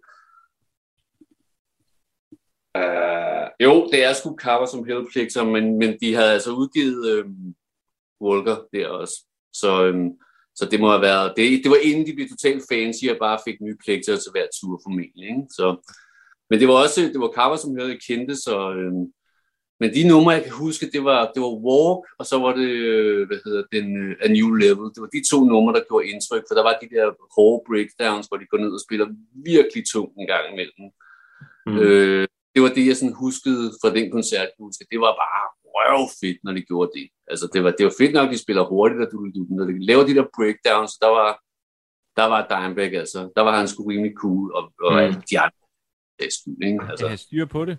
Uh, 2.76 3.46
jo, 3.60 3.88
det 3.92 4.04
er 4.04 4.12
sgu 4.12 4.36
cover 4.36 4.66
som 4.66 4.84
Hell 4.84 5.06
Plictor, 5.12 5.44
men, 5.44 5.78
men 5.78 5.96
de 6.00 6.14
havde 6.14 6.32
altså 6.32 6.50
udgivet 6.50 7.10
øhm, 7.10 7.54
Volker 8.20 8.56
der 8.72 8.88
også. 8.88 9.14
Så, 9.52 9.84
øhm, 9.86 10.10
så 10.54 10.68
det 10.70 10.80
må 10.80 10.90
have 10.90 11.02
været, 11.02 11.32
det, 11.36 11.64
det 11.64 11.70
var 11.70 11.78
inden 11.82 12.06
de 12.06 12.14
blev 12.14 12.28
totalt 12.28 12.62
fancy 12.72 13.04
og 13.10 13.16
bare 13.20 13.38
fik 13.44 13.60
nye 13.60 13.76
Plictor 13.84 14.16
til 14.16 14.30
hver 14.32 14.46
tur 14.60 14.80
formentlig. 14.84 15.28
Ikke? 15.28 15.46
Så, 15.50 15.66
men 16.50 16.60
det 16.60 16.68
var 16.68 16.74
også, 16.74 17.00
det 17.00 17.20
var 17.20 17.32
cover 17.34 17.56
som 17.56 17.76
Hell 17.76 18.00
kendte, 18.08 18.36
så, 18.36 18.72
øhm, 18.72 19.12
men 19.80 19.94
de 19.94 20.08
numre, 20.08 20.32
jeg 20.32 20.44
kan 20.44 20.52
huske, 20.52 20.90
det 20.94 21.04
var, 21.04 21.20
det 21.34 21.40
var 21.42 21.54
Walk, 21.68 22.02
og 22.18 22.26
så 22.26 22.38
var 22.38 22.52
det, 22.60 22.68
øh, 22.68 23.26
hvad 23.26 23.38
hedder 23.44 23.64
den, 23.72 23.86
øh, 24.02 24.16
A 24.24 24.28
New 24.28 24.48
Level. 24.62 24.88
Det 24.94 25.00
var 25.04 25.10
de 25.16 25.28
to 25.30 25.38
numre, 25.44 25.74
der 25.74 25.88
gjorde 25.88 26.08
indtryk, 26.08 26.44
for 26.48 26.54
der 26.54 26.62
var 26.62 26.78
de 26.82 26.88
der 26.94 27.06
hårde 27.36 27.64
breakdowns, 27.68 28.26
hvor 28.26 28.38
de 28.38 28.46
går 28.50 28.58
ned 28.58 28.72
og 28.78 28.84
spiller 28.86 29.06
virkelig 29.52 29.82
tungt 29.92 30.14
en 30.20 30.26
gang 30.32 30.44
imellem. 30.52 30.86
Mm. 31.66 31.78
Øh, 31.78 32.28
det 32.56 32.62
var 32.64 32.70
det, 32.76 32.86
jeg 32.86 32.96
sådan 32.96 33.14
huskede 33.24 33.64
fra 33.80 33.88
den 33.96 34.06
koncert. 34.16 34.48
husker. 34.64 34.84
Det 34.92 35.00
var 35.04 35.12
bare 35.22 35.42
røvfedt, 35.76 36.38
når 36.44 36.52
de 36.56 36.62
gjorde 36.70 36.90
det. 36.98 37.06
Altså, 37.32 37.44
det 37.52 37.60
var, 37.64 37.70
det 37.78 37.84
var 37.88 37.94
fedt 38.00 38.12
nok, 38.16 38.26
at 38.28 38.32
de 38.34 38.44
spiller 38.44 38.64
hurtigt, 38.72 39.00
og 39.04 39.08
du, 39.12 39.18
du, 39.36 39.40
når 39.58 39.64
de 39.70 39.86
laver 39.90 40.04
de 40.08 40.14
der 40.18 40.26
breakdowns, 40.36 40.92
der 41.04 41.10
var, 41.18 41.30
der 42.18 42.26
var 42.32 42.40
Dimebag, 42.52 42.92
altså. 43.04 43.20
Der 43.36 43.42
var 43.46 43.52
han 43.58 43.68
sgu 43.68 43.80
rimelig 43.90 44.14
cool, 44.22 44.46
og, 44.58 44.62
og 44.86 44.92
Mm. 44.92 45.08
mm. 45.14 45.22
de 45.30 45.36
andre 45.44 45.62
det 46.18 46.26
er 46.30 46.34
skyld, 46.38 46.60
ikke? 46.68 46.80
Altså. 46.90 47.06
Jeg 47.12 47.18
styr 47.18 47.44
på 47.56 47.60
det. 47.68 47.76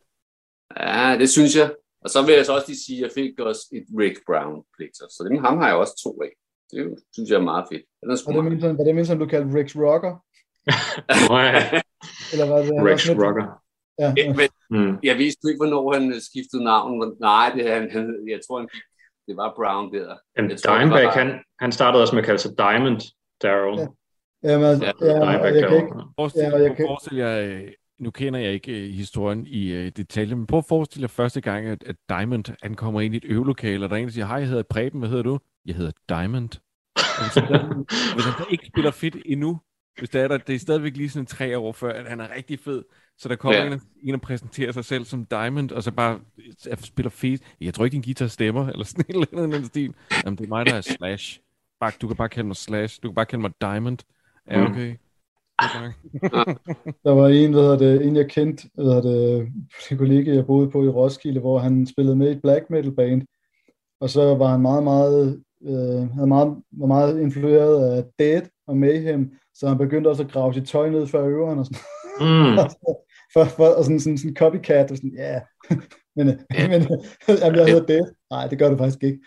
ja, 0.79 1.15
det 1.21 1.29
synes 1.37 1.53
jeg. 1.61 1.67
Og 2.03 2.09
så 2.13 2.19
vil 2.25 2.33
jeg 2.35 2.45
så 2.45 2.53
også 2.57 2.67
lige 2.71 2.83
sige, 2.85 2.97
at 2.99 3.03
jeg 3.05 3.11
fik 3.19 3.39
også 3.39 3.63
et 3.77 3.85
Rick 3.99 4.17
Brown 4.27 4.57
pligter. 4.75 5.05
Så 5.15 5.19
dem, 5.27 5.37
ham 5.45 5.57
har 5.61 5.67
jeg 5.67 5.77
også 5.83 5.95
to 6.03 6.11
af. 6.27 6.31
Det 6.71 6.81
synes 7.13 7.29
jeg 7.29 7.37
er 7.41 7.47
meget 7.53 7.65
fedt. 7.71 7.83
Den 8.01 8.09
er 8.11 8.13
Og 8.13 8.33
det 8.33 8.35
meget. 8.35 8.51
mindste, 8.51 8.67
var 8.77 8.83
det 8.87 8.95
mindste, 8.95 9.19
du 9.23 9.25
kaldte 9.33 9.51
Rex 9.59 9.69
Rocker? 9.85 10.13
Eller 12.31 12.45
var 12.51 12.57
det, 12.61 12.71
Rex 12.89 13.07
var 13.07 13.13
det- 13.13 13.23
Rocker. 13.25 13.45
Ja, 13.99 14.13
Ja, 14.17 14.33
men 14.39 14.49
Mm. 14.69 14.97
jeg 15.03 15.17
vidste 15.17 15.47
ikke, 15.49 15.59
hvornår 15.59 15.93
han 15.93 16.09
øh, 16.13 16.21
skiftede 16.21 16.63
navn. 16.63 17.15
Nej, 17.19 17.51
det, 17.55 17.69
han, 17.71 17.91
han, 17.91 18.05
jeg 18.29 18.39
tror, 18.47 18.59
han 18.59 18.69
det 19.27 19.37
var 19.37 19.53
Brown 19.55 19.93
der. 19.93 20.15
Jamen, 20.37 20.51
Jeg 20.51 20.59
tror, 20.59 20.77
Dimebag, 20.79 21.05
var- 21.05 21.11
han, 21.11 21.39
han 21.59 21.71
startede 21.71 22.03
også 22.03 22.15
med 22.15 22.21
at 22.23 22.25
kalde 22.25 22.39
sig 22.41 22.51
Diamond 22.57 23.01
Daryl. 23.43 23.79
Ja. 23.79 23.87
Jamen, 24.51 24.81
Ja, 24.81 24.91
ja, 25.01 25.07
ja, 25.07 25.31
Dimebag 25.31 25.55
jeg 25.55 25.69
kan 25.69 25.77
ikke. 25.77 25.93
Forestil, 26.19 26.41
Ja, 26.41 26.57
jeg 26.57 26.75
kan- 26.75 26.85
forestil 26.87 27.17
jer, 27.17 27.39
øh, 27.41 27.67
nu 27.99 28.11
kender 28.11 28.39
jeg 28.39 28.53
ikke 28.53 28.71
uh, 28.71 28.77
historien 28.95 29.47
i 29.47 29.73
uh, 29.85 29.87
detaljer, 29.97 30.35
men 30.35 30.47
prøv 30.47 30.57
at 30.57 30.65
forestille 30.69 31.01
dig 31.01 31.09
første 31.09 31.41
gang, 31.41 31.65
at, 31.67 31.83
at 31.83 31.95
Diamond 32.09 32.45
han 32.63 32.75
kommer 32.75 33.01
ind 33.01 33.13
i 33.13 33.17
et 33.17 33.25
øvelokale, 33.25 33.85
og 33.85 33.89
der 33.89 33.95
er 33.95 33.99
en, 33.99 34.05
der 34.07 34.11
siger, 34.13 34.25
hej, 34.25 34.37
jeg 34.37 34.47
hedder 34.47 34.63
Preben, 34.69 34.99
hvad 34.99 35.09
hedder 35.09 35.23
du? 35.23 35.39
Jeg 35.65 35.75
hedder 35.75 35.91
Diamond. 36.09 36.49
Hvis, 37.21 37.35
han, 37.35 37.85
hvis 38.15 38.25
han 38.25 38.45
ikke 38.49 38.65
spiller 38.67 38.91
fedt 38.91 39.15
endnu, 39.25 39.59
hvis 39.99 40.09
det 40.09 40.21
er 40.21 40.27
der, 40.27 40.37
det 40.37 40.55
er 40.55 40.59
stadigvæk 40.59 40.97
lige 40.97 41.09
sådan 41.09 41.25
tre 41.25 41.57
år 41.57 41.71
før, 41.71 41.93
at 41.93 42.09
han 42.09 42.19
er 42.19 42.35
rigtig 42.35 42.59
fed, 42.59 42.83
så 43.17 43.29
der 43.29 43.35
kommer 43.35 43.59
ja. 43.59 43.73
en, 43.73 43.81
en 44.03 44.13
og 44.13 44.21
præsenterer 44.21 44.71
sig 44.71 44.85
selv 44.85 45.05
som 45.05 45.25
Diamond, 45.25 45.71
og 45.71 45.83
så 45.83 45.91
bare 45.91 46.19
spiller 46.79 47.09
fedt. 47.09 47.41
Jeg 47.61 47.73
tror 47.73 47.85
ikke, 47.85 47.95
din 47.95 48.01
guitar 48.01 48.27
stemmer, 48.27 48.67
eller 48.67 48.85
sådan 48.85 49.05
et 49.09 49.29
eller 49.31 49.43
andet 49.43 49.65
stil. 49.65 49.93
Jamen, 50.25 50.37
det 50.37 50.43
er 50.43 50.49
mig, 50.49 50.65
der 50.65 50.73
er 50.73 50.81
Slash. 50.81 51.39
Bare, 51.79 51.91
du 52.01 52.07
kan 52.07 52.17
bare 52.17 52.29
kalde 52.29 52.47
mig 52.47 52.55
Slash. 52.55 52.99
Du 53.03 53.07
kan 53.07 53.15
bare 53.15 53.25
kalde 53.25 53.41
mig 53.41 53.51
Diamond. 53.61 53.97
Ja, 54.51 54.67
mm. 54.67 54.71
okay. 54.71 54.95
der 57.05 57.11
var 57.11 57.27
en, 57.27 57.53
der 57.53 57.61
hedder 57.61 57.77
det, 57.77 58.05
en 58.05 58.15
jeg 58.15 58.29
kendte, 58.29 58.69
der 58.75 58.83
hedder 58.83 59.01
det, 59.01 59.51
en 59.91 59.97
kollega, 59.97 60.35
jeg 60.35 60.45
boede 60.45 60.69
på 60.69 60.83
i 60.83 60.87
Roskilde, 60.87 61.39
hvor 61.39 61.59
han 61.59 61.85
spillede 61.87 62.15
med 62.15 62.29
i 62.29 62.31
et 62.31 62.41
black 62.41 62.69
metal 62.69 62.91
band, 62.91 63.21
og 64.01 64.09
så 64.09 64.35
var 64.35 64.47
han 64.47 64.61
meget, 64.61 64.83
meget, 64.83 65.43
øh, 65.61 66.11
havde 66.13 66.27
meget, 66.27 66.63
var 66.71 66.87
meget 66.87 67.21
influeret 67.21 67.97
af 67.97 68.03
Dead 68.19 68.41
og 68.67 68.77
Mayhem, 68.77 69.31
så 69.53 69.67
han 69.67 69.77
begyndte 69.77 70.07
også 70.07 70.23
at 70.23 70.31
grave 70.31 70.53
sit 70.53 70.67
tøj 70.67 70.89
ned 70.89 71.07
for 71.07 71.19
øveren 71.19 71.59
og 71.59 71.65
sådan. 71.65 71.81
Mm. 72.19 72.57
for, 73.33 73.45
for, 73.45 73.67
og 73.67 73.83
sådan, 73.83 73.99
sådan, 73.99 74.17
sådan 74.17 74.35
copycat, 74.35 74.91
og 74.91 74.97
sådan, 74.97 75.13
ja, 75.17 75.31
yeah. 75.31 75.41
men, 76.15 76.27
yeah. 76.27 76.69
men 76.69 76.81
jamen, 77.41 77.59
jeg 77.59 77.65
hedder 77.65 77.85
Dead. 77.85 78.13
Nej, 78.31 78.47
det 78.47 78.59
gør 78.59 78.69
du 78.69 78.77
faktisk 78.77 79.03
ikke. 79.03 79.19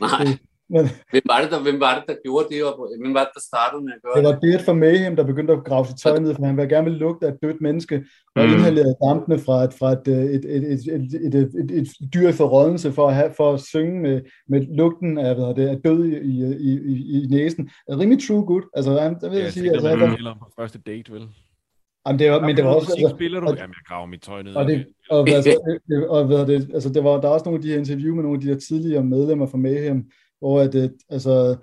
Nej. 0.00 0.26
Men, 0.74 0.84
hvem, 1.10 1.22
var 1.30 1.38
det, 1.42 1.50
der, 1.52 1.62
hvem 1.62 1.80
var 1.80 1.92
det, 1.98 2.04
der 2.08 2.16
gjorde 2.24 2.46
det? 2.50 2.64
Og 2.64 2.72
hvem 3.02 3.14
var 3.14 3.24
det, 3.26 3.34
der 3.34 3.44
startede 3.50 3.82
med 3.84 3.92
at 3.96 4.02
gøre 4.02 4.14
det? 4.14 4.24
Det 4.24 4.28
var 4.32 4.40
Beard 4.40 4.62
for 4.64 4.72
Mayhem, 4.72 5.16
der 5.16 5.24
begyndte 5.24 5.52
at 5.52 5.64
grave 5.64 5.86
sit 5.86 5.98
tøj 6.02 6.18
ned, 6.18 6.34
for 6.34 6.44
han 6.44 6.56
ville 6.56 6.68
gerne 6.74 6.90
vil 6.90 6.98
lugte 7.04 7.26
af 7.26 7.30
et 7.32 7.38
dødt 7.42 7.60
menneske, 7.60 8.04
og 8.36 8.44
mm. 8.44 8.52
inhalere 8.52 8.94
dampene 9.06 9.38
fra 9.38 9.56
et, 9.64 9.72
fra 9.78 9.88
et, 9.92 10.08
et, 10.08 10.44
et, 10.56 10.64
et, 10.72 10.80
et, 11.26 11.34
et, 11.34 11.70
et, 11.70 11.88
et 12.02 12.12
dyr 12.14 12.32
forrådelse 12.32 12.92
for 12.92 13.08
at, 13.08 13.14
have, 13.14 13.30
for 13.36 13.52
at 13.54 13.60
synge 13.60 14.00
med, 14.00 14.20
med 14.48 14.60
lugten 14.80 15.18
af, 15.18 15.34
hvad 15.34 15.54
det, 15.58 15.68
af 15.68 15.78
død 15.84 16.04
i, 16.04 16.16
i, 16.68 16.70
i, 16.70 17.24
i 17.24 17.26
næsen. 17.26 17.70
Rimelig 17.90 18.26
true 18.26 18.44
good. 18.46 18.62
Altså, 18.76 18.90
han, 19.00 19.16
jeg 19.22 19.30
vil 19.30 19.38
ja, 19.38 19.50
sige, 19.50 19.70
altså, 19.70 19.88
han, 19.88 19.98
på 20.40 20.50
første 20.58 20.78
date, 20.86 21.12
vel? 21.12 21.28
Jamen, 22.06 22.18
det 22.18 22.30
var, 22.30 22.40
men 22.40 22.56
det 22.56 22.64
var 22.64 22.74
også... 22.74 22.92
Altså, 22.98 23.16
spiller 23.16 23.40
du? 23.40 23.46
Og, 23.46 23.56
Jamen, 23.56 23.74
jeg 23.78 23.84
graver 23.88 24.06
mit 24.06 24.22
tøj 24.22 24.42
ned. 24.42 24.54
Og, 24.54 24.66
det, 24.66 24.86
og, 25.10 25.28
altså, 25.28 25.78
og, 26.08 26.20
og, 26.20 26.46
det, 26.46 26.70
altså, 26.74 26.88
det 26.92 27.04
var, 27.04 27.20
der 27.20 27.28
er 27.28 27.32
også 27.32 27.44
nogle 27.44 27.58
af 27.58 27.62
de 27.62 27.68
her 27.68 27.78
interview 27.78 28.14
med 28.14 28.22
nogle 28.22 28.36
af 28.36 28.40
de 28.40 28.48
her 28.48 28.58
tidligere 28.58 29.04
medlemmer 29.04 29.46
fra 29.46 29.58
Mayhem, 29.58 30.10
hvor 30.40 30.60
at, 30.60 30.74
at, 30.74 30.92
altså, 31.10 31.56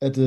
at, 0.00 0.18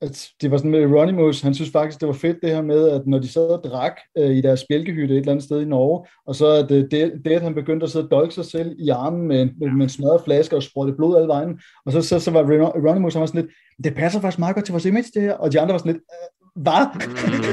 at 0.00 0.28
det 0.40 0.50
var 0.50 0.56
sådan 0.56 0.70
med 0.70 0.86
Ronimos, 0.86 1.40
han 1.40 1.54
synes 1.54 1.70
faktisk, 1.70 2.00
det 2.00 2.08
var 2.08 2.14
fedt 2.14 2.38
det 2.42 2.50
her 2.50 2.62
med, 2.62 2.88
at 2.88 3.06
når 3.06 3.18
de 3.18 3.28
sad 3.28 3.48
og 3.48 3.64
drak 3.64 4.00
øh, 4.18 4.36
i 4.36 4.40
deres 4.40 4.60
spjælkehytte 4.60 5.14
et 5.14 5.18
eller 5.18 5.32
andet 5.32 5.44
sted 5.44 5.60
i 5.60 5.64
Norge, 5.64 6.06
og 6.26 6.34
så 6.34 6.46
at 6.46 6.68
det, 6.68 6.90
det, 7.24 7.32
at 7.32 7.42
han 7.42 7.54
begyndte 7.54 7.84
at 7.84 7.90
sidde 7.90 8.04
og 8.04 8.10
dolke 8.10 8.34
sig 8.34 8.44
selv 8.44 8.76
i 8.78 8.88
armen 8.88 9.28
med, 9.28 9.48
med, 9.58 9.70
med 9.70 9.82
en 9.82 9.88
smadret 9.88 10.24
flaske 10.24 10.56
og 10.56 10.62
sprøjte 10.62 10.96
blod 10.96 11.16
alle 11.16 11.28
vejen, 11.28 11.60
og 11.86 11.92
så, 11.92 12.02
så, 12.02 12.20
så 12.20 12.30
var 12.30 12.42
Ronimos, 12.88 13.14
han 13.14 13.20
var 13.20 13.26
sådan 13.26 13.40
lidt, 13.40 13.52
det 13.84 13.94
passer 13.94 14.20
faktisk 14.20 14.38
meget 14.38 14.54
godt 14.54 14.64
til 14.64 14.72
vores 14.72 14.84
image 14.84 15.10
det 15.14 15.22
her, 15.22 15.34
og 15.34 15.52
de 15.52 15.60
andre 15.60 15.72
var 15.72 15.78
sådan 15.78 15.92
lidt, 15.92 16.02
øh, 16.12 16.62
hvad? 16.62 16.86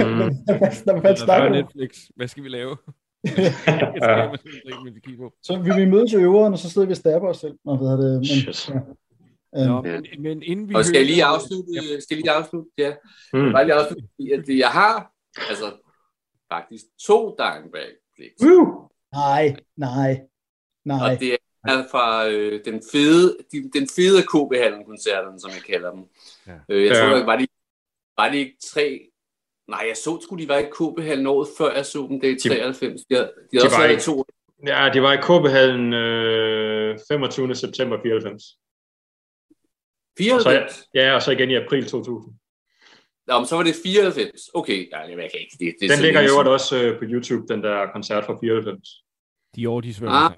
Mm. 0.06 0.36
der 0.86 1.42
var 1.42 1.50
Netflix, 1.50 1.98
hvad 2.16 2.28
skal 2.28 2.44
vi 2.44 2.50
lave? 2.50 2.78
ja. 4.02 4.32
så 5.44 5.60
vi 5.64 5.72
vil 5.76 5.90
mødes 5.90 6.14
i 6.14 6.16
øveren, 6.16 6.54
og 6.54 6.60
så 6.60 6.70
sidder 6.70 6.88
vi 6.88 6.92
og 6.92 6.98
stabber 6.98 7.30
os 7.30 7.38
selv. 7.38 7.54
Og 7.66 7.78
hvad 7.78 7.98
det, 7.98 8.14
men, 8.14 8.24
ja. 8.70 8.80
Nå, 9.54 9.82
men, 9.82 10.06
men 10.20 10.44
inden 10.44 10.70
vi 10.70 10.76
og 10.76 10.86
skal 10.86 10.98
jeg 10.98 11.06
lige 11.06 11.24
afslutte? 11.24 11.72
Ja. 11.74 12.00
Skal 12.00 12.16
jeg 12.16 12.24
lige 12.24 12.32
afslutte? 12.32 12.72
Ja. 12.78 12.94
Mm. 13.34 13.52
Bare 13.52 13.66
lige 13.66 13.76
afslutte, 13.76 14.08
at 14.34 14.58
jeg 14.58 14.70
har 14.70 15.12
altså 15.50 15.72
faktisk 16.54 16.84
to 17.08 17.38
Clicks. 18.16 18.44
Uh. 18.44 18.90
Nej, 19.14 19.56
nej, 19.78 20.22
nej. 20.86 21.14
Og 21.14 21.20
det 21.20 21.38
er 21.68 21.84
fra 21.92 22.28
øh, 22.28 22.66
den 22.66 22.82
fede, 22.92 23.38
de, 23.52 23.70
den 23.74 23.88
fede 23.96 24.22
KB 24.22 24.54
koncerten, 24.86 25.40
som 25.40 25.52
jeg 25.52 25.62
kalder 25.62 25.92
dem. 25.92 26.04
Ja. 26.48 26.54
Øh, 26.70 26.86
jeg 26.86 26.96
tror, 26.96 27.18
ja. 27.18 27.26
var 27.26 27.36
det, 27.36 27.50
var 28.18 28.30
det 28.30 28.38
ikke 28.38 28.58
tre 28.74 29.10
Nej, 29.68 29.84
jeg 29.88 29.98
så 29.98 30.20
skulle 30.22 30.44
de 30.44 30.50
var 30.50 30.58
i 30.58 30.64
KB 30.64 31.28
året 31.28 31.48
før 31.58 31.76
jeg 31.76 31.86
så 31.86 32.08
dem, 32.10 32.20
det 32.22 32.32
er 32.32 32.36
93. 32.40 33.02
De, 33.02 33.16
de, 33.16 33.22
de, 33.22 33.30
de 33.52 33.64
også 33.64 33.78
var 33.78 33.86
i, 33.86 34.00
to. 34.00 34.26
Ja, 34.68 34.90
de 34.94 35.02
var 35.02 35.14
i 35.14 35.22
KB 35.28 35.46
øh, 35.94 37.00
25. 37.08 37.56
september 37.56 37.98
94. 38.04 38.44
94? 40.18 40.64
Og 40.64 40.70
så, 40.74 40.88
ja, 40.94 41.16
og 41.16 41.22
så 41.22 41.32
igen 41.32 41.52
i 41.52 41.56
april 41.56 41.86
2000. 41.86 42.34
Nå, 43.28 43.40
men 43.40 43.46
så 43.46 43.56
var 43.56 43.64
det 43.64 43.76
94. 43.84 44.50
Okay, 44.54 44.90
ja, 44.92 45.00
jeg 45.00 45.16
kan 45.32 45.40
ikke. 45.40 45.58
Det, 45.60 45.76
det 45.82 45.90
den 45.90 46.00
ligger 46.00 46.22
jo 46.22 46.54
også 46.54 46.84
øh, 46.84 47.00
på 47.00 47.06
YouTube, 47.08 47.54
den 47.54 47.64
der 47.64 47.92
koncert 47.94 48.26
fra 48.26 48.38
94. 48.42 49.04
De 49.56 49.70
år, 49.70 49.82
de 49.82 49.94
svømmer 49.94 50.16
ah. 50.16 50.32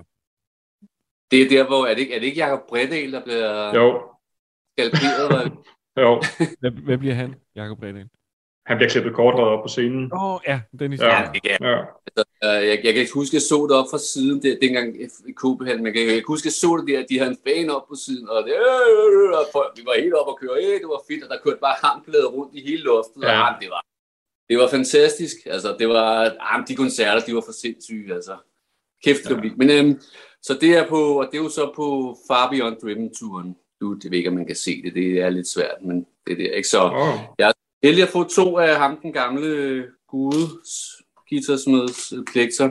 Det 1.32 1.42
er 1.42 1.50
der, 1.50 1.68
hvor, 1.68 1.86
er 1.86 1.94
det 1.94 2.02
ikke, 2.02 2.16
er 2.16 2.20
det 2.20 2.26
ikke 2.26 2.40
Jacob 2.40 2.60
Bredal, 2.70 3.12
der 3.12 3.24
bliver 3.24 3.76
jo. 3.76 4.02
skalperet? 4.78 5.52
jo. 6.04 6.22
Hvem, 6.60 6.74
hvem 6.74 7.00
bliver 7.00 7.16
han, 7.16 7.36
Jacob 7.56 7.80
Bredal? 7.80 8.10
Han 8.70 8.78
bliver 8.78 8.90
klippet 8.90 9.14
korthåret 9.14 9.52
op 9.56 9.64
på 9.64 9.72
scenen. 9.76 10.04
Åh, 10.14 10.34
oh, 10.34 10.40
ja, 10.48 10.58
den 10.80 10.92
historie. 10.92 11.14
Ja, 11.14 11.32
ja. 11.50 11.58
ja. 11.70 11.80
Altså, 12.08 12.24
øh, 12.44 12.68
jeg, 12.70 12.78
jeg 12.84 12.92
kan 12.94 13.02
ikke 13.04 13.20
huske, 13.22 13.34
at 13.34 13.40
jeg 13.40 13.46
så 13.54 13.60
det 13.70 13.76
op 13.82 13.90
fra 13.92 14.02
siden, 14.14 14.38
det, 14.44 14.60
dengang 14.62 14.88
i 15.32 15.34
Copenhagen, 15.44 15.84
men 15.84 15.96
jeg 15.96 16.06
kan 16.06 16.16
ikke 16.16 16.34
huske, 16.34 16.46
at 16.46 16.52
jeg 16.52 16.60
så 16.64 16.72
det 16.78 16.88
der, 16.88 17.00
at 17.04 17.10
de 17.10 17.20
havde 17.20 17.32
en 17.36 17.44
fan 17.48 17.70
op 17.78 17.86
på 17.92 17.96
siden, 18.06 18.26
og, 18.30 18.40
det, 18.46 18.54
øh, 18.54 19.30
og 19.40 19.46
folk, 19.56 19.72
vi 19.78 19.84
var 19.90 19.96
helt 20.04 20.16
op 20.22 20.30
og 20.34 20.38
køre, 20.42 20.58
øh, 20.64 20.78
det 20.82 20.90
var 20.96 21.02
fedt, 21.10 21.24
og 21.24 21.30
der 21.30 21.44
kørte 21.44 21.62
bare 21.68 21.78
hamklæder 21.84 22.30
rundt 22.38 22.54
i 22.58 22.62
hele 22.68 22.84
loftet, 22.90 23.22
ja. 23.24 23.36
og 23.48 23.52
det 23.62 23.70
var, 23.76 23.82
det 24.50 24.56
var 24.62 24.68
fantastisk, 24.78 25.38
altså 25.56 25.70
det 25.80 25.88
var, 25.96 26.10
ah, 26.50 26.58
de 26.68 26.76
koncerter, 26.84 27.22
de 27.28 27.36
var 27.36 27.46
for 27.50 27.56
sindssyge, 27.64 28.14
altså. 28.18 28.36
Kæft, 29.04 29.24
det 29.30 29.44
ja. 29.44 29.52
Men 29.58 29.70
øhm, 29.70 30.02
så 30.42 30.54
det 30.62 30.72
er 30.78 30.86
på, 30.94 31.02
og 31.20 31.26
det 31.32 31.38
er 31.38 31.44
jo 31.44 31.50
så 31.50 31.66
på 31.76 32.18
Far 32.28 32.50
Beyond 32.52 32.78
Driven-turen. 32.82 33.56
Du, 33.82 33.94
det 33.94 34.12
ved 34.12 34.18
ikke, 34.18 34.30
om 34.30 34.36
man 34.36 34.46
kan 34.46 34.56
se 34.56 34.82
det, 34.84 34.96
det 34.96 35.22
er 35.22 35.30
lidt 35.30 35.48
svært, 35.48 35.78
men 35.82 35.98
det 36.28 36.32
er 36.34 36.36
det, 36.36 36.52
ikke? 36.56 36.68
Så 36.68 36.82
oh. 36.84 37.20
jeg 37.40 37.54
heldig 37.84 38.04
at 38.04 38.10
få 38.10 38.24
to 38.24 38.58
af 38.58 38.78
ham, 38.78 39.00
den 39.02 39.14
gamle 39.14 39.84
gude, 40.08 40.48
guitarsmeds 41.30 42.14
plekser. 42.32 42.70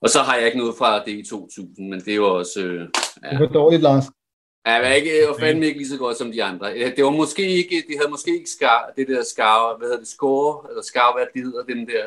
Og 0.00 0.08
så 0.08 0.18
har 0.18 0.36
jeg 0.36 0.46
ikke 0.46 0.58
noget 0.58 0.74
fra 0.78 1.04
det 1.04 1.12
i 1.12 1.24
2000, 1.30 1.88
men 1.88 2.00
det 2.00 2.08
er 2.08 2.16
jo 2.16 2.38
også... 2.38 2.60
Øh, 2.60 2.88
ja. 3.24 3.30
Det 3.30 3.40
var 3.40 3.46
dårligt, 3.46 3.82
Lars. 3.82 4.04
Ja, 4.66 4.74
det 4.74 4.82
var, 4.82 4.88
ikke, 4.88 5.20
det 5.20 5.28
var 5.28 5.36
fandme 5.40 5.66
ikke 5.66 5.78
lige 5.78 5.88
så 5.88 5.98
godt 5.98 6.16
som 6.16 6.32
de 6.32 6.44
andre. 6.44 6.74
Det 6.74 7.04
var 7.04 7.10
måske 7.10 7.48
ikke, 7.48 7.76
de 7.88 7.96
havde 7.96 8.10
måske 8.10 8.34
ikke 8.34 8.50
skar, 8.50 8.92
det 8.96 9.08
der 9.08 9.22
skar, 9.24 9.78
hvad 9.78 9.88
hedder 9.88 9.98
det, 9.98 10.08
score, 10.08 10.70
eller 10.70 10.82
skar, 10.82 11.12
hvad 11.16 11.26
det 11.34 11.42
hedder, 11.42 11.62
den 11.64 11.86
der. 11.86 12.04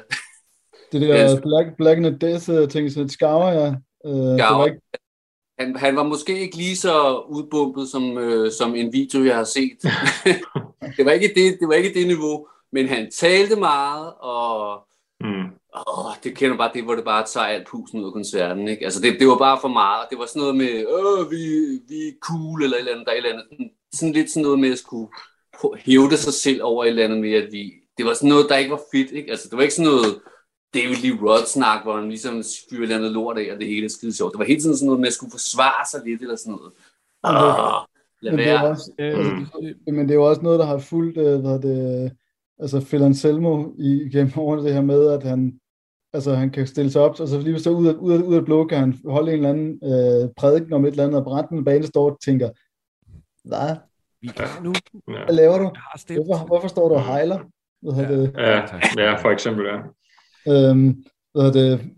Det 0.92 1.02
der 1.02 1.42
Black, 1.42 1.78
Black 1.78 1.98
and 1.98 2.20
Death 2.20 2.50
øh, 2.50 2.70
ting, 2.70 2.92
sådan 2.92 3.06
et 3.06 3.12
skarver, 3.12 3.52
ja. 3.52 3.68
Uh, 4.06 4.14
det 4.14 4.44
var 4.44 4.66
ikke, 4.66 4.82
han, 5.60 5.76
han 5.76 5.96
var 5.96 6.04
måske 6.04 6.40
ikke 6.40 6.58
lige 6.58 6.78
så 6.78 7.20
udbumpet 7.20 7.90
som, 7.90 8.18
øh, 8.18 8.52
som 8.52 8.76
en 8.76 8.94
video, 8.94 9.24
jeg 9.24 9.36
har 9.36 9.44
set. 9.44 9.78
det, 10.98 11.06
var 11.06 11.12
ikke 11.12 11.28
det, 11.36 11.60
det 11.60 11.68
var 11.68 11.74
ikke 11.74 12.00
det 12.00 12.08
niveau, 12.08 12.48
men 12.72 12.88
han 12.88 13.12
talte 13.12 13.56
meget, 13.56 14.14
og 14.20 14.80
mm. 15.20 15.46
åh, 15.88 16.14
det 16.24 16.38
kender 16.38 16.58
bare 16.58 16.72
det, 16.74 16.84
hvor 16.84 16.96
det 16.96 17.04
bare 17.04 17.26
tager 17.26 17.48
alt 17.48 17.68
pusen 17.68 18.00
ud 18.00 18.06
af 18.06 18.14
koncerten. 18.14 18.68
Ikke? 18.68 18.86
Altså 18.86 19.02
det, 19.02 19.20
det 19.20 19.28
var 19.28 19.38
bare 19.38 19.58
for 19.62 19.68
meget. 19.68 20.08
Det 20.10 20.20
var 20.20 20.26
sådan 20.26 20.40
noget 20.40 20.56
med, 20.56 20.86
Åh, 20.88 21.32
vi, 21.32 21.38
vi 21.88 22.08
er 22.08 22.14
cool, 22.22 22.64
eller 22.64 22.78
et 22.78 22.80
eller 22.80 22.92
andet, 22.92 23.08
der 23.08 23.12
et 23.12 23.18
eller 23.18 23.30
andet. 23.30 23.72
Sådan 23.94 24.14
lidt 24.14 24.32
sådan 24.32 24.44
noget 24.44 24.60
med 24.60 24.72
at 24.72 24.78
skulle 24.78 25.12
hævde 25.78 26.18
sig 26.18 26.34
selv 26.34 26.64
over 26.64 26.84
et 26.84 26.90
eller 26.90 27.04
andet 27.04 27.22
med, 27.22 27.34
at 27.34 27.52
vi, 27.52 27.74
det 27.98 28.06
var 28.06 28.14
sådan 28.14 28.30
noget, 28.30 28.50
der 28.50 28.58
ikke 28.58 28.72
var 28.72 28.82
fedt. 28.94 29.12
Ikke? 29.12 29.32
Altså 29.32 29.48
det 29.50 29.58
var 29.58 29.64
ikke 29.64 29.76
sådan 29.76 29.92
noget, 29.92 30.22
David 30.74 30.96
Lee 31.04 31.20
Roth-snak, 31.22 31.84
hvor 31.84 31.96
han 32.00 32.10
ligesom 32.10 32.44
fyrer 32.70 32.88
et 32.88 32.92
andet 32.92 33.12
lort 33.12 33.38
af, 33.38 33.54
og 33.54 33.60
det 33.60 33.68
hele 33.68 33.86
er 33.86 33.90
skide 33.90 34.14
sjovt. 34.14 34.32
Det 34.32 34.40
var 34.40 34.46
hele 34.46 34.62
tiden 34.62 34.78
sådan 34.78 34.86
noget 34.86 35.00
med 35.00 35.08
at 35.08 35.14
skulle 35.14 35.32
forsvare 35.32 35.86
sig 35.92 36.02
lidt, 36.06 36.22
eller 36.22 36.36
sådan 36.36 36.54
noget. 36.54 36.72
Oh, 37.24 37.86
men, 38.22 38.38
det 38.38 38.48
er 38.48 38.62
også, 38.62 38.92
mm. 39.00 39.94
men 39.96 40.08
det 40.08 40.12
er 40.12 40.16
jo 40.16 40.30
også 40.30 40.42
noget, 40.42 40.60
der 40.60 40.66
har 40.66 40.78
fulgt, 40.78 41.18
øh, 41.18 41.40
hvad 41.40 41.60
det, 41.60 42.12
altså 42.60 42.86
Phil 42.86 43.04
Anselmo 43.04 43.72
i, 43.80 44.10
gennem 44.12 44.32
årene, 44.38 44.64
det 44.64 44.74
her 44.74 44.82
med, 44.82 45.08
at 45.08 45.24
han, 45.24 45.60
altså 46.14 46.34
han 46.34 46.50
kan 46.50 46.68
stille 46.68 46.92
sig 46.92 47.02
op, 47.02 47.20
og 47.20 47.28
så 47.28 47.40
lige 47.40 47.60
så 47.60 47.70
ud 47.70 47.88
af, 47.88 47.94
ud 47.94 48.14
af, 48.14 48.22
ud 48.22 48.36
af 48.36 48.46
blå, 48.46 48.68
kan 48.68 48.78
han 48.78 49.00
holde 49.06 49.34
en 49.34 49.38
eller 49.38 49.50
anden 49.50 49.80
øh, 49.84 50.30
prædiken 50.38 50.74
om 50.74 50.86
et 50.86 50.92
eller 50.92 51.04
andet, 51.04 51.20
og 51.20 51.24
Branden 51.24 51.66
bane 51.66 51.84
står 51.84 52.12
og 52.12 52.18
tænker, 52.26 52.50
hvad? 53.44 53.76
Vi 54.22 54.28
kan 54.28 54.48
nu. 54.64 54.74
Hvad 55.06 55.36
laver 55.36 55.58
du? 55.58 55.72
Hvorfor, 56.26 56.45
hvorfor 56.45 56.68
står 56.68 56.89
du 56.89 56.95
og 56.95 57.06
hejler? 57.06 57.39
Hvad 57.82 57.93
ja. 57.93 58.12
Det? 58.12 58.34
Ja, 58.38 58.66
ja, 58.98 59.16
for 59.16 59.30
eksempel, 59.30 59.66
ja. 59.66 59.78
Øhm, 60.48 61.04
det, 61.36 61.92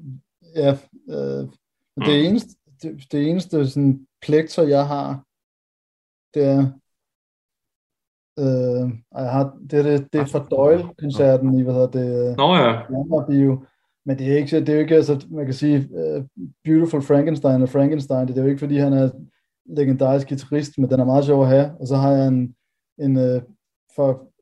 ja, 0.55 0.71
øh, 1.09 1.47
det 1.95 2.13
mm. 2.13 2.27
eneste, 2.27 2.55
det, 2.81 3.11
det 3.11 3.29
eneste 3.29 3.67
sådan 3.67 4.07
plekter, 4.21 4.63
jeg 4.63 4.87
har, 4.87 5.23
det 6.33 6.43
er, 6.43 6.61
øh, 8.39 8.91
jeg 9.15 9.31
har, 9.31 9.57
det 9.69 9.79
er, 9.79 9.83
det, 9.83 10.13
det 10.13 10.21
er 10.21 10.25
fra 10.25 10.47
Doyle-koncerten 10.51 11.59
i, 11.59 11.61
hvad 11.61 11.73
hedder 11.73 11.91
det, 11.91 12.37
Nå 12.37 12.55
ja. 12.55 13.25
Bio. 13.27 13.65
Men 14.05 14.19
det 14.19 14.31
er 14.31 14.37
ikke, 14.37 14.59
det 14.59 14.69
er 14.69 14.73
jo 14.73 14.79
ikke, 14.79 14.95
altså, 14.95 15.27
man 15.31 15.45
kan 15.45 15.53
sige, 15.53 15.77
uh, 15.77 16.23
Beautiful 16.63 17.01
Frankenstein 17.01 17.61
og 17.61 17.69
Frankenstein, 17.69 18.27
det 18.27 18.37
er 18.37 18.41
jo 18.41 18.47
ikke, 18.47 18.59
fordi 18.59 18.77
han 18.77 18.93
er 18.93 19.09
legendarisk 19.65 20.27
guitarist, 20.27 20.77
men 20.77 20.89
den 20.89 20.99
er 20.99 21.05
meget 21.05 21.25
sjov 21.25 21.41
at 21.43 21.49
have. 21.49 21.71
Og 21.79 21.87
så 21.87 21.95
har 21.95 22.11
jeg 22.11 22.27
en, 22.27 22.55
en 22.99 23.17
uh, 23.17 23.41
for 23.95 24.32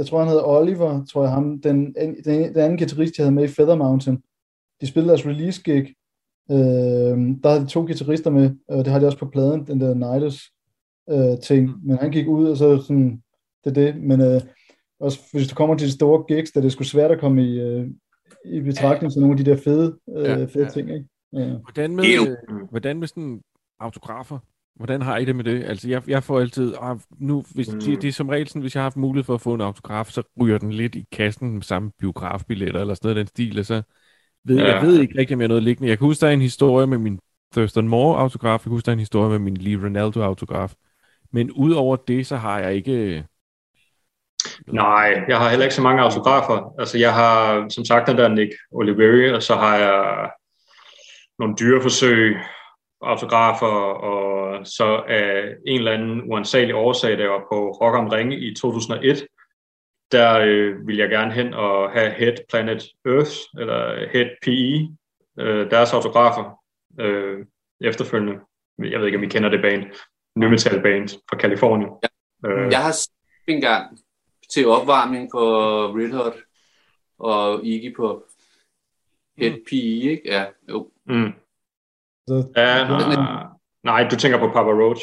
jeg 0.00 0.06
tror 0.06 0.18
han 0.18 0.28
hedder 0.28 0.44
Oliver, 0.44 1.04
tror 1.04 1.22
jeg 1.22 1.32
ham, 1.32 1.60
den, 1.60 1.94
den, 1.94 2.24
den 2.24 2.56
anden 2.56 2.78
guitarist, 2.78 3.18
jeg 3.18 3.24
havde 3.24 3.34
med 3.34 3.44
i 3.44 3.48
Feather 3.48 3.76
Mountain, 3.76 4.22
de 4.80 4.86
spillede 4.86 5.08
deres 5.08 5.26
release 5.26 5.62
gig, 5.62 5.94
øh, 6.50 6.56
der 7.42 7.48
havde 7.48 7.62
de 7.64 7.66
to 7.66 7.80
guitarister 7.80 8.30
med, 8.30 8.50
og 8.68 8.84
det 8.84 8.92
har 8.92 9.00
de 9.00 9.06
også 9.06 9.18
på 9.18 9.28
pladen, 9.28 9.66
den 9.66 9.80
der 9.80 9.94
Nidus 9.94 10.52
øh, 11.10 11.40
ting, 11.40 11.66
mm. 11.66 11.80
men 11.82 11.96
han 11.98 12.10
gik 12.10 12.28
ud, 12.28 12.48
og 12.48 12.56
så 12.56 12.82
sådan, 12.82 13.22
det 13.64 13.70
er 13.70 13.74
det, 13.74 14.02
men 14.02 14.20
øh, 14.20 14.40
også 15.00 15.20
hvis 15.32 15.48
du 15.48 15.54
kommer 15.54 15.76
til 15.76 15.86
de 15.86 15.92
store 15.92 16.24
gigs, 16.28 16.50
der 16.50 16.60
det 16.60 16.66
er 16.66 16.70
sgu 16.70 16.84
svært 16.84 17.10
at 17.10 17.20
komme 17.20 17.44
i, 17.44 17.60
øh, 17.60 17.86
i 18.44 18.60
betragtning 18.60 19.12
til 19.12 19.20
nogle 19.20 19.38
af 19.38 19.44
de 19.44 19.50
der 19.50 19.56
fede, 19.56 19.98
øh, 20.16 20.24
ja, 20.24 20.44
fede 20.44 20.64
ja. 20.64 20.70
ting, 20.70 20.90
ikke? 20.90 21.06
Ja. 21.32 21.46
Hvordan 21.46 21.96
med, 21.96 22.04
øh, 22.04 22.68
hvordan 22.70 22.98
med 22.98 23.08
sådan 23.08 23.40
autografer? 23.80 24.38
Hvordan 24.80 25.02
har 25.02 25.16
I 25.16 25.24
det 25.24 25.36
med 25.36 25.44
det? 25.44 25.64
Altså, 25.64 25.88
jeg, 25.88 26.02
jeg 26.08 26.22
får 26.22 26.40
altid, 26.40 26.74
ah, 26.80 26.96
nu, 27.18 27.44
hvis, 27.54 27.72
mm. 27.72 27.80
det, 27.80 28.02
det 28.02 28.08
er 28.08 28.12
som 28.12 28.28
regel 28.28 28.48
sådan, 28.48 28.62
hvis 28.62 28.74
jeg 28.74 28.80
har 28.80 28.84
haft 28.84 28.96
mulighed 28.96 29.24
for 29.24 29.34
at 29.34 29.40
få 29.40 29.54
en 29.54 29.60
autograf, 29.60 30.06
så 30.06 30.22
ryger 30.40 30.58
den 30.58 30.72
lidt 30.72 30.94
i 30.94 31.06
kassen 31.12 31.54
med 31.54 31.62
samme 31.62 31.90
biografbilletter 31.98 32.80
eller 32.80 32.94
sådan 32.94 33.08
noget 33.08 33.16
den 33.16 33.26
stil, 33.26 33.58
og 33.58 33.66
så 33.66 33.82
ved, 34.44 34.56
ja. 34.56 34.74
jeg 34.74 34.82
ved 34.86 35.00
ikke 35.00 35.18
rigtig, 35.18 35.34
om 35.34 35.40
jeg 35.40 35.44
har 35.44 35.48
noget 35.48 35.62
liggende. 35.62 35.88
Jeg 35.88 35.98
kan 35.98 36.06
huske, 36.06 36.20
der 36.20 36.28
er 36.28 36.32
en 36.32 36.40
historie 36.40 36.86
med 36.86 36.98
min 36.98 37.18
Thurston 37.52 37.88
Moore 37.88 38.20
autograf, 38.20 38.52
jeg 38.52 38.60
kan 38.60 38.72
huske, 38.72 38.86
der 38.86 38.92
er 38.92 38.92
en 38.92 38.98
historie 38.98 39.30
med 39.30 39.38
min 39.38 39.56
Lee 39.56 39.84
Ronaldo 39.84 40.22
autograf, 40.22 40.74
men 41.32 41.50
udover 41.50 41.96
det, 41.96 42.26
så 42.26 42.36
har 42.36 42.58
jeg 42.58 42.74
ikke... 42.74 43.24
Nej, 44.66 45.24
jeg 45.28 45.38
har 45.38 45.48
heller 45.48 45.64
ikke 45.64 45.74
så 45.74 45.82
mange 45.82 46.02
autografer. 46.02 46.74
Altså, 46.78 46.98
jeg 46.98 47.14
har, 47.14 47.68
som 47.68 47.84
sagt, 47.84 48.08
den 48.08 48.18
der 48.18 48.28
Nick 48.28 48.50
Oliveri, 48.72 49.32
og 49.32 49.42
så 49.42 49.54
har 49.54 49.76
jeg 49.76 50.30
nogle 51.38 51.54
dyreforsøg, 51.60 52.36
autografer, 53.00 53.66
og 54.10 54.66
så 54.66 55.02
af 55.08 55.54
en 55.66 55.78
eller 55.78 55.92
anden 55.92 56.32
uansagelig 56.32 56.74
årsag, 56.74 57.18
jeg 57.18 57.30
var 57.30 57.46
på 57.52 57.70
Rock 57.70 57.96
am 57.96 58.08
Ring 58.08 58.34
i 58.34 58.54
2001, 58.54 59.26
der 60.12 60.38
øh, 60.38 60.86
vil 60.86 60.96
jeg 60.96 61.08
gerne 61.08 61.32
hen 61.32 61.54
og 61.54 61.90
have 61.90 62.10
Head 62.10 62.36
Planet 62.48 62.82
Earth, 63.06 63.36
eller 63.58 64.08
Head 64.12 64.30
PE, 64.42 64.96
øh, 65.42 65.70
deres 65.70 65.92
autografer 65.92 66.60
øh, 67.00 67.46
efterfølgende. 67.80 68.40
Jeg 68.78 68.98
ved 68.98 69.06
ikke, 69.06 69.18
om 69.18 69.24
I 69.24 69.28
kender 69.28 69.48
det 69.48 69.62
band. 69.62 69.84
Ny 70.36 70.44
metal 70.44 70.82
band 70.82 71.08
fra 71.08 71.36
Kalifornien. 71.36 71.90
Ja. 72.02 72.48
Øh. 72.48 72.72
Jeg 72.72 72.82
har 72.82 72.96
en 73.46 73.60
gang 73.60 73.98
til 74.52 74.66
opvarmning 74.66 75.30
på 75.30 75.40
Red 75.86 76.12
Hot 76.12 76.36
og 77.18 77.64
Iggy 77.64 77.96
på 77.96 78.24
Head 79.38 79.52
mm. 79.52 79.64
PE, 79.70 80.10
ikke? 80.10 80.22
Ja, 80.24 80.46
jo. 80.68 80.90
Mm. 81.06 81.32
Så, 82.30 82.52
ja, 82.56 82.88
nej, 82.88 83.46
nej, 83.84 84.08
du 84.10 84.16
tænker 84.16 84.38
på 84.38 84.46
Papa 84.46 84.70
Roach. 84.70 85.02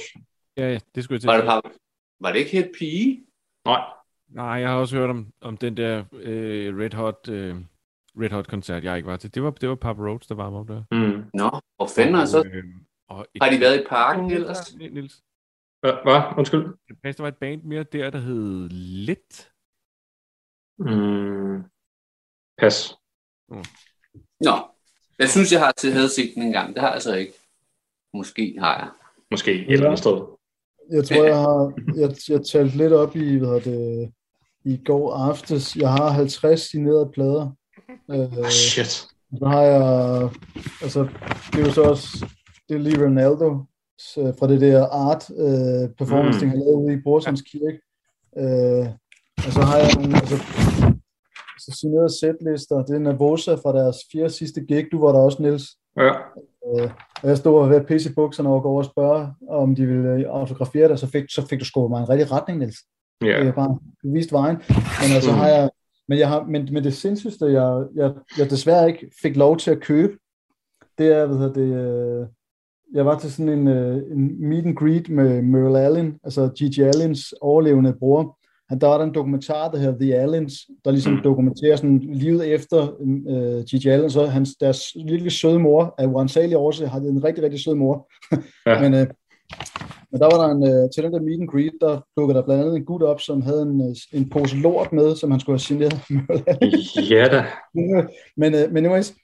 Ja, 0.58 0.72
ja 0.72 0.80
det 0.96 1.04
skulle 1.04 1.16
jeg 1.16 1.22
til. 1.22 1.28
Var 1.28 1.62
det, 1.62 1.72
var 2.20 2.32
det 2.32 2.40
ikke 2.40 2.52
Head 2.52 2.70
PE? 2.80 3.26
Nej. 3.66 3.82
Nej, 4.28 4.46
jeg 4.46 4.70
har 4.70 4.78
også 4.78 4.96
hørt 4.96 5.10
om, 5.10 5.34
om 5.42 5.58
den 5.58 5.78
der 5.78 6.04
øh, 6.14 6.78
Red 6.78 6.94
Hot 6.94 7.30
øh, 7.30 7.56
Red 8.22 8.30
Hot 8.30 8.48
koncert, 8.48 8.84
jeg 8.84 8.98
ikke 8.98 9.10
var 9.10 9.18
til. 9.18 9.36
Det 9.36 9.44
var, 9.44 9.52
det 9.52 9.70
var 9.70 9.76
Papa 9.76 10.02
Roach, 10.02 10.30
der 10.30 10.36
var 10.36 10.50
med 10.50 10.76
der. 10.76 10.84
Mm. 10.92 11.30
Nå, 11.34 11.50
hvor 11.76 11.88
fanden 11.96 12.28
så? 12.28 12.44
Øh, 12.46 12.64
og 13.10 13.28
et, 13.34 13.44
har 13.44 13.52
de 13.52 13.60
været 13.60 13.82
i 13.82 13.86
parken 13.90 14.32
ellers? 14.32 14.76
Nils. 14.76 15.24
Hvad? 15.80 16.22
Undskyld? 16.38 16.66
Der 17.04 17.24
var 17.24 17.28
et 17.28 17.38
band 17.38 17.64
mere 17.64 17.84
der, 17.84 18.10
der 18.10 18.20
hed 18.20 18.70
Lit. 18.70 19.52
Mm. 20.80 21.64
Pas. 22.58 22.98
Mm. 23.50 23.64
Nå, 24.42 24.77
jeg 25.20 25.30
synes, 25.30 25.52
jeg 25.52 25.60
har 25.60 25.74
til 25.78 25.94
havde 25.94 26.10
set 26.10 26.32
den 26.36 26.44
en 26.44 26.52
gang. 26.52 26.74
Det 26.74 26.82
har 26.82 26.94
jeg 26.94 27.02
så 27.02 27.16
ikke. 27.16 27.34
Måske 28.14 28.56
har 28.60 28.78
jeg. 28.78 28.90
Måske 29.32 29.52
et 29.54 29.74
eller 29.74 29.86
andet 29.86 30.00
sted. 30.00 30.22
Jeg 30.92 31.06
tror, 31.06 31.26
jeg 31.26 31.38
har 31.38 31.74
jeg, 31.96 32.16
jeg 32.30 32.46
talt 32.46 32.76
lidt 32.76 32.94
op 32.94 33.16
i, 33.16 33.38
hvad 33.38 33.62
det, 33.62 34.12
i 34.66 34.80
går 34.86 35.14
aftes. 35.14 35.76
Jeg 35.76 35.90
har 35.90 36.10
50 36.10 36.62
signerede 36.62 37.10
plader. 37.14 37.52
Oh, 38.08 38.50
shit. 38.50 39.08
Så 39.38 39.46
har 39.46 39.62
jeg, 39.62 40.30
altså, 40.82 41.08
det 41.52 41.62
er 41.62 41.66
jo 41.66 41.72
så 41.72 41.82
også, 41.82 42.26
det 42.70 42.76
er 42.76 42.80
lige 42.80 43.06
Ronaldo 43.06 43.50
fra 44.40 44.48
det 44.48 44.62
der 44.62 44.86
art 44.86 45.30
uh, 45.30 45.96
performance, 45.98 46.46
mm. 46.46 46.50
han 46.50 46.60
lavede 46.60 46.78
ude 46.78 46.94
i 46.94 47.02
Borsons 47.04 47.42
Kirke. 47.42 47.80
Uh, 48.32 48.88
og 49.46 49.52
så 49.54 49.62
har 49.62 49.78
jeg 49.78 49.90
nogle, 49.96 50.16
altså, 50.16 50.38
så 50.38 50.67
signerede 51.74 52.20
sætlister. 52.20 52.86
Det 52.86 52.96
er 52.96 53.00
Navosa 53.00 53.54
fra 53.54 53.78
deres 53.80 53.98
fire 54.12 54.30
sidste 54.30 54.62
gig. 54.62 54.86
Du 54.92 55.00
var 55.02 55.12
der 55.12 55.20
også, 55.20 55.42
Niels. 55.42 55.66
Ja. 55.98 56.14
Øh, 56.68 56.92
og 57.24 57.30
jeg 57.30 57.38
stod 57.38 57.62
og 57.62 57.70
ved 57.70 57.86
pisse 57.86 58.10
i 58.10 58.14
bukserne 58.14 58.50
og 58.50 58.62
gå 58.62 58.70
over 58.70 58.84
og 58.84 58.86
spørge, 58.86 59.28
om 59.50 59.76
de 59.76 59.86
ville 59.86 60.10
øh, 60.10 60.26
autografere 60.30 60.90
det, 60.90 61.00
så 61.00 61.08
fik, 61.08 61.24
så 61.30 61.48
fik 61.48 61.60
du 61.60 61.66
sgu 61.66 61.88
mig 61.88 62.00
en 62.02 62.10
rigtig 62.10 62.32
retning, 62.32 62.60
Niels. 62.60 62.78
Ja. 63.22 63.28
Yeah. 63.28 63.48
Er 63.48 63.52
bare 63.52 63.80
vist 64.04 64.32
vejen. 64.32 64.58
Men 65.02 65.16
altså 65.16 65.32
har 65.32 65.48
jeg, 65.48 65.70
men, 66.08 66.20
jeg 66.20 66.30
har, 66.30 66.44
men, 66.44 66.70
men 66.72 66.84
det 66.84 66.94
sindssygste, 66.94 67.46
jeg, 67.46 67.86
jeg, 67.96 68.14
jeg 68.38 68.50
desværre 68.50 68.88
ikke 68.88 69.12
fik 69.22 69.36
lov 69.36 69.58
til 69.58 69.72
at 69.72 69.82
købe, 69.82 70.18
det 70.98 71.08
er, 71.08 71.26
hvad 71.26 71.50
det, 71.50 71.76
øh, 71.76 72.28
jeg 72.94 73.06
var 73.06 73.20
til 73.20 73.32
sådan 73.32 73.50
en, 73.50 73.68
øh, 73.68 73.96
en 74.12 74.50
meet 74.50 74.66
and 74.66 74.76
greet 74.76 75.10
med 75.10 75.42
Merle 75.42 75.80
Allen, 75.80 76.20
altså 76.24 76.50
Gigi 76.56 76.82
Allens 76.82 77.34
overlevende 77.42 77.94
bror, 78.00 78.37
han, 78.70 78.80
der 78.80 78.88
var 78.88 78.98
der 78.98 79.06
en 79.06 79.14
dokumentar, 79.14 79.72
der 79.72 79.78
hedder 79.78 80.00
The 80.00 80.16
Allens, 80.16 80.54
der 80.86 80.92
ligesom 80.92 81.14
mm. 81.14 81.22
dokumenterer 81.24 81.76
sådan 81.76 82.00
livet 82.00 82.48
efter 82.48 82.96
uh, 83.00 83.64
Gigi 83.64 83.90
Allen, 83.90 84.10
så 84.10 84.26
hans, 84.26 84.50
deres 84.62 84.82
lille 84.96 85.30
søde 85.30 85.60
mor, 85.60 85.96
af 85.98 86.06
uansagelig 86.06 86.58
årsag, 86.58 86.90
har 86.90 87.00
en 87.00 87.24
rigtig, 87.24 87.44
rigtig 87.44 87.60
sød 87.60 87.76
mor. 87.76 88.12
Ja. 88.66 88.80
men, 88.90 88.94
uh, 88.94 89.08
men 90.12 90.22
der 90.22 90.36
var 90.36 90.44
der 90.44 90.54
en, 90.56 90.64
uh, 90.64 90.90
til 90.90 91.04
den 91.04 91.14
der 91.14 91.22
meet 91.22 91.40
and 91.40 91.50
greet, 91.50 91.74
der 91.82 92.02
dukkede 92.18 92.38
der 92.38 92.46
blandt 92.46 92.64
andet 92.64 92.76
en 92.76 92.86
gut 92.86 93.04
op, 93.04 93.22
som 93.22 93.42
havde 93.42 93.62
en, 93.62 93.96
en 94.14 94.30
pose 94.30 94.56
lort 94.56 94.94
med, 94.94 95.16
som 95.16 95.32
han 95.32 95.40
skulle 95.40 95.54
have 95.54 95.60
signeret. 95.60 96.00
ja 97.12 97.26
da. 97.26 97.46
men, 98.42 98.54
uh, 98.54 98.74
men 98.74 98.86
anyways, 98.86 99.16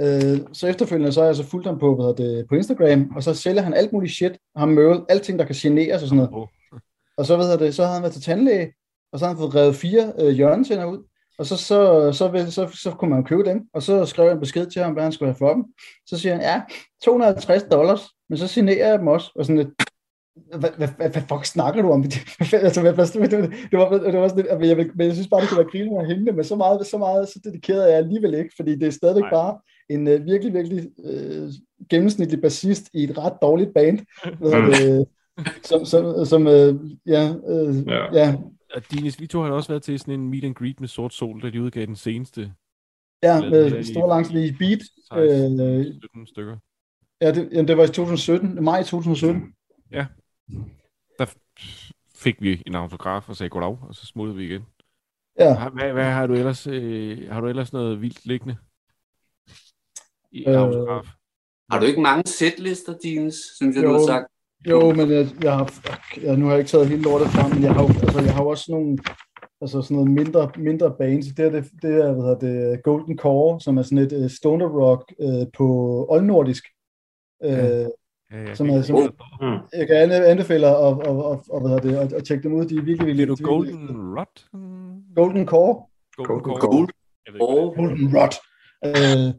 uh, 0.00 0.38
så 0.52 0.66
efterfølgende, 0.66 1.12
så 1.12 1.20
har 1.20 1.26
jeg 1.26 1.36
så 1.36 1.46
fulgt 1.46 1.66
ham 1.66 1.78
på, 1.78 1.94
hvad 1.94 2.24
det, 2.24 2.46
på 2.48 2.54
Instagram, 2.54 3.12
og 3.16 3.22
så 3.22 3.34
sælger 3.34 3.62
han 3.62 3.74
alt 3.74 3.92
muligt 3.92 4.12
shit, 4.12 4.38
ham 4.56 4.68
møde, 4.68 5.04
alting, 5.08 5.38
der 5.38 5.44
kan 5.44 5.54
generes 5.54 6.02
og 6.02 6.08
sådan 6.08 6.24
noget. 6.24 6.48
Og 7.18 7.26
så, 7.26 7.36
ved 7.36 7.58
det, 7.58 7.74
så 7.74 7.82
havde 7.82 7.94
han 7.94 8.02
været 8.02 8.12
til 8.12 8.22
tandlæge, 8.22 8.72
og 9.12 9.18
så 9.18 9.24
har 9.24 9.32
han 9.32 9.40
fået 9.40 9.54
revet 9.54 9.76
fire 9.76 10.12
øh, 10.18 10.28
hjørnetænder 10.28 10.84
ud, 10.84 10.98
og 11.38 11.46
så, 11.46 11.56
så, 11.56 12.12
så, 12.12 12.28
vil, 12.28 12.52
så, 12.52 12.68
så 12.82 12.90
kunne 12.90 13.10
man 13.10 13.24
købe 13.24 13.44
dem, 13.44 13.62
og 13.74 13.82
så 13.82 14.06
skrev 14.06 14.24
jeg 14.24 14.34
en 14.34 14.40
besked 14.40 14.66
til 14.66 14.82
ham, 14.82 14.92
hvad 14.92 15.02
han 15.02 15.12
skulle 15.12 15.28
have 15.28 15.38
for 15.38 15.54
dem. 15.54 15.64
Så 16.06 16.18
siger 16.18 16.32
han, 16.32 16.42
ja, 16.42 16.62
250 17.04 17.62
dollars, 17.62 18.08
men 18.28 18.38
så 18.38 18.46
signerer 18.46 18.88
jeg 18.88 18.98
dem 18.98 19.08
også, 19.08 19.32
og 19.34 19.44
sådan 19.44 19.56
lidt, 19.56 19.68
hvad, 20.58 20.70
hvad, 20.76 20.88
hvad, 20.96 21.10
hvad 21.10 21.22
fuck 21.22 21.44
snakker 21.44 21.82
du 21.82 21.90
om? 21.90 22.04
altså, 22.52 22.80
hvad, 22.80 22.92
det, 22.92 23.30
det, 23.30 23.52
det, 23.70 23.78
var, 23.78 23.90
det 23.90 24.18
var 24.20 24.28
sådan 24.28 24.58
lidt, 24.60 24.68
jeg, 24.68 24.90
men 24.94 25.06
jeg 25.06 25.14
synes 25.14 25.28
bare, 25.28 25.40
det 25.40 25.48
kunne 25.48 25.58
være 25.58 25.70
griner 25.70 26.00
af 26.00 26.06
hende, 26.06 26.32
men 26.32 26.44
så 26.44 26.56
meget, 26.56 26.86
så 26.86 26.98
meget 26.98 27.28
så 27.28 27.40
dedikeret 27.44 27.82
er 27.82 27.88
jeg 27.88 27.96
alligevel 27.96 28.34
ikke, 28.34 28.50
fordi 28.56 28.78
det 28.78 28.86
er 28.86 28.90
stadigvæk 28.90 29.22
Nej. 29.22 29.30
bare 29.30 29.58
en 29.88 30.06
uh, 30.06 30.26
virkelig, 30.26 30.54
virkelig 30.54 30.88
uh, 30.98 31.50
gennemsnitlig 31.90 32.40
bassist 32.40 32.90
i 32.94 33.04
et 33.04 33.18
ret 33.18 33.32
dårligt 33.42 33.74
band, 33.74 33.98
mm. 34.40 35.04
som, 35.64 35.84
som, 35.84 36.24
som 36.24 36.46
uh, 36.46 36.90
ja, 37.06 37.34
uh, 37.48 37.86
ja. 37.86 38.14
ja, 38.14 38.34
og 38.74 38.90
Dinis, 38.90 39.20
vi 39.20 39.26
to 39.26 39.42
har 39.42 39.50
også 39.50 39.68
været 39.68 39.82
til 39.82 39.98
sådan 39.98 40.14
en 40.14 40.30
meet 40.30 40.44
and 40.44 40.54
greet 40.54 40.80
med 40.80 40.88
Sort 40.88 41.14
Sol, 41.14 41.42
da 41.42 41.50
de 41.50 41.62
udgav 41.62 41.86
den 41.86 41.96
seneste. 41.96 42.54
Ja, 43.22 43.40
med 43.40 43.84
Stor 43.84 44.08
Langslige 44.08 44.56
Beat. 44.58 44.82
16, 45.08 45.60
øh, 45.60 45.84
17 45.84 46.26
stykker. 46.26 46.56
Ja, 47.20 47.32
det, 47.32 47.48
jamen, 47.52 47.68
det 47.68 47.76
var 47.76 47.84
i 47.84 47.86
2017, 47.86 48.64
maj 48.64 48.82
2017. 48.82 49.54
Ja, 49.90 50.06
der 51.18 51.34
fik 52.14 52.42
vi 52.42 52.62
en 52.66 52.74
autograf 52.74 53.28
og 53.28 53.36
sagde 53.36 53.50
goddag, 53.50 53.78
og 53.88 53.94
så 53.94 54.06
smuttede 54.06 54.36
vi 54.36 54.44
igen. 54.44 54.62
Ja. 55.38 55.68
Hvad, 55.68 55.92
hvad 55.92 56.04
har 56.04 56.26
du 56.26 56.34
ellers, 56.34 56.66
øh, 56.66 57.30
har 57.30 57.40
du 57.40 57.46
ellers 57.46 57.72
noget 57.72 58.02
vildt 58.02 58.26
liggende 58.26 58.56
i 60.32 60.44
øh, 60.48 60.56
autograf? 60.56 61.06
Har 61.70 61.80
du 61.80 61.86
ikke 61.86 62.00
mange 62.00 62.22
sætlister, 62.26 62.98
Dines, 62.98 63.34
synes 63.34 63.76
jeg, 63.76 63.84
jo, 63.84 63.88
du 63.88 63.98
har 63.98 64.06
sagt? 64.06 64.26
Jo, 64.66 64.92
men 64.92 65.10
jeg, 65.10 65.26
jeg 65.42 65.52
har, 65.56 65.74
jeg, 66.22 66.36
nu 66.36 66.44
har 66.44 66.52
jeg 66.52 66.58
ikke 66.58 66.68
taget 66.68 66.88
hele 66.88 67.02
lortet 67.02 67.28
frem, 67.28 67.50
men 67.54 67.62
jeg 67.62 67.74
har, 67.74 67.82
altså, 68.02 68.20
jeg 68.20 68.34
har 68.34 68.42
også 68.42 68.72
nogle, 68.72 68.98
altså 69.60 69.82
sådan 69.82 69.96
noget 69.96 70.10
mindre, 70.10 70.50
mindre 70.56 70.94
bands. 70.98 71.26
Det 71.26 71.46
er, 71.46 71.50
det, 71.50 71.64
det 71.82 71.94
er 72.04 72.12
hvad 72.12 72.22
hedder 72.22 72.38
det, 72.38 72.82
Golden 72.82 73.18
Core, 73.18 73.60
som 73.60 73.78
er 73.78 73.82
sådan 73.82 73.98
et 73.98 74.12
uh, 74.12 74.30
stoner 74.30 74.68
rock 74.68 75.14
uh, 75.18 75.46
på 75.56 75.66
oldnordisk. 76.08 76.64
Uh, 77.44 77.50
ja. 77.50 77.86
Ja, 78.32 78.42
ja, 78.42 78.54
som 78.54 78.70
er, 78.70 78.82
som, 78.82 78.96
oh. 78.96 79.08
jeg 79.72 79.86
kan 79.86 80.12
anbefale 80.12 80.66
at, 80.66 80.76
og, 80.76 80.98
og, 80.98 81.44
og, 81.50 81.60
hvad 81.60 81.80
det, 81.80 81.96
at, 81.96 82.12
at 82.12 82.24
tjekke 82.24 82.42
dem 82.42 82.52
ud. 82.52 82.64
De 82.64 82.76
er 82.76 82.82
virkelig, 82.82 83.06
virkelig... 83.06 83.22
Er 83.22 83.34
du 83.34 83.44
Golden 83.44 84.18
Rot? 84.18 84.44
Golden 85.14 85.46
Core. 85.46 85.82
Golden 86.16 86.44
Core. 86.44 86.60
Golden 86.60 86.90
Core. 87.40 87.74
Golden 87.76 88.16
Rot. 88.16 88.34
Uh, 88.86 89.34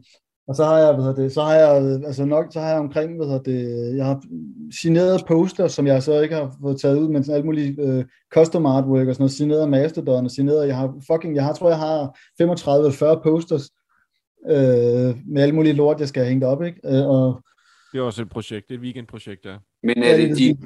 og 0.50 0.56
så 0.56 0.64
har 0.64 0.78
jeg, 0.78 0.92
hvad 0.94 1.14
det, 1.14 1.32
så 1.32 1.42
har 1.42 1.54
jeg, 1.54 2.00
altså 2.06 2.24
nok, 2.24 2.46
så 2.50 2.60
har 2.60 2.68
jeg 2.68 2.78
omkring, 2.78 3.16
hvad 3.16 3.40
det, 3.44 3.96
jeg 3.96 4.04
har 4.04 4.22
signeret 4.80 5.24
poster, 5.28 5.68
som 5.68 5.86
jeg 5.86 6.02
så 6.02 6.20
ikke 6.20 6.34
har 6.34 6.56
fået 6.62 6.80
taget 6.80 6.98
ud, 6.98 7.08
men 7.08 7.24
sådan 7.24 7.36
alt 7.36 7.44
muligt 7.44 7.78
uh, 7.78 8.04
custom 8.32 8.66
artwork 8.66 9.08
og 9.08 9.14
sådan 9.14 9.22
noget, 9.22 9.32
signeret 9.32 9.68
Mastodon 9.68 10.24
og 10.24 10.30
signeret, 10.30 10.66
jeg 10.66 10.76
har 10.76 10.94
fucking, 11.12 11.34
jeg 11.34 11.44
har, 11.44 11.52
tror 11.52 11.68
jeg 11.68 11.78
har 11.78 12.18
35-40 13.18 13.22
posters 13.22 13.70
uh, 14.44 15.30
med 15.32 15.42
alle 15.42 15.54
mulige 15.54 15.72
lort, 15.72 16.00
jeg 16.00 16.08
skal 16.08 16.26
hænge 16.26 16.46
op, 16.46 16.62
ikke? 16.62 16.80
Uh, 16.84 17.08
og, 17.08 17.42
det 17.92 17.98
er 17.98 18.02
også 18.02 18.22
et 18.22 18.28
projekt, 18.28 18.68
det 18.68 18.74
er 18.74 18.78
et 18.78 18.82
weekendprojekt, 18.82 19.44
ja. 19.44 19.56
Men 19.82 20.02
er 20.02 20.16
det, 20.16 20.36
de, 20.38 20.56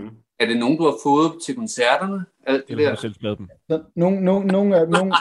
er 0.40 0.46
det 0.46 0.56
nogen, 0.56 0.78
du 0.78 0.84
har 0.84 0.96
fået 1.02 1.32
til 1.46 1.54
koncerterne? 1.54 2.24
Alt 2.46 2.68
det 2.68 2.76
der? 2.76 2.82
Jeg 2.82 2.90
har 2.90 2.96
selv 2.96 3.14
skrevet 3.14 3.38
dem. 3.38 3.48
Nogle, 3.96 4.20
nogle, 4.24 4.46
nogle, 4.46 5.12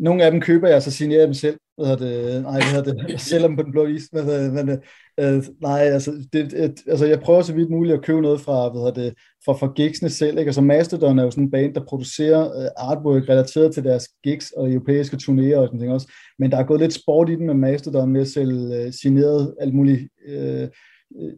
nogle 0.00 0.24
af 0.24 0.30
dem 0.30 0.40
køber 0.40 0.68
jeg, 0.68 0.82
så 0.82 0.90
signerer 0.90 1.20
jeg 1.20 1.26
dem 1.26 1.34
selv. 1.34 1.58
Hvad 1.76 1.86
hedder 1.86 2.06
det? 2.06 2.42
Nej, 2.42 2.52
hvad 2.52 2.62
hedder 2.62 2.92
det? 2.92 3.10
Jeg 3.10 3.20
sælger 3.20 3.46
dem 3.46 3.56
på 3.56 3.62
den 3.62 3.72
blå 3.72 3.86
is. 3.86 4.08
Hvad 4.12 4.22
hedder 4.24 4.42
det? 4.42 4.52
Men, 4.52 4.68
øh, 4.68 5.36
øh 5.36 5.42
nej, 5.60 5.80
altså, 5.80 6.26
det, 6.32 6.52
et, 6.52 6.82
altså, 6.86 7.06
jeg 7.06 7.20
prøver 7.20 7.42
så 7.42 7.54
vidt 7.54 7.70
muligt 7.70 7.94
at 7.94 8.02
købe 8.04 8.20
noget 8.20 8.40
fra, 8.40 8.68
hvad 8.68 8.80
hedder 8.80 9.02
det, 9.02 9.14
fra, 9.44 9.52
fra 9.52 9.72
gigsene 9.76 10.10
selv. 10.10 10.38
Ikke? 10.38 10.48
Altså, 10.48 10.60
Mastodon 10.60 11.18
er 11.18 11.24
jo 11.24 11.30
sådan 11.30 11.44
en 11.44 11.50
band, 11.50 11.74
der 11.74 11.84
producerer 11.88 12.62
øh, 12.62 12.68
artwork 12.76 13.28
relateret 13.28 13.74
til 13.74 13.84
deres 13.84 14.08
gigs 14.24 14.50
og 14.50 14.70
europæiske 14.72 15.16
turnéer 15.22 15.56
og 15.56 15.66
sådan 15.66 15.80
ting 15.80 15.92
også. 15.92 16.12
Men 16.38 16.50
der 16.50 16.56
er 16.56 16.66
gået 16.66 16.80
lidt 16.80 16.94
sport 16.94 17.28
i 17.30 17.34
den 17.34 17.46
med 17.46 17.54
Mastodon 17.54 18.12
med 18.12 18.20
at 18.20 18.28
sælge 18.28 18.76
øh, 18.76 18.92
signeret 18.92 19.54
alt 19.60 19.74
muligt 19.74 20.08
øh, 20.28 20.62
øh 20.62 20.68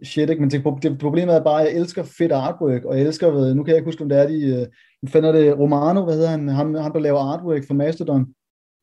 shit, 0.05 0.31
ikke? 0.31 0.43
men 0.43 0.51
det, 0.51 0.65
det, 0.83 0.99
problemet 0.99 1.35
er 1.35 1.45
bare, 1.45 1.63
at 1.63 1.69
jeg 1.69 1.81
elsker 1.81 2.03
fedt 2.03 2.33
artwork, 2.33 2.85
og 2.85 2.99
jeg 2.99 3.07
elsker, 3.07 3.31
ved, 3.31 3.55
nu 3.55 3.63
kan 3.63 3.71
jeg 3.71 3.77
ikke 3.77 3.89
huske, 3.89 4.03
om 4.03 4.09
det 4.09 4.19
er 4.19 4.29
de, 4.29 4.67
nu 5.03 5.09
finder 5.09 5.33
det 5.33 5.59
Romano, 5.59 6.05
hvad 6.05 6.15
hedder 6.15 6.29
han, 6.29 6.49
ham, 6.49 6.75
ham 6.75 6.93
der 6.93 7.01
laver 7.01 7.19
artwork 7.19 7.67
for 7.67 7.75
Mastodon, 7.75 8.27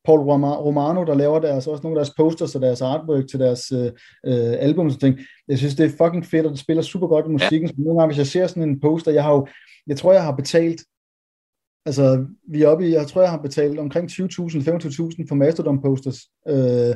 Paul 0.05 0.19
Romano, 0.19 1.03
der 1.03 1.13
laver 1.13 1.39
deres, 1.39 1.67
også 1.67 1.83
nogle 1.83 1.99
af 1.99 2.05
deres 2.05 2.15
posters 2.17 2.55
og 2.55 2.61
deres 2.61 2.81
artwork 2.81 3.27
til 3.27 3.39
deres 3.39 3.71
øh, 3.71 3.91
øh 4.25 4.55
album 4.59 4.85
og 4.85 4.99
ting. 4.99 5.19
Jeg 5.47 5.57
synes, 5.57 5.75
det 5.75 5.85
er 5.85 6.05
fucking 6.05 6.25
fedt, 6.25 6.45
og 6.45 6.51
det 6.51 6.59
spiller 6.59 6.83
super 6.83 7.07
godt 7.07 7.25
i 7.25 7.29
musikken. 7.29 7.67
Så 7.67 7.73
nogle 7.77 7.99
gange, 7.99 8.13
hvis 8.13 8.17
jeg 8.17 8.27
ser 8.27 8.47
sådan 8.47 8.69
en 8.69 8.79
poster, 8.79 9.11
jeg 9.11 9.23
har 9.23 9.33
jo, 9.33 9.47
jeg 9.87 9.97
tror, 9.97 10.13
jeg 10.13 10.23
har 10.23 10.35
betalt, 10.35 10.81
altså 11.85 12.25
vi 12.47 12.61
er 12.61 12.67
oppe 12.67 12.87
i, 12.87 12.93
jeg 12.93 13.07
tror, 13.07 13.21
jeg 13.21 13.31
har 13.31 13.41
betalt 13.41 13.79
omkring 13.79 14.09
20.000, 14.11 14.15
25.000 14.15 15.27
for 15.29 15.35
Mastodon 15.35 15.81
posters, 15.81 16.19
øh, 16.47 16.95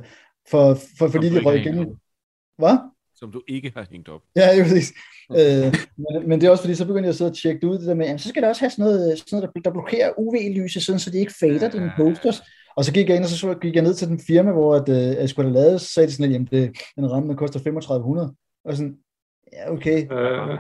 for, 0.52 0.78
for, 0.98 1.08
fordi 1.08 1.30
de 1.30 1.42
røg 1.46 1.60
igennem. 1.60 1.88
Hvad? 2.58 2.78
Som 3.20 3.32
du 3.32 3.42
ikke 3.48 3.72
har 3.76 3.88
hængt 3.92 4.10
op. 4.10 4.22
Ja, 4.36 4.52
det 4.52 4.60
er 4.60 4.64
præcis. 4.64 4.94
øh, 5.40 5.76
men, 5.98 6.30
men 6.30 6.42
det 6.42 6.48
er 6.48 6.52
også 6.52 6.64
fordi, 6.64 6.76
så 6.76 6.86
begynder 6.86 7.04
jeg 7.04 7.10
at 7.10 7.16
sidde 7.16 7.32
og 7.32 7.38
tjekke 7.38 7.62
det 7.62 7.68
ud, 7.68 7.78
det 7.78 7.88
der 7.88 7.94
med, 7.94 8.06
jamen, 8.06 8.20
så 8.20 8.30
skal 8.30 8.42
der 8.42 8.50
også 8.50 8.62
have 8.62 8.70
sådan 8.70 8.86
noget, 8.86 9.20
sådan 9.20 9.40
noget 9.40 9.50
der, 9.56 9.62
der 9.62 9.72
blokerer 9.72 10.12
UV-lyset, 10.18 10.84
sådan, 10.84 11.00
så 11.00 11.10
de 11.12 11.20
ikke 11.20 11.34
fader 11.40 11.60
ja. 11.62 11.70
dine 11.70 11.92
posters. 11.98 12.42
Og 12.76 12.86
så 12.86 12.94
gik 12.94 13.10
jeg 13.10 13.16
ind, 13.16 13.24
og 13.24 13.30
så 13.30 13.54
gik 13.62 13.76
jeg 13.76 13.84
ned 13.84 13.94
til 13.94 14.08
den 14.08 14.20
firma, 14.28 14.52
hvor 14.52 14.76
at, 14.76 14.90
øh, 14.90 14.96
jeg 15.22 15.30
skulle 15.30 15.50
have 15.50 15.62
lavet, 15.62 15.82
så 15.82 15.88
sagde 15.88 16.08
de 16.08 16.14
sådan, 16.14 16.26
at 16.26 16.34
jamen, 16.34 16.48
det, 16.52 16.78
den 16.96 17.12
ramme, 17.12 17.30
den 17.30 17.38
koster 17.38 17.60
3500. 17.60 18.36
Og 18.66 18.76
sådan, 18.76 18.98
ja, 19.54 19.72
okay. 19.72 19.98
Øh. 19.98 20.58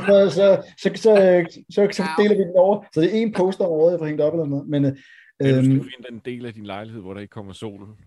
så, 0.00 0.30
så, 0.30 0.62
så, 0.78 0.90
så, 0.96 1.44
så, 1.70 1.88
så, 1.92 2.04
deler 2.18 2.36
vi 2.36 2.42
den 2.42 2.56
over. 2.56 2.84
Så 2.94 3.00
det 3.00 3.08
er 3.08 3.22
en 3.22 3.32
poster 3.32 3.64
om 3.64 3.70
året, 3.70 3.90
jeg 3.92 3.98
får 3.98 4.06
hængt 4.06 4.20
op 4.20 4.32
eller 4.32 4.46
noget. 4.46 4.68
Men, 4.68 4.84
øh, 4.84 4.92
ja, 5.40 5.56
du 5.56 5.64
skal 5.64 5.72
øhm, 5.72 5.82
finde 5.82 6.08
den 6.10 6.20
del 6.24 6.46
af 6.46 6.54
din 6.54 6.66
lejlighed, 6.66 7.02
hvor 7.02 7.14
der 7.14 7.20
ikke 7.20 7.32
kommer 7.32 7.52
solen. 7.52 7.88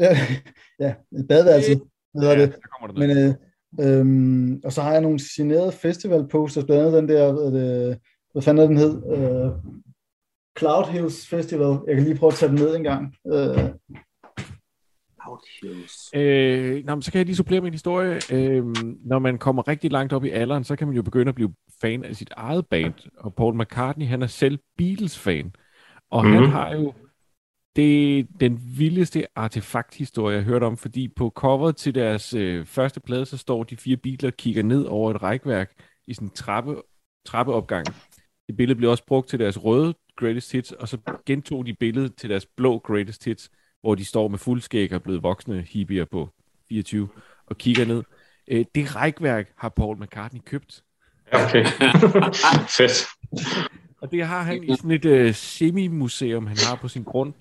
Ja, 0.00 0.16
ja 0.80 0.94
badeværelset 1.28 1.82
hvad 2.14 2.36
ja, 2.36 2.42
det? 2.42 2.54
det 2.88 2.98
Men, 2.98 3.10
øh, 3.10 4.00
øhm, 4.00 4.60
og 4.64 4.72
så 4.72 4.82
har 4.82 4.92
jeg 4.92 5.00
nogle 5.00 5.18
signerede 5.18 5.72
festival 5.72 6.28
posters, 6.28 6.64
blandt 6.64 6.82
andet 6.82 7.02
den 7.02 7.08
der, 7.08 7.32
hvad, 7.32 7.60
det, 7.60 7.98
hvad 8.32 8.42
fanden 8.42 8.62
er 8.64 8.68
den 8.68 8.76
hed? 8.76 9.02
Øh, 9.14 9.50
Cloud 10.58 10.90
Hills 10.90 11.28
Festival. 11.28 11.78
Jeg 11.86 11.94
kan 11.94 12.04
lige 12.04 12.18
prøve 12.18 12.32
at 12.32 12.38
tage 12.38 12.52
den 12.52 12.58
ned 12.58 12.76
en 12.76 12.82
gang. 12.82 13.14
Øh, 13.26 13.70
Øh, 16.14 16.84
nå, 16.84 17.00
så 17.00 17.12
kan 17.12 17.18
jeg 17.18 17.26
lige 17.26 17.36
supplere 17.36 17.60
min 17.60 17.72
historie. 17.72 18.20
Øh, 18.32 18.64
når 19.04 19.18
man 19.18 19.38
kommer 19.38 19.68
rigtig 19.68 19.92
langt 19.92 20.12
op 20.12 20.24
i 20.24 20.30
alderen, 20.30 20.64
så 20.64 20.76
kan 20.76 20.86
man 20.86 20.96
jo 20.96 21.02
begynde 21.02 21.28
at 21.28 21.34
blive 21.34 21.54
fan 21.80 22.04
af 22.04 22.16
sit 22.16 22.30
eget 22.36 22.66
band. 22.66 22.94
Og 23.16 23.34
Paul 23.34 23.58
McCartney, 23.58 24.06
han 24.06 24.22
er 24.22 24.26
selv 24.26 24.58
Beatles-fan. 24.78 25.52
Og 26.10 26.24
mm-hmm. 26.24 26.34
han 26.34 26.42
mhm. 26.42 26.52
har 26.52 26.74
jo 26.74 26.92
det 27.76 28.18
er 28.18 28.24
den 28.40 28.60
vildeste 28.78 29.26
artefakthistorie, 29.36 30.34
jeg 30.34 30.44
har 30.44 30.50
hørt 30.50 30.62
om, 30.62 30.76
fordi 30.76 31.08
på 31.08 31.32
coveret 31.34 31.76
til 31.76 31.94
deres 31.94 32.34
øh, 32.34 32.66
første 32.66 33.00
plade, 33.00 33.26
så 33.26 33.36
står 33.36 33.64
de 33.64 33.76
fire 33.76 33.96
biler 33.96 34.30
og 34.30 34.36
kigger 34.36 34.62
ned 34.62 34.84
over 34.84 35.10
et 35.10 35.22
rækværk 35.22 35.72
i 36.06 36.14
sådan 36.14 36.28
en 36.28 36.34
trappe, 36.34 36.82
trappeopgang. 37.26 37.86
Det 38.46 38.56
billede 38.56 38.76
blev 38.76 38.90
også 38.90 39.06
brugt 39.06 39.28
til 39.28 39.38
deres 39.38 39.64
røde 39.64 39.94
Greatest 40.16 40.52
Hits, 40.52 40.72
og 40.72 40.88
så 40.88 40.98
gentog 41.26 41.66
de 41.66 41.74
billedet 41.74 42.16
til 42.16 42.30
deres 42.30 42.46
blå 42.46 42.78
Greatest 42.78 43.24
Hits, 43.24 43.50
hvor 43.80 43.94
de 43.94 44.04
står 44.04 44.28
med 44.28 44.38
fuldskæg 44.38 44.92
og 44.92 45.02
blevet 45.02 45.22
voksne 45.22 45.62
hippier 45.62 46.04
på 46.04 46.28
24 46.68 47.08
og 47.46 47.58
kigger 47.58 47.84
ned. 47.84 48.02
Øh, 48.48 48.64
det 48.74 48.96
rækværk 48.96 49.52
har 49.56 49.68
Paul 49.68 50.02
McCartney 50.02 50.40
købt. 50.44 50.82
Okay. 51.32 51.64
Fedt. 52.76 53.06
Og 54.02 54.12
det 54.12 54.26
har 54.26 54.42
han 54.42 54.64
i 54.64 54.76
sådan 54.76 54.90
et 54.90 55.04
øh, 55.04 55.34
semi-museum, 55.34 56.46
han 56.46 56.56
har 56.68 56.76
på 56.76 56.88
sin 56.88 57.02
grund. 57.02 57.34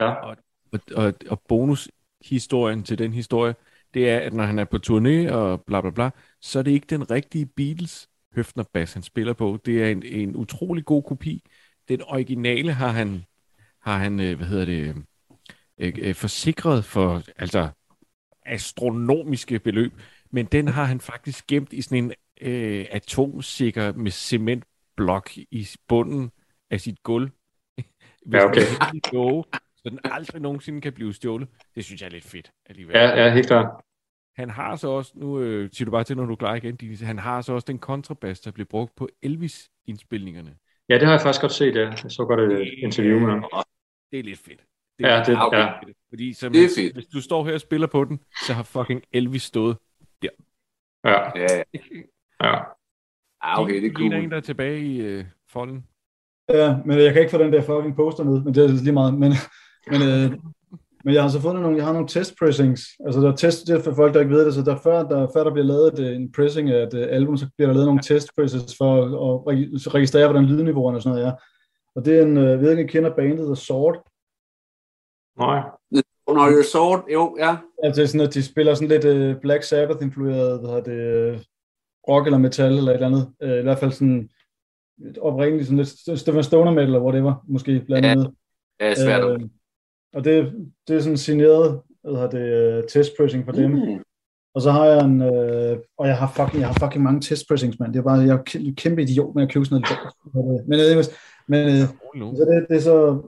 Ja. 0.00 0.10
Og, 0.10 0.36
og, 0.72 0.80
og, 0.96 1.14
og 1.30 1.40
bonushistorien 1.48 2.82
til 2.82 2.98
den 2.98 3.12
historie, 3.12 3.54
det 3.94 4.10
er, 4.10 4.18
at 4.18 4.32
når 4.32 4.44
han 4.44 4.58
er 4.58 4.64
på 4.64 4.78
turné 4.86 5.32
og 5.32 5.62
bla 5.64 5.80
bla 5.80 5.90
bla, 5.90 6.10
så 6.40 6.58
er 6.58 6.62
det 6.62 6.70
ikke 6.70 6.86
den 6.86 7.10
rigtige 7.10 7.46
Beatles 7.46 8.08
Høfner 8.34 8.64
Bass, 8.72 8.92
han 8.92 9.02
spiller 9.02 9.32
på. 9.32 9.58
Det 9.64 9.82
er 9.82 9.90
en, 9.90 10.02
en 10.02 10.36
utrolig 10.36 10.84
god 10.84 11.02
kopi. 11.02 11.42
Den 11.88 12.02
originale 12.02 12.72
har 12.72 12.88
han, 12.88 13.24
har 13.80 13.98
han 13.98 14.20
øh, 14.20 14.36
hvad 14.36 14.46
hedder 14.46 14.64
det, 14.64 14.96
øh, 15.78 15.94
øh, 15.98 16.14
forsikret 16.14 16.84
for 16.84 17.22
altså 17.36 17.68
astronomiske 18.46 19.58
beløb, 19.58 19.92
men 20.30 20.46
den 20.46 20.68
har 20.68 20.84
han 20.84 21.00
faktisk 21.00 21.46
gemt 21.46 21.72
i 21.72 21.82
sådan 21.82 22.04
en 22.04 22.12
øh, 22.40 22.86
atomsikker 22.90 23.92
med 23.92 24.10
cementblok 24.10 25.36
i 25.36 25.68
bunden 25.88 26.30
af 26.70 26.80
sit 26.80 27.02
gulv. 27.02 27.30
Hvis 28.26 28.34
ja, 28.34 28.44
okay. 28.44 28.60
Man 28.60 29.44
så 29.82 29.90
den 29.90 29.98
aldrig 30.04 30.42
nogensinde 30.42 30.80
kan 30.80 30.92
blive 30.92 31.14
stjålet. 31.14 31.48
Det 31.74 31.84
synes 31.84 32.00
jeg 32.00 32.06
er 32.06 32.10
lidt 32.10 32.24
fedt 32.24 32.50
alligevel. 32.66 32.96
Ja, 32.96 33.24
ja 33.24 33.34
helt 33.34 33.46
klart. 33.46 33.84
Han 34.36 34.50
har 34.50 34.76
så 34.76 34.88
også, 34.88 35.12
nu 35.14 35.40
øh, 35.40 35.70
siger 35.72 35.84
du 35.84 35.90
bare 35.90 36.04
til, 36.04 36.16
når 36.16 36.24
du 36.24 36.32
er 36.32 36.36
klar 36.36 36.54
igen, 36.54 36.76
Dennis, 36.76 37.00
han 37.00 37.18
har 37.18 37.40
så 37.40 37.52
også 37.52 37.64
den 37.64 37.78
kontrabas, 37.78 38.40
der 38.40 38.50
blev 38.50 38.66
brugt 38.66 38.96
på 38.96 39.08
Elvis-indspilningerne. 39.22 40.56
Ja, 40.88 40.94
det 40.94 41.02
har 41.02 41.12
jeg 41.12 41.20
faktisk 41.20 41.40
godt 41.40 41.52
set, 41.52 41.76
ja. 41.76 41.88
Jeg 41.88 42.10
så 42.10 42.24
godt 42.24 42.52
et 42.52 42.74
interview 42.78 43.18
med 43.18 43.30
ham. 43.30 43.44
Det 44.10 44.18
er 44.18 44.22
lidt 44.22 44.38
fedt. 44.38 44.64
Det 44.98 45.06
er, 45.06 45.16
ja, 45.16 45.22
det, 45.24 45.42
okay. 45.42 45.58
ja. 45.58 45.80
fedt. 45.86 45.96
Fordi 46.08 46.32
så, 46.32 46.48
det 46.48 46.64
er 46.64 46.68
fedt. 46.76 46.94
hvis 46.94 47.06
du 47.06 47.20
står 47.20 47.44
her 47.44 47.54
og 47.54 47.60
spiller 47.60 47.86
på 47.86 48.04
den, 48.04 48.20
så 48.46 48.52
har 48.52 48.62
fucking 48.62 49.02
Elvis 49.12 49.42
stået 49.42 49.76
der. 50.22 50.28
Ja. 51.04 51.40
Ja. 51.40 51.62
ja. 52.44 52.62
Ah, 53.40 53.60
okay, 53.60 53.82
det 53.82 53.90
er 53.90 53.94
cool. 53.94 54.12
Er 54.12 54.16
en, 54.16 54.30
der 54.30 54.36
er 54.36 54.40
tilbage 54.40 54.80
i 54.80 55.00
øh, 55.00 55.24
folden. 55.48 55.86
Ja, 56.48 56.76
men 56.86 56.98
jeg 56.98 57.12
kan 57.12 57.22
ikke 57.22 57.30
få 57.30 57.38
den 57.38 57.52
der 57.52 57.62
fucking 57.62 57.96
poster 57.96 58.24
ned, 58.24 58.44
men 58.44 58.54
det 58.54 58.64
er 58.64 58.68
lige 58.68 58.92
meget. 58.92 59.14
Men, 59.14 59.32
men, 59.92 60.02
øh, 60.02 60.38
men 61.04 61.14
jeg 61.14 61.22
har 61.22 61.28
så 61.28 61.40
fundet 61.40 61.62
nogle, 61.62 61.76
jeg 61.76 61.86
har 61.86 61.92
nogle 61.92 62.08
test 62.08 62.34
pressings. 62.38 62.82
Altså 63.06 63.20
der 63.20 63.32
er 63.32 63.36
test, 63.36 63.66
det 63.66 63.76
er 63.76 63.82
for 63.82 63.94
folk, 63.94 64.14
der 64.14 64.20
ikke 64.20 64.32
ved 64.32 64.46
det, 64.46 64.54
så 64.54 64.62
der, 64.62 64.76
før, 64.76 65.02
der, 65.02 65.28
før 65.34 65.44
der 65.44 65.52
bliver 65.52 65.66
lavet 65.66 65.98
et, 65.98 66.16
en 66.16 66.32
pressing 66.32 66.70
af 66.70 66.82
et 66.86 66.94
uh, 66.94 67.06
album, 67.10 67.36
så 67.36 67.46
bliver 67.56 67.68
der 67.68 67.74
lavet 67.74 67.86
nogle 67.86 68.02
test 68.02 68.28
presses 68.36 68.76
for 68.78 68.90
at, 68.96 69.54
at 69.54 69.94
registrere, 69.94 70.26
hvordan 70.26 70.48
lydniveauerne 70.48 70.98
og 70.98 71.02
sådan 71.02 71.18
noget 71.18 71.28
er. 71.28 71.34
Og 71.94 72.04
det 72.04 72.18
er 72.18 72.22
en, 72.22 72.36
uh, 72.36 72.44
jeg 72.44 72.60
ved 72.60 72.70
ikke, 72.70 72.82
jeg 72.82 72.90
kender 72.90 73.16
bandet 73.16 73.46
The 73.46 73.56
Sword. 73.56 73.96
Nej. 75.38 75.60
Når 76.28 76.50
The 76.50 76.62
Sword, 76.62 77.04
jo, 77.12 77.36
ja. 77.38 77.56
Altså 77.82 78.06
sådan, 78.06 78.26
at 78.26 78.34
de 78.34 78.42
spiller 78.42 78.74
sådan 78.74 78.88
lidt 78.88 79.04
uh, 79.04 79.40
Black 79.40 79.62
Sabbath-influeret, 79.62 80.60
hvad 80.60 80.82
det, 80.82 81.34
uh, 81.34 81.40
rock 82.08 82.26
eller 82.26 82.38
metal 82.38 82.72
eller 82.72 82.92
et 82.92 82.94
eller 82.94 83.06
andet. 83.06 83.32
Uh, 83.44 83.58
I 83.58 83.62
hvert 83.62 83.78
fald 83.78 83.92
sådan 83.92 84.28
oprindeligt 85.20 85.66
sådan 85.66 85.78
lidt 85.78 86.20
Stefan 86.20 86.44
Stoner 86.44 86.70
metal, 86.70 86.84
eller 86.84 86.98
hvor 86.98 87.12
det 87.12 87.24
var, 87.24 87.44
måske 87.48 87.82
blandt 87.86 88.06
andet. 88.06 88.30
Ja, 88.80 88.86
ja 88.86 88.94
svært. 88.94 89.30
Øh, 89.30 89.40
og 90.14 90.24
det, 90.24 90.52
det 90.88 90.96
er 90.96 91.00
sådan 91.00 91.16
signeret, 91.16 91.80
hvad 92.02 92.12
hedder 92.12 92.30
det, 92.30 92.78
uh, 92.78 92.88
testpressing 92.88 93.44
for 93.44 93.52
dem. 93.52 93.70
Mm. 93.70 94.04
Og 94.54 94.62
så 94.62 94.70
har 94.70 94.84
jeg 94.84 95.04
en, 95.04 95.22
øh, 95.22 95.78
og 95.98 96.06
jeg 96.06 96.16
har 96.16 96.32
fucking, 96.36 96.60
jeg 96.60 96.68
har 96.68 96.76
fucking 96.80 97.04
mange 97.04 97.20
testpressings, 97.20 97.78
mand. 97.80 97.92
Det 97.92 97.98
er 97.98 98.02
bare, 98.02 98.18
jeg 98.18 98.34
er 98.34 98.72
kæmpe 98.76 99.02
idiot 99.02 99.34
med 99.34 99.42
at 99.42 99.52
købe 99.52 99.64
sådan 99.64 99.84
noget. 100.34 100.68
Men, 100.68 100.80
øh, 100.80 101.04
men 101.48 101.68
øh, 101.68 101.88
så 102.36 102.46
det, 102.50 102.66
det, 102.68 102.76
er 102.76 102.80
så 102.80 103.22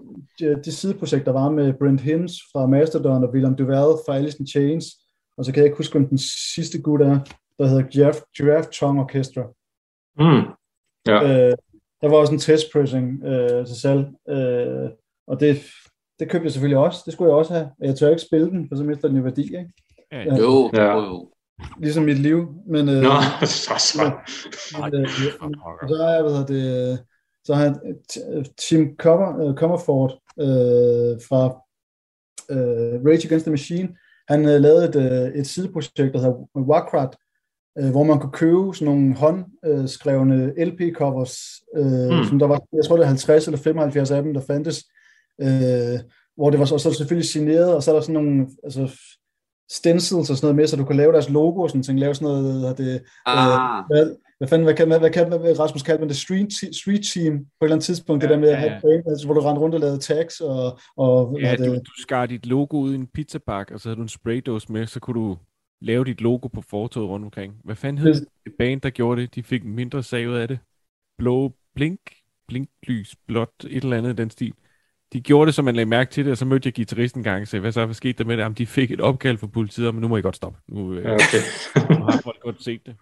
det, 0.64 0.74
sideprojekt, 0.74 1.26
der 1.26 1.32
var 1.32 1.50
med 1.50 1.72
Brent 1.72 2.00
Hims 2.00 2.32
fra 2.52 2.66
Mastodon 2.66 3.24
og 3.24 3.30
William 3.30 3.56
Duval 3.56 3.94
fra 4.06 4.16
Alice 4.16 4.36
in 4.40 4.46
Chains. 4.46 4.84
Og 5.36 5.44
så 5.44 5.52
kan 5.52 5.60
jeg 5.60 5.66
ikke 5.66 5.76
huske, 5.76 5.98
om 5.98 6.06
den 6.06 6.18
sidste 6.54 6.82
gut 6.82 7.00
er, 7.00 7.18
der 7.58 7.66
hedder 7.66 7.82
Giraffe, 7.82 8.20
Giraffe 8.36 8.70
Tongue 8.70 9.04
Orchestra. 9.04 9.42
Mm. 10.18 10.46
Ja. 11.06 11.22
Øh, 11.22 11.56
der 12.00 12.08
var 12.08 12.16
også 12.16 12.32
en 12.32 12.38
testpressing 12.38 13.24
øh, 13.24 13.66
til 13.66 13.80
salg, 13.80 14.06
øh, 14.28 14.90
og 15.26 15.40
det, 15.40 15.62
det 16.20 16.30
købte 16.30 16.44
jeg 16.44 16.52
selvfølgelig 16.52 16.78
også. 16.78 17.02
Det 17.04 17.12
skulle 17.12 17.30
jeg 17.30 17.38
også 17.38 17.52
have. 17.54 17.70
Jeg 17.80 17.96
tør 17.96 18.08
ikke 18.08 18.22
spille 18.22 18.50
den, 18.50 18.68
for 18.68 18.76
så 18.76 18.84
mister 18.84 19.08
den 19.08 19.16
jo 19.16 19.22
værdi, 19.22 19.42
ikke? 19.42 19.72
Ja, 20.12 20.36
jo, 20.36 20.70
ja. 20.74 20.96
jo. 20.96 21.30
Ligesom 21.78 22.04
mit 22.04 22.18
liv. 22.18 22.48
Men, 22.66 22.88
øh, 22.88 23.02
Nå, 23.02 23.10
så 23.46 23.74
så. 23.78 24.12
Men, 24.82 24.94
øh, 24.94 25.08
så 25.88 25.96
har 26.00 26.10
jeg, 26.10 26.22
hvad 26.22 26.32
hedder 26.32 26.46
det, 26.46 26.98
så 27.44 27.54
har 27.54 27.62
jeg 27.64 27.74
Tim 28.58 28.96
Comer, 28.96 29.44
uh, 29.44 29.54
Comerford 29.54 30.10
øh, 30.40 31.20
fra 31.28 31.44
øh, 32.50 32.94
Rage 33.06 33.26
Against 33.26 33.44
the 33.44 33.50
Machine. 33.50 33.88
Han 34.28 34.48
øh, 34.48 34.60
lavede 34.60 34.88
et, 34.88 34.96
øh, 34.96 35.40
et 35.40 35.46
sideprojekt, 35.46 36.14
der 36.14 36.18
hedder 36.18 36.46
Warcrat, 36.56 37.16
øh, 37.78 37.90
hvor 37.90 38.04
man 38.04 38.18
kunne 38.20 38.32
købe 38.32 38.74
sådan 38.74 38.94
nogle 38.94 39.14
håndskrevne 39.14 40.52
LP-covers, 40.58 41.34
øh, 41.76 42.18
mm. 42.18 42.24
som 42.28 42.38
der 42.38 42.46
var, 42.46 42.60
jeg 42.72 42.84
tror 42.84 42.96
det 42.96 43.02
er 43.02 43.08
50 43.08 43.46
eller 43.46 43.58
75 43.58 44.10
af 44.10 44.22
dem, 44.22 44.34
der 44.34 44.40
fandtes, 44.40 44.84
øh, 45.42 46.00
hvor 46.36 46.50
det 46.50 46.58
var 46.58 46.64
så, 46.64 46.78
så 46.78 46.92
selvfølgelig 46.92 47.28
signeret, 47.28 47.74
og 47.74 47.82
så 47.82 47.90
er 47.90 47.94
der 47.94 48.02
sådan 48.02 48.22
nogle 48.22 48.46
altså, 48.64 48.90
stencils 49.70 50.30
og 50.30 50.36
sådan 50.36 50.44
noget 50.46 50.56
med, 50.56 50.66
så 50.66 50.76
du 50.76 50.84
kan 50.84 50.96
lave 50.96 51.12
deres 51.12 51.30
logo 51.30 51.62
og 51.62 51.70
sådan 51.70 51.82
ting, 51.82 51.98
lave 51.98 52.14
sådan 52.14 52.28
noget, 52.28 52.78
det, 52.78 53.02
ah. 53.26 53.84
øh, 53.94 54.06
hvad 54.38 54.48
fanden, 54.48 54.64
hvad 54.64 54.74
kan, 54.74 54.86
hvad, 54.86 54.98
hvad 54.98 55.10
kan 55.10 55.28
hvad, 55.28 55.58
Rasmus 55.58 55.82
kaldte 55.82 56.00
man 56.00 56.08
det, 56.08 56.16
street, 56.16 56.52
street 56.52 57.04
team 57.14 57.38
på 57.38 57.42
et 57.42 57.66
eller 57.66 57.74
andet 57.74 57.84
tidspunkt, 57.84 58.22
ja, 58.22 58.28
det 58.28 58.34
der 58.34 58.40
med 58.40 58.48
at 58.48 58.58
have 58.58 58.72
ja. 58.84 59.10
altså, 59.10 59.26
hvor 59.26 59.34
du 59.34 59.40
rendte 59.40 59.60
rundt 59.60 59.74
og 59.74 59.80
lavede 59.80 59.98
tags, 59.98 60.40
og, 60.40 60.78
og 60.96 61.38
ja, 61.40 61.56
det, 61.56 61.66
du, 61.66 61.74
du 61.74 62.02
skar 62.02 62.26
dit 62.26 62.46
logo 62.46 62.76
ud 62.76 62.92
i 62.92 62.94
en 62.94 63.06
pizzabak, 63.06 63.70
og 63.70 63.80
så 63.80 63.88
havde 63.88 63.96
du 63.96 64.02
en 64.02 64.08
spraydose 64.08 64.72
med, 64.72 64.86
så 64.86 65.00
kunne 65.00 65.20
du 65.20 65.36
lave 65.80 66.04
dit 66.04 66.20
logo 66.20 66.48
på 66.48 66.62
fortoget 66.70 67.08
rundt 67.08 67.24
omkring. 67.24 67.54
Hvad 67.64 67.76
fanden 67.76 67.98
hed 67.98 68.14
det, 68.14 68.28
det 68.44 68.52
band, 68.58 68.80
der 68.80 68.90
gjorde 68.90 69.20
det? 69.22 69.34
De 69.34 69.42
fik 69.42 69.64
mindre 69.64 70.02
sag 70.02 70.28
ud 70.28 70.34
af 70.34 70.48
det. 70.48 70.58
Blå 71.18 71.52
blink, 71.74 72.00
blinklys, 72.48 73.16
blåt, 73.26 73.48
et 73.70 73.84
eller 73.84 73.96
andet 73.96 74.12
i 74.12 74.16
den 74.16 74.30
stil. 74.30 74.54
De 75.12 75.20
gjorde 75.20 75.46
det, 75.46 75.54
så 75.54 75.62
man 75.62 75.74
lagde 75.74 75.90
mærke 75.90 76.10
til 76.10 76.24
det, 76.24 76.30
og 76.30 76.36
så 76.36 76.44
mødte 76.44 76.66
jeg 76.66 76.74
guitaristen 76.74 77.20
en 77.20 77.24
gang 77.24 77.42
og 77.42 77.48
sagde, 77.48 77.60
hvad 77.60 77.72
så 77.72 77.84
hvad 77.84 77.94
skete 77.94 78.18
der 78.18 78.24
med 78.24 78.36
det? 78.36 78.42
Jamen, 78.42 78.56
de 78.56 78.66
fik 78.66 78.90
et 78.90 79.00
opkald 79.00 79.38
fra 79.38 79.46
politiet, 79.46 79.94
men 79.94 80.00
nu 80.00 80.08
må 80.08 80.16
I 80.16 80.22
godt 80.22 80.36
stoppe. 80.36 80.58
Nu, 80.68 80.94
øh, 80.94 81.12
okay. 81.12 81.42
nu 81.98 82.04
har 82.04 82.20
folk 82.24 82.40
godt 82.40 82.64
set 82.64 82.86
det. 82.86 82.96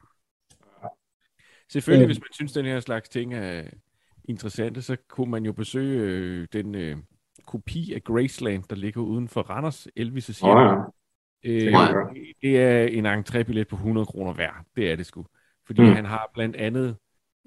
Selvfølgelig, 1.70 2.04
øh. 2.04 2.09
hvis 2.09 2.20
man 2.20 2.32
synes, 2.32 2.52
den 2.52 2.64
her 2.64 2.80
slags 2.80 3.09
ting 3.09 3.34
er 3.34 3.62
interessante, 4.24 4.82
så 4.82 4.96
kunne 5.09 5.30
man 5.30 5.44
jo 5.44 5.52
besøge 5.52 6.00
øh, 6.00 6.48
den 6.52 6.74
øh, 6.74 6.96
kopi 7.46 7.92
af 7.92 8.04
Graceland, 8.04 8.64
der 8.70 8.76
ligger 8.76 9.00
uden 9.00 9.28
for 9.28 9.42
Randers 9.42 9.86
Elvis' 10.00 10.44
hjem. 10.44 10.56
Oh, 10.56 10.78
ja. 11.44 11.50
øh, 11.50 12.16
det 12.42 12.59
er 12.59 12.84
en 12.84 13.06
entrébillet 13.06 13.64
på 13.64 13.76
100 13.76 14.06
kroner 14.06 14.32
værd. 14.32 14.64
Det 14.76 14.92
er 14.92 14.96
det 14.96 15.06
sgu. 15.06 15.26
Fordi 15.66 15.82
mm. 15.82 15.92
han 15.92 16.04
har 16.04 16.30
blandt 16.34 16.56
andet, 16.56 16.96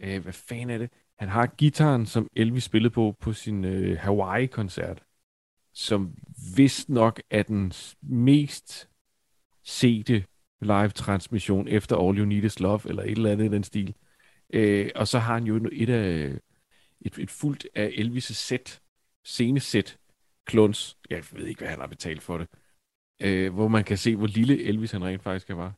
øh, 0.03 0.21
hvad 0.21 0.33
fanden 0.33 0.69
er 0.69 0.77
det? 0.77 0.89
Han 1.21 1.29
har 1.29 1.47
gitaren, 1.47 2.05
som 2.05 2.27
Elvis 2.35 2.63
spillede 2.63 2.93
på 2.93 3.15
på 3.19 3.33
sin 3.33 3.65
øh, 3.65 3.97
Hawaii-koncert, 3.99 5.03
som 5.73 6.15
vist 6.55 6.89
nok 6.89 7.21
er 7.29 7.43
den 7.43 7.73
mest 8.01 8.89
sete 9.63 10.25
live-transmission 10.61 11.67
efter 11.67 11.97
All 11.97 12.17
You 12.17 12.25
Need 12.25 12.43
Is 12.43 12.59
Love, 12.59 12.81
eller 12.85 13.03
et 13.03 13.11
eller 13.11 13.31
andet 13.31 13.45
i 13.45 13.47
den 13.47 13.63
stil. 13.63 13.95
Øh, 14.53 14.89
og 14.95 15.07
så 15.07 15.19
har 15.19 15.33
han 15.33 15.43
jo 15.43 15.69
et 15.71 15.89
af 15.89 16.37
et, 17.01 17.17
et 17.17 17.31
fuldt 17.31 17.67
af 17.75 17.87
Elvis' 17.87 18.33
sæt, 18.33 18.81
scenesæt, 19.23 19.97
kluns. 20.45 20.97
Jeg 21.09 21.23
ved 21.31 21.45
ikke, 21.45 21.59
hvad 21.59 21.69
han 21.69 21.79
har 21.79 21.87
betalt 21.87 22.21
for 22.21 22.37
det. 22.37 22.47
Øh, 23.21 23.53
hvor 23.53 23.67
man 23.67 23.83
kan 23.83 23.97
se, 23.97 24.15
hvor 24.15 24.27
lille 24.27 24.63
Elvis 24.63 24.91
han 24.91 25.03
rent 25.03 25.23
faktisk 25.23 25.49
var. 25.49 25.73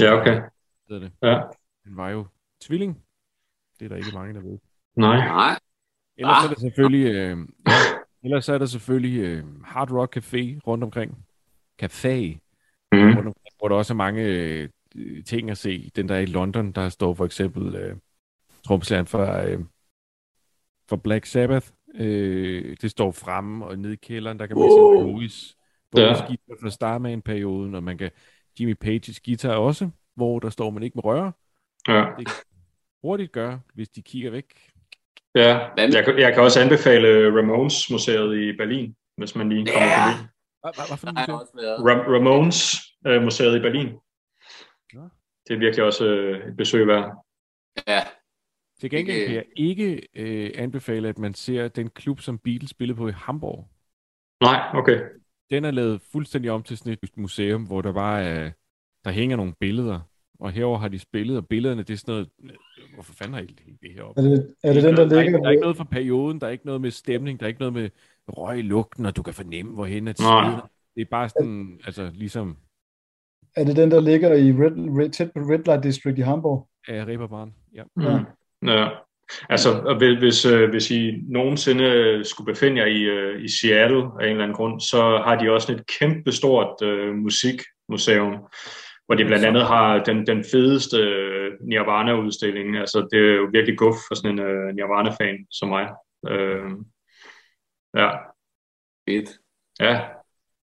Ja, 0.00 0.20
okay. 0.20 0.42
Det. 0.88 1.12
Ja. 1.22 1.40
Han 1.84 1.96
var 1.96 2.10
jo 2.10 2.26
tvilling. 2.60 3.02
Det 3.78 3.84
er 3.84 3.88
der 3.88 3.96
ikke 3.96 4.14
mange, 4.14 4.34
der 4.34 4.40
ved. 4.40 4.58
Nej. 4.96 5.16
Nej. 5.16 5.58
Ellers 6.16 6.36
ah. 6.38 6.44
er 6.44 6.54
der 6.54 6.60
selvfølgelig, 6.60 7.06
øh, 7.06 7.38
ja, 7.66 7.72
ellers 8.24 8.48
er 8.48 8.58
der 8.58 8.66
selvfølgelig 8.66 9.20
øh, 9.20 9.44
Hard 9.64 9.90
Rock 9.90 10.16
Café 10.16 10.60
rundt 10.66 10.84
omkring. 10.84 11.26
Café. 11.82 12.38
Mm. 12.92 12.98
Rundt 12.98 13.18
omkring, 13.18 13.54
hvor 13.58 13.68
der 13.68 13.76
også 13.76 13.92
er 13.92 13.96
mange 13.96 14.22
øh, 14.22 14.68
ting 15.24 15.50
at 15.50 15.58
se. 15.58 15.90
Den 15.96 16.08
der 16.08 16.14
er 16.14 16.20
i 16.20 16.26
London, 16.26 16.72
der 16.72 16.88
står 16.88 17.14
for 17.14 17.24
eksempel 17.24 17.74
øh, 17.74 17.96
tromslæren 18.66 19.06
for, 19.06 19.32
øh, 19.32 19.60
for 20.88 20.96
Black 20.96 21.26
Sabbath. 21.26 21.68
Øh, 21.94 22.76
det 22.82 22.90
står 22.90 23.10
fremme, 23.10 23.66
og 23.66 23.78
nede 23.78 23.92
i 23.92 23.96
kælderen, 23.96 24.38
der 24.38 24.46
kan 24.46 24.56
man 24.56 24.70
se 24.70 25.02
Louis. 25.02 25.56
Ja. 25.96 26.26
guitar 26.26 26.56
fra 26.60 26.70
Starman-perioden, 26.70 27.74
og 27.74 27.82
man 27.82 27.98
kan 27.98 28.10
Jimmy 28.60 28.72
Pages 28.72 29.20
guitar 29.20 29.54
også, 29.54 29.90
hvor 30.14 30.38
der 30.38 30.50
står 30.50 30.70
man 30.70 30.82
ikke 30.82 30.94
med 30.94 31.04
røre. 31.04 31.32
Ja. 31.88 32.06
Det 32.18 32.26
kan 32.26 32.34
hurtigt 33.02 33.32
gøre, 33.32 33.60
hvis 33.74 33.88
de 33.88 34.02
kigger 34.02 34.30
væk. 34.30 34.70
Ja, 35.36 35.58
jeg, 35.76 36.14
jeg 36.18 36.34
kan 36.34 36.42
også 36.42 36.60
anbefale 36.60 37.38
Ramones 37.38 37.90
Museet 37.90 38.38
i 38.38 38.56
Berlin, 38.56 38.96
hvis 39.16 39.36
man 39.36 39.48
lige 39.48 39.66
kommer 39.66 39.88
ja. 39.88 40.06
forbi. 40.06 40.28
Hvad 41.82 42.14
Ramones 42.14 42.76
uh, 43.08 43.22
Museet 43.22 43.56
i 43.56 43.60
Berlin. 43.60 43.88
Ja. 44.94 45.04
Det 45.48 45.54
er 45.54 45.58
virkelig 45.58 45.84
også 45.84 46.04
uh, 46.04 46.48
et 46.48 46.56
besøg 46.56 46.86
værd. 46.86 47.24
Ja, 47.88 48.02
til 48.80 48.90
gengæld 48.90 49.26
kan 49.26 49.34
jeg 49.34 49.44
ikke 49.56 50.08
øh, 50.14 50.50
anbefale, 50.54 51.08
at 51.08 51.18
man 51.18 51.34
ser 51.34 51.68
den 51.68 51.90
klub, 51.90 52.20
som 52.20 52.38
Beatles 52.38 52.70
spillede 52.70 52.96
på 52.96 53.08
i 53.08 53.12
Hamburg. 53.12 53.68
Nej, 54.40 54.70
okay. 54.74 55.00
Den 55.50 55.64
er 55.64 55.70
lavet 55.70 56.02
fuldstændig 56.12 56.50
om 56.50 56.62
til 56.62 56.78
sådan 56.78 56.92
et 57.02 57.16
museum, 57.16 57.66
hvor 57.66 57.82
der 57.82 57.92
bare 57.92 58.32
øh, 58.32 58.52
der 59.04 59.10
hænger 59.10 59.36
nogle 59.36 59.54
billeder. 59.60 60.00
Og 60.40 60.50
herover 60.50 60.78
har 60.78 60.88
de 60.88 60.98
spillet, 60.98 61.36
og 61.36 61.46
billederne, 61.48 61.82
det 61.82 61.92
er 61.92 61.96
sådan 61.98 62.12
noget... 62.12 62.28
Hvorfor 62.94 63.12
fanden 63.14 63.34
har 63.34 63.40
I 63.40 63.46
det 63.82 63.92
her 63.94 64.02
op? 64.02 64.16
Er 64.16 64.22
det, 64.22 64.54
er 64.64 64.72
det 64.72 64.82
den, 64.82 64.96
der 64.96 65.04
ligger... 65.04 65.08
Der 65.08 65.16
er, 65.16 65.22
ikke, 65.22 65.38
der 65.38 65.46
er 65.46 65.50
ikke 65.50 65.60
noget 65.60 65.76
for 65.76 65.84
perioden, 65.84 66.40
der 66.40 66.46
er 66.46 66.50
ikke 66.50 66.66
noget 66.66 66.80
med 66.80 66.90
stemning, 66.90 67.40
der 67.40 67.46
er 67.46 67.48
ikke 67.48 67.60
noget 67.60 67.74
med 67.74 67.90
røg 68.28 68.58
i 68.58 68.62
lugten, 68.62 69.06
og 69.06 69.16
du 69.16 69.22
kan 69.22 69.34
fornemme, 69.34 69.72
hvorhen 69.72 70.08
at. 70.08 70.18
Det 70.96 71.02
er 71.02 71.10
bare 71.10 71.28
sådan, 71.28 71.80
altså 71.86 72.10
ligesom... 72.14 72.56
Er 73.56 73.64
det 73.64 73.76
den, 73.76 73.90
der 73.90 74.00
ligger 74.00 74.34
i 74.34 74.52
Red, 74.52 75.00
Red, 75.00 75.10
tæt 75.10 75.32
på 75.32 75.40
Red 75.40 75.64
Light 75.64 75.82
District 75.82 76.18
i 76.18 76.20
Hamburg? 76.20 76.68
Ja, 76.88 77.04
Reeperbahn, 77.08 77.54
ja. 77.74 77.82
ja. 78.00 78.18
Ja, 78.62 78.88
altså 79.48 79.96
hvis, 80.20 80.44
øh, 80.44 80.70
hvis 80.70 80.90
I 80.90 81.12
nogensinde 81.28 82.20
skulle 82.24 82.52
befinde 82.52 82.80
jer 82.80 82.86
i, 82.86 83.02
øh, 83.02 83.44
i 83.44 83.48
Seattle 83.48 84.02
af 84.20 84.24
en 84.24 84.30
eller 84.30 84.42
anden 84.42 84.56
grund, 84.56 84.80
så 84.80 85.22
har 85.24 85.38
de 85.38 85.50
også 85.50 85.72
et 85.72 85.86
kæmpe 85.98 86.32
stort 86.32 86.82
uh, 86.82 87.14
musikmuseum, 87.14 88.34
hvor 89.06 89.14
de 89.14 89.24
blandt 89.24 89.44
andet 89.44 89.66
har 89.66 90.04
den, 90.04 90.26
den 90.26 90.44
fedeste 90.44 90.96
Nirvana-udstilling. 91.60 92.76
Altså 92.76 93.08
det 93.10 93.18
er 93.18 93.34
jo 93.34 93.48
virkelig 93.52 93.78
guf 93.78 93.96
for 94.08 94.14
sådan 94.14 94.38
en 94.38 94.44
uh, 94.44 94.74
Nirvana-fan 94.74 95.46
som 95.50 95.68
mig. 95.68 95.88
Uh, 96.30 96.72
ja. 97.96 98.10
Fedt. 99.08 99.30
Ja, 99.80 100.00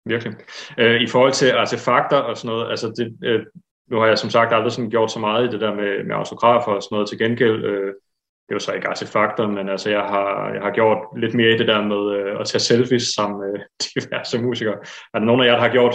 virkelig. 0.05 0.35
Uh, 0.79 1.03
I 1.03 1.07
forhold 1.07 1.33
til 1.33 1.51
artefakter 1.51 2.17
og 2.17 2.37
sådan 2.37 2.57
noget, 2.57 2.71
altså 2.71 2.87
det, 2.97 3.35
uh, 3.35 3.47
nu 3.91 3.99
har 3.99 4.07
jeg 4.07 4.19
som 4.19 4.31
sagt 4.31 4.53
aldrig 4.53 4.73
sådan 4.73 4.91
gjort 4.91 5.13
så 5.13 5.19
meget 5.19 5.49
i 5.49 5.51
det 5.51 5.61
der 5.61 5.75
med, 5.75 6.05
med 6.05 6.17
autografer 6.17 6.73
og 6.73 6.83
sådan 6.83 6.95
noget. 6.95 7.09
Til 7.09 7.19
gengæld, 7.19 7.65
øh, 7.65 7.87
det 7.87 8.51
er 8.51 8.55
jo 8.55 8.59
så 8.59 8.73
ikke 8.73 8.89
artefakter, 8.89 9.49
men 9.49 9.69
altså 9.69 9.91
jeg 9.91 10.01
har, 10.01 10.51
jeg 10.55 10.63
har 10.63 10.71
gjort 10.71 10.99
lidt 11.17 11.35
mere 11.35 11.55
i 11.55 11.59
det 11.59 11.69
der 11.69 11.83
med 11.83 12.17
øh, 12.17 12.41
at 12.41 12.47
tage 12.47 12.61
selfies 12.61 13.03
sammen 13.03 13.41
med 13.41 13.61
diverse 13.95 14.43
musikere. 14.43 14.79
Er 15.15 15.19
der 15.19 15.27
nogen 15.27 15.41
af 15.41 15.47
jer, 15.47 15.53
der 15.53 15.61
har 15.61 15.73
gjort 15.73 15.95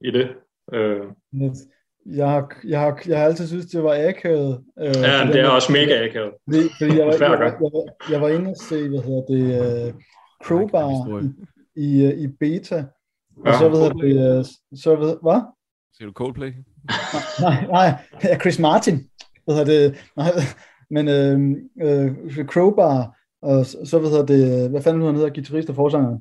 i 0.00 0.10
det? 0.10 0.34
Øh. 0.72 1.02
Jeg 2.14 2.30
har, 2.30 2.52
jeg, 2.64 2.80
har, 2.80 3.00
jeg 3.06 3.18
har 3.18 3.24
altid 3.24 3.46
synes 3.46 3.66
det 3.66 3.82
var 3.82 4.08
akavet. 4.08 4.64
Øh, 4.78 4.86
ja, 4.86 5.24
det, 5.24 5.34
det 5.34 5.40
er 5.40 5.48
også 5.48 5.72
mega 5.72 6.04
akavet. 6.04 6.32
Fordi, 6.44 6.62
fordi 6.78 6.98
jeg, 6.98 7.06
var, 7.06 7.12
jeg, 7.12 7.20
jeg, 7.20 7.52
jeg, 7.60 8.12
jeg 8.12 8.20
var 8.20 8.28
inde 8.28 8.50
og 8.50 8.56
se, 8.56 8.88
hvad 8.88 8.98
hedder 8.98 9.22
det, 9.22 9.92
uh, 9.94 10.00
Crowbar 10.44 11.20
i, 11.76 11.82
i, 11.82 12.24
i 12.24 12.26
beta. 12.26 12.84
Og 13.36 13.46
ja, 13.46 13.58
så 13.58 13.68
ved 13.68 13.90
det, 14.02 14.38
uh, 14.38 14.44
så 14.78 14.96
ved, 14.96 15.16
hvad? 15.22 15.40
Ser 15.98 16.06
du 16.06 16.12
Coldplay? 16.12 16.52
nej, 17.40 17.66
nej, 17.66 17.94
ja, 18.24 18.38
Chris 18.38 18.58
Martin. 18.58 19.10
Hvad 19.44 19.54
hedder 19.54 19.72
det? 19.72 20.10
Nej, 20.16 20.30
men 20.90 21.08
øh, 21.08 21.38
øh, 21.82 22.46
Crowbar, 22.46 23.16
og 23.42 23.66
så, 23.66 23.78
så 23.84 23.98
hvad 23.98 24.10
hedder 24.10 24.26
det, 24.26 24.70
hvad 24.70 24.82
fanden 24.82 25.02
han 25.02 25.14
hedder, 25.14 25.30
guitarist 25.30 25.68
og 25.68 25.74
forsanger? 25.74 26.18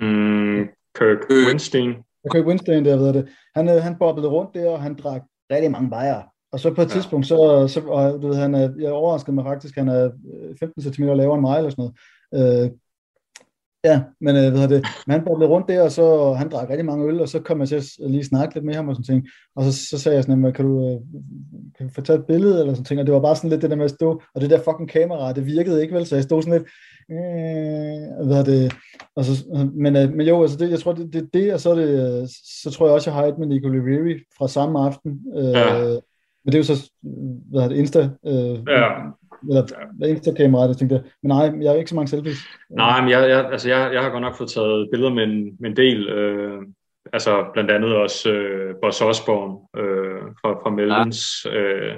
Mm, 0.00 0.68
Kirk 0.98 1.18
Winstein. 1.30 1.94
Ja, 2.28 2.38
Kirk 2.38 2.46
Winstein, 2.46 2.84
der 2.84 2.96
ved 2.96 3.12
det. 3.12 3.28
Han, 3.56 3.68
øh, 3.68 3.82
han 3.82 3.96
boblede 3.98 4.28
rundt 4.28 4.54
der, 4.54 4.70
og 4.70 4.82
han 4.82 4.94
drak 4.94 5.22
rigtig 5.52 5.70
mange 5.70 5.90
bajer. 5.90 6.22
Og 6.52 6.60
så 6.60 6.74
på 6.74 6.82
et 6.82 6.88
ja. 6.88 6.90
tidspunkt, 6.90 7.26
så, 7.26 7.68
så 7.68 7.80
og, 7.80 8.22
du 8.22 8.28
ved, 8.28 8.36
han 8.36 8.54
er, 8.54 8.70
jeg 8.78 8.92
overraskede 8.92 9.34
mig 9.34 9.44
faktisk, 9.44 9.76
han 9.76 9.88
er 9.88 10.10
15 10.60 10.82
cm 10.82 11.02
lavere 11.02 11.34
end 11.34 11.40
mig, 11.40 11.56
eller 11.56 11.70
sådan 11.70 11.90
noget. 12.32 12.64
Øh, 12.64 12.70
Ja, 13.84 14.02
men 14.20 14.36
øh, 14.36 14.50
hvad 14.52 14.68
det, 14.68 14.86
men 15.06 15.12
han 15.12 15.24
boblede 15.24 15.50
rundt 15.50 15.68
der, 15.68 15.82
og 15.82 15.92
så 15.92 16.32
han 16.32 16.48
drak 16.48 16.68
rigtig 16.68 16.84
mange 16.84 17.06
øl, 17.06 17.20
og 17.20 17.28
så 17.28 17.40
kom 17.40 17.60
jeg 17.60 17.68
til 17.68 17.76
at 17.76 17.84
lige 17.98 18.24
snakke 18.24 18.54
lidt 18.54 18.64
med 18.64 18.74
ham 18.74 18.88
og 18.88 18.94
sådan 18.94 19.04
ting. 19.04 19.28
Og 19.56 19.64
så, 19.64 19.72
så 19.72 19.98
sagde 19.98 20.16
jeg 20.16 20.24
sådan, 20.24 20.52
kan 20.52 20.64
du, 20.64 20.88
øh, 20.88 21.00
kan 21.76 21.86
du 21.86 21.92
få 21.94 22.00
taget 22.00 22.20
et 22.20 22.26
billede? 22.26 22.60
Eller 22.60 22.74
sådan 22.74 22.84
ting, 22.84 23.00
og 23.00 23.06
det 23.06 23.14
var 23.14 23.20
bare 23.20 23.36
sådan 23.36 23.50
lidt 23.50 23.62
det 23.62 23.70
der 23.70 23.76
med 23.76 23.84
at 23.84 23.90
stå, 23.90 24.22
og 24.34 24.40
det 24.40 24.50
der 24.50 24.58
fucking 24.58 24.88
kamera, 24.88 25.32
det 25.32 25.46
virkede 25.46 25.82
ikke 25.82 25.94
vel, 25.94 26.06
så 26.06 26.14
jeg 26.14 26.24
stod 26.24 26.42
sådan 26.42 26.58
lidt, 26.58 26.68
øh, 27.10 28.26
hvad 28.26 28.44
det, 28.44 28.72
og 29.16 29.24
så, 29.24 29.32
men, 29.74 29.96
øh, 29.96 30.12
men 30.12 30.26
jo, 30.26 30.42
altså 30.42 30.58
det, 30.58 30.70
jeg 30.70 30.78
tror, 30.80 30.92
det, 30.92 31.12
det, 31.12 31.28
det, 31.34 31.54
og 31.54 31.60
så, 31.60 31.74
det, 31.74 31.88
øh, 31.88 32.28
så 32.62 32.70
tror 32.70 32.86
jeg 32.86 32.94
også, 32.94 33.10
jeg 33.10 33.14
har 33.14 33.26
et 33.26 33.38
med 33.38 33.46
Nico 33.46 33.68
Riveri 33.68 34.14
fra 34.38 34.48
samme 34.48 34.80
aften, 34.80 35.20
øh, 35.36 35.44
ja. 35.44 35.78
men 36.44 36.52
det 36.52 36.54
er 36.54 36.58
jo 36.58 36.64
så, 36.64 36.90
hvad 37.50 37.62
er 37.62 37.68
det, 37.68 37.76
Insta, 37.76 38.10
øh, 38.26 38.58
ja 38.68 39.17
eller 39.42 39.62
Insta-kamera, 40.06 40.68
det 40.68 40.78
tænkte 40.78 40.94
jeg. 40.94 41.04
Men 41.22 41.28
nej, 41.28 41.62
jeg 41.62 41.70
har 41.70 41.78
ikke 41.78 41.90
så 41.90 41.94
mange 41.94 42.08
selfies. 42.08 42.38
Nej, 42.70 43.00
men 43.00 43.10
jeg, 43.10 43.28
jeg, 43.28 43.52
altså 43.52 43.68
jeg, 43.68 43.90
jeg 43.92 44.02
har 44.02 44.10
godt 44.10 44.22
nok 44.22 44.36
fået 44.36 44.50
taget 44.50 44.88
billeder 44.92 45.14
med 45.14 45.24
en, 45.24 45.56
med 45.60 45.70
en 45.70 45.76
del, 45.76 46.08
øh, 46.08 46.62
altså 47.12 47.44
blandt 47.52 47.70
andet 47.70 47.96
også 47.96 48.32
øh, 48.32 48.74
Boss 48.82 49.00
Osborne 49.00 49.82
øh, 49.82 50.22
fra, 50.40 50.50
fra 50.62 50.70
Melvins. 50.70 51.44
Ja. 51.44 51.58
Øh, 51.58 51.96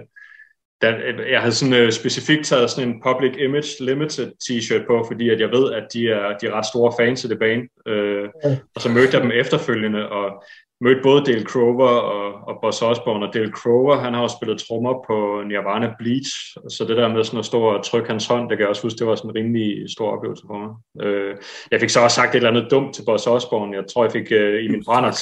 der, 0.83 0.95
jeg 1.31 1.41
havde 1.41 1.55
sådan 1.55 1.75
øh, 1.75 1.93
specifikt 1.93 2.45
taget 2.47 2.71
sådan 2.71 2.89
en 2.89 3.03
Public 3.03 3.33
Image 3.39 3.85
Limited 3.85 4.33
t-shirt 4.45 4.87
på, 4.87 5.05
fordi 5.09 5.31
at 5.31 5.41
jeg 5.41 5.51
ved, 5.51 5.73
at 5.73 5.87
de 5.93 6.11
er, 6.11 6.39
de 6.39 6.47
er 6.47 6.53
ret 6.53 6.67
store 6.67 6.93
fans 7.01 7.25
af 7.25 7.29
det 7.29 7.39
band. 7.39 7.63
Øh, 7.87 8.29
ja. 8.45 8.57
Og 8.75 8.81
så 8.81 8.89
mødte 8.89 9.17
jeg 9.17 9.23
dem 9.23 9.33
efterfølgende, 9.35 10.09
og 10.09 10.45
mødte 10.81 11.01
både 11.03 11.25
Dale 11.25 11.45
Crover 11.45 11.89
og, 11.89 12.49
og 12.49 12.59
Boss 12.63 12.83
Osborne, 12.83 13.27
og 13.27 13.35
Dale 13.35 13.53
Crover, 13.53 13.97
han 13.97 14.15
har 14.15 14.21
også 14.21 14.37
spillet 14.37 14.59
trommer 14.61 14.95
på 15.07 15.43
Nirvana 15.47 15.95
Bleach, 15.99 16.31
så 16.69 16.85
det 16.89 16.97
der 16.97 17.09
med 17.09 17.25
sådan 17.25 17.39
at 17.39 17.45
stå 17.45 17.61
og 17.63 17.85
trykke 17.85 18.11
hans 18.11 18.27
hånd, 18.27 18.49
det 18.49 18.59
kan 18.59 18.61
jeg 18.61 18.69
også 18.69 18.83
huske, 18.83 18.99
det 18.99 19.07
var 19.07 19.15
sådan 19.15 19.31
en 19.31 19.37
rimelig 19.37 19.91
stor 19.91 20.11
oplevelse 20.17 20.45
for 20.47 20.59
mig. 20.59 20.71
Øh, 21.07 21.37
jeg 21.71 21.81
fik 21.81 21.91
så 21.91 22.01
også 22.01 22.15
sagt 22.15 22.35
et 22.35 22.37
eller 22.37 22.51
andet 22.51 22.71
dumt 22.71 22.95
til 22.95 23.05
Boss 23.07 23.27
Osborne, 23.27 23.77
jeg 23.77 23.85
tror, 23.93 24.05
jeg 24.05 24.13
fik 24.13 24.33
øh, 24.33 24.65
i 24.65 24.69
min 24.69 24.85
brænders, 24.85 25.21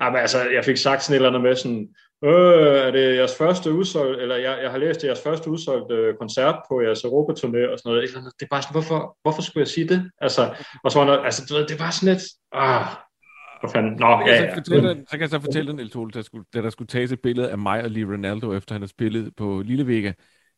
altså, 0.00 0.38
jeg 0.56 0.64
fik 0.64 0.76
sagt 0.76 1.02
sådan 1.02 1.14
et 1.14 1.16
eller 1.16 1.28
andet 1.28 1.42
med 1.42 1.56
sådan, 1.56 1.88
øh, 2.24 2.76
er 2.86 2.90
det 2.90 3.16
jeres 3.16 3.36
første 3.38 3.72
udsolgt, 3.72 4.22
eller 4.22 4.36
jeg, 4.36 4.58
jeg 4.62 4.70
har 4.70 4.78
læst, 4.78 5.00
det 5.00 5.06
jeres 5.08 5.22
første 5.22 5.50
udsolgt 5.50 5.92
øh, 5.92 6.14
koncert 6.20 6.56
på 6.68 6.80
jeres 6.80 7.04
Europaturné 7.04 7.62
og 7.72 7.78
sådan 7.78 7.86
noget. 7.86 8.10
Det 8.38 8.44
er 8.46 8.50
bare 8.50 8.62
sådan, 8.62 8.74
hvorfor, 8.74 9.16
hvorfor 9.22 9.42
skulle 9.42 9.62
jeg 9.62 9.68
sige 9.68 9.88
det? 9.88 10.10
Altså, 10.20 10.42
og 10.84 10.92
så 10.92 10.98
var 10.98 11.06
der, 11.06 11.18
altså, 11.18 11.42
du 11.48 11.54
ved, 11.54 11.66
det 11.66 11.80
var 11.80 11.90
sådan 11.90 12.14
lidt, 12.14 12.24
ah, 12.52 12.86
hvor 13.62 13.70
fanden, 13.74 13.92
nå, 13.92 14.06
ja, 14.26 14.54
Så, 14.64 14.74
ja. 14.74 14.94
så 14.94 15.10
kan 15.10 15.20
jeg 15.20 15.28
så 15.28 15.40
fortælle 15.40 15.68
den, 15.68 15.76
Niels 15.76 15.96
Ole, 15.96 16.10
der 16.10 16.22
skulle, 16.22 16.44
da 16.54 16.62
der 16.62 16.70
skulle 16.70 16.88
tages 16.88 17.12
et 17.12 17.20
billede 17.20 17.50
af 17.50 17.58
mig 17.58 17.84
og 17.84 17.90
Lee 17.90 18.04
Ronaldo, 18.04 18.52
efter 18.52 18.74
han 18.74 18.82
havde 18.82 18.90
spillet 18.90 19.36
på 19.36 19.62
Lille 19.64 19.86
Vega, 19.86 20.12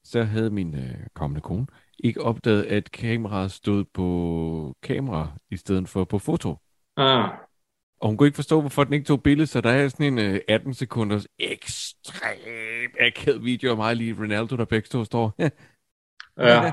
så 0.04 0.22
havde 0.22 0.50
min 0.50 0.74
øh, 0.74 0.94
kommende 1.14 1.40
kone 1.40 1.66
ikke 1.98 2.22
opdaget, 2.22 2.64
at 2.64 2.90
kameraet 2.90 3.52
stod 3.52 3.84
på 3.94 4.76
kamera 4.82 5.32
i 5.50 5.56
stedet 5.56 5.88
for 5.88 6.04
på 6.04 6.18
foto. 6.18 6.56
Ah, 6.96 7.28
Og 8.00 8.08
hun 8.08 8.16
kunne 8.16 8.26
ikke 8.26 8.36
forstå, 8.36 8.60
hvorfor 8.60 8.84
den 8.84 8.92
ikke 8.92 9.06
tog 9.06 9.22
billede, 9.22 9.46
så 9.46 9.60
der 9.60 9.70
er 9.70 9.88
sådan 9.88 10.06
en 10.06 10.18
øh, 10.18 10.40
18 10.48 10.74
sekunders 10.74 11.26
ekstrem 11.38 12.38
akavet 13.00 13.44
video 13.44 13.70
af 13.70 13.76
mig 13.76 13.90
og 13.90 13.96
Lee 13.96 14.16
Ronaldo, 14.18 14.56
der 14.56 14.64
begge 14.64 14.88
to 14.88 15.04
står. 15.04 15.34
Ja. 16.38 16.64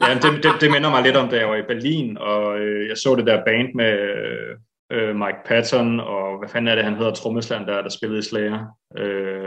ja 0.00 0.14
det, 0.14 0.42
det, 0.44 0.52
det 0.60 0.70
minder 0.70 0.90
mig 0.90 1.02
lidt 1.02 1.16
om, 1.16 1.28
da 1.28 1.36
jeg 1.36 1.48
var 1.48 1.56
i 1.56 1.62
Berlin, 1.62 2.18
og 2.18 2.58
øh, 2.58 2.88
jeg 2.88 2.96
så 2.98 3.14
det 3.14 3.26
der 3.26 3.44
band 3.44 3.74
med 3.74 3.92
øh, 4.00 4.56
Mike 4.90 5.38
Patton, 5.46 6.00
og 6.00 6.38
hvad 6.38 6.48
fanden 6.48 6.68
er 6.68 6.74
det, 6.74 6.84
han 6.84 6.96
hedder, 6.96 7.12
trommeslageren 7.12 7.68
der, 7.68 7.82
der 7.82 7.88
spillede 7.88 8.18
i 8.18 8.22
Slayer? 8.22 8.58
Øh, 8.98 9.38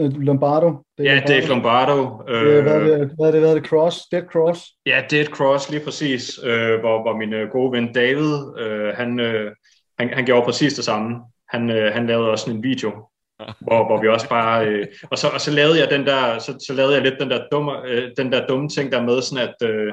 Øh, 0.00 0.12
Lombardo. 0.22 0.68
Det 0.98 1.04
ja, 1.04 1.22
Dave 1.28 1.46
Lombardo. 1.46 2.22
Øh, 2.28 2.62
hvad, 2.62 2.74
er 2.74 2.78
det, 2.78 3.10
hvad, 3.16 3.26
er 3.26 3.30
det, 3.30 3.40
hvad 3.40 3.50
er 3.50 3.54
det? 3.54 3.66
Cross? 3.66 3.98
Dead 4.12 4.22
Cross? 4.22 4.60
Ja, 4.86 5.02
Dead 5.10 5.26
Cross, 5.26 5.70
lige 5.70 5.84
præcis, 5.84 6.40
øh, 6.44 6.80
hvor, 6.80 7.02
hvor 7.02 7.16
min 7.16 7.32
øh, 7.32 7.48
gode 7.48 7.72
ven 7.72 7.92
David, 7.92 8.58
øh, 8.58 8.94
han, 8.94 9.20
øh, 9.20 9.52
han, 9.98 10.08
han 10.12 10.24
gjorde 10.24 10.44
præcis 10.44 10.74
det 10.74 10.84
samme. 10.84 11.16
Han, 11.48 11.70
øh, 11.70 11.92
han 11.92 12.06
lavede 12.06 12.30
også 12.30 12.50
en 12.50 12.62
video, 12.62 12.90
hvor, 13.60 13.86
hvor 13.86 14.00
vi 14.00 14.08
også 14.08 14.28
bare... 14.28 14.66
Øh, 14.66 14.86
og, 15.10 15.18
så, 15.18 15.28
og 15.28 15.40
så 15.40 15.50
lavede 15.50 15.80
jeg 15.80 15.90
den 15.90 16.06
der, 16.06 16.38
så, 16.38 16.64
så 16.66 16.74
lavede 16.74 16.94
jeg 16.94 17.02
lidt 17.02 17.20
den 17.20 17.30
der 17.30 17.42
dumme, 17.52 17.72
øh, 17.86 18.10
den 18.16 18.32
der 18.32 18.46
dumme 18.46 18.68
ting 18.68 18.92
der 18.92 19.02
med, 19.02 19.22
sådan 19.22 19.48
at, 19.48 19.68
øh, 19.68 19.92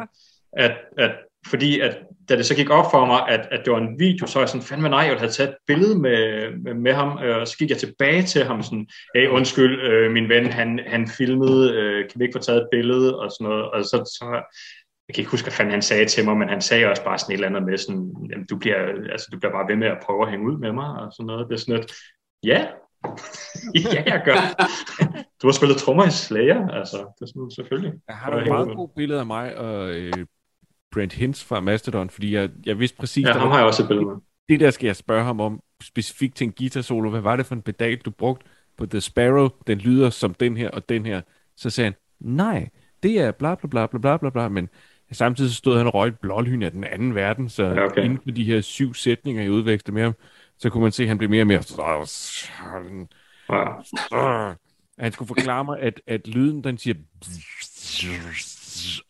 at, 0.53 0.71
at 0.97 1.11
fordi 1.47 1.79
at, 1.79 1.97
da 2.29 2.37
det 2.37 2.45
så 2.45 2.55
gik 2.55 2.69
op 2.69 2.91
for 2.91 3.05
mig, 3.05 3.29
at, 3.29 3.47
at 3.51 3.61
det 3.65 3.73
var 3.73 3.79
en 3.79 3.99
video, 3.99 4.27
så 4.27 4.39
var 4.39 4.41
jeg 4.41 4.49
sådan, 4.49 4.61
fandme 4.61 4.89
nej, 4.89 4.99
jeg 4.99 5.19
have 5.19 5.29
taget 5.29 5.49
et 5.49 5.55
billede 5.67 5.99
med, 5.99 6.51
med, 6.63 6.73
med 6.73 6.93
ham, 6.93 7.19
øh, 7.23 7.37
og 7.37 7.47
så 7.47 7.57
gik 7.57 7.69
jeg 7.69 7.77
tilbage 7.77 8.23
til 8.23 8.43
ham 8.43 8.63
sådan, 8.63 8.87
hey, 9.15 9.27
undskyld, 9.27 9.81
øh, 9.81 10.11
min 10.11 10.29
ven, 10.29 10.45
han, 10.45 10.79
han 10.87 11.07
filmede, 11.07 11.73
øh, 11.73 12.09
kan 12.09 12.19
vi 12.19 12.25
ikke 12.25 12.37
få 12.39 12.43
taget 12.43 12.61
et 12.61 12.67
billede, 12.71 13.19
og 13.19 13.31
sådan 13.31 13.47
noget, 13.49 13.71
og 13.71 13.83
så, 13.83 13.97
så 14.19 14.25
jeg 15.07 15.15
kan 15.15 15.21
ikke 15.21 15.31
huske, 15.31 15.45
hvad 15.45 15.53
fanden 15.53 15.71
han 15.71 15.81
sagde 15.81 16.05
til 16.05 16.25
mig, 16.25 16.37
men 16.37 16.49
han 16.49 16.61
sagde 16.61 16.85
også 16.85 17.03
bare 17.03 17.17
sådan 17.17 17.33
et 17.33 17.37
eller 17.37 17.47
andet 17.47 17.63
med 17.63 17.77
sådan, 17.77 18.13
jamen, 18.31 18.45
du 18.49 18.57
bliver, 18.57 18.77
altså, 19.11 19.27
du 19.31 19.39
bliver 19.39 19.51
bare 19.51 19.67
ved 19.69 19.75
med 19.75 19.87
at 19.87 19.97
prøve 20.05 20.23
at 20.23 20.29
hænge 20.29 20.45
ud 20.51 20.57
med 20.57 20.71
mig, 20.71 20.89
og 20.89 21.11
sådan 21.13 21.25
noget, 21.25 21.47
det 21.49 21.53
er 21.53 21.59
sådan 21.59 21.75
lidt, 21.75 21.91
ja, 22.43 22.67
ja, 23.93 24.03
jeg 24.13 24.21
gør. 24.25 24.39
Du 25.41 25.47
har 25.47 25.51
spillet 25.51 25.77
trommer 25.77 26.05
i 26.05 26.11
Slayer, 26.11 26.67
altså, 26.67 26.97
det 26.97 27.21
er 27.21 27.25
sådan, 27.25 27.51
selvfølgelig. 27.51 27.93
Jeg 28.07 28.15
har 28.15 28.31
et 28.31 28.47
meget 28.47 28.75
godt 28.75 28.95
billede 28.95 29.19
af 29.19 29.25
mig 29.25 29.57
og 29.57 29.89
øh, 29.89 30.25
Brent 30.93 31.13
Hintz 31.13 31.43
fra 31.43 31.59
Mastodon, 31.59 32.09
fordi 32.09 32.33
jeg, 32.33 32.49
jeg 32.65 32.79
vidste 32.79 32.97
præcis... 32.97 33.23
Ja, 33.25 33.33
der 33.33 33.39
ham 33.39 33.43
var- 33.47 33.49
har 33.53 33.59
jeg 33.59 33.67
også 33.67 33.83
et 33.83 33.87
billede 33.87 34.05
med. 34.05 34.15
Det 34.49 34.59
der 34.59 34.71
skal 34.71 34.85
jeg 34.87 34.95
spørge 34.95 35.23
ham 35.23 35.39
om, 35.39 35.59
specifikt 35.83 36.35
til 36.35 36.45
en 36.45 36.53
guitar 36.57 36.81
solo. 36.81 37.09
Hvad 37.09 37.21
var 37.21 37.35
det 37.35 37.45
for 37.45 37.55
en 37.55 37.61
pedal, 37.61 37.97
du 37.97 38.11
brugte 38.11 38.45
på 38.77 38.85
The 38.85 39.01
Sparrow? 39.01 39.49
Den 39.67 39.77
lyder 39.77 40.09
som 40.09 40.33
den 40.33 40.57
her 40.57 40.69
og 40.69 40.89
den 40.89 41.05
her. 41.05 41.21
Så 41.55 41.69
sagde 41.69 41.85
han, 41.85 41.95
nej, 42.19 42.69
det 43.03 43.19
er 43.19 43.31
bla 43.31 43.55
bla 43.55 43.67
bla 43.67 43.85
bla 43.87 43.97
bla 43.97 44.17
bla 44.17 44.29
bla, 44.29 44.47
men 44.49 44.69
samtidig 45.11 45.51
så 45.51 45.57
stod 45.57 45.77
han 45.77 45.87
og 45.87 45.93
røg 45.93 46.07
et 46.07 46.19
blålyn 46.19 46.61
af 46.61 46.71
den 46.71 46.83
anden 46.83 47.15
verden, 47.15 47.49
så 47.49 47.63
Ja, 47.63 47.85
okay. 47.85 48.03
inden 48.03 48.19
for 48.23 48.31
de 48.31 48.43
her 48.43 48.61
syv 48.61 48.93
sætninger, 48.93 49.41
jeg 49.41 49.51
udvekslede 49.51 49.93
med 49.93 50.03
ham, 50.03 50.13
så 50.57 50.69
kunne 50.69 50.83
man 50.83 50.91
se, 50.91 51.03
at 51.03 51.09
han 51.09 51.17
blev 51.17 51.29
mere 51.29 51.43
og 51.43 51.47
mere... 51.47 51.63
Ja. 54.11 54.53
Han 54.99 55.11
skulle 55.11 55.27
forklare 55.27 55.63
mig, 55.65 55.79
at, 55.79 56.01
at 56.07 56.27
lyden, 56.27 56.63
den 56.63 56.77
siger... 56.77 56.95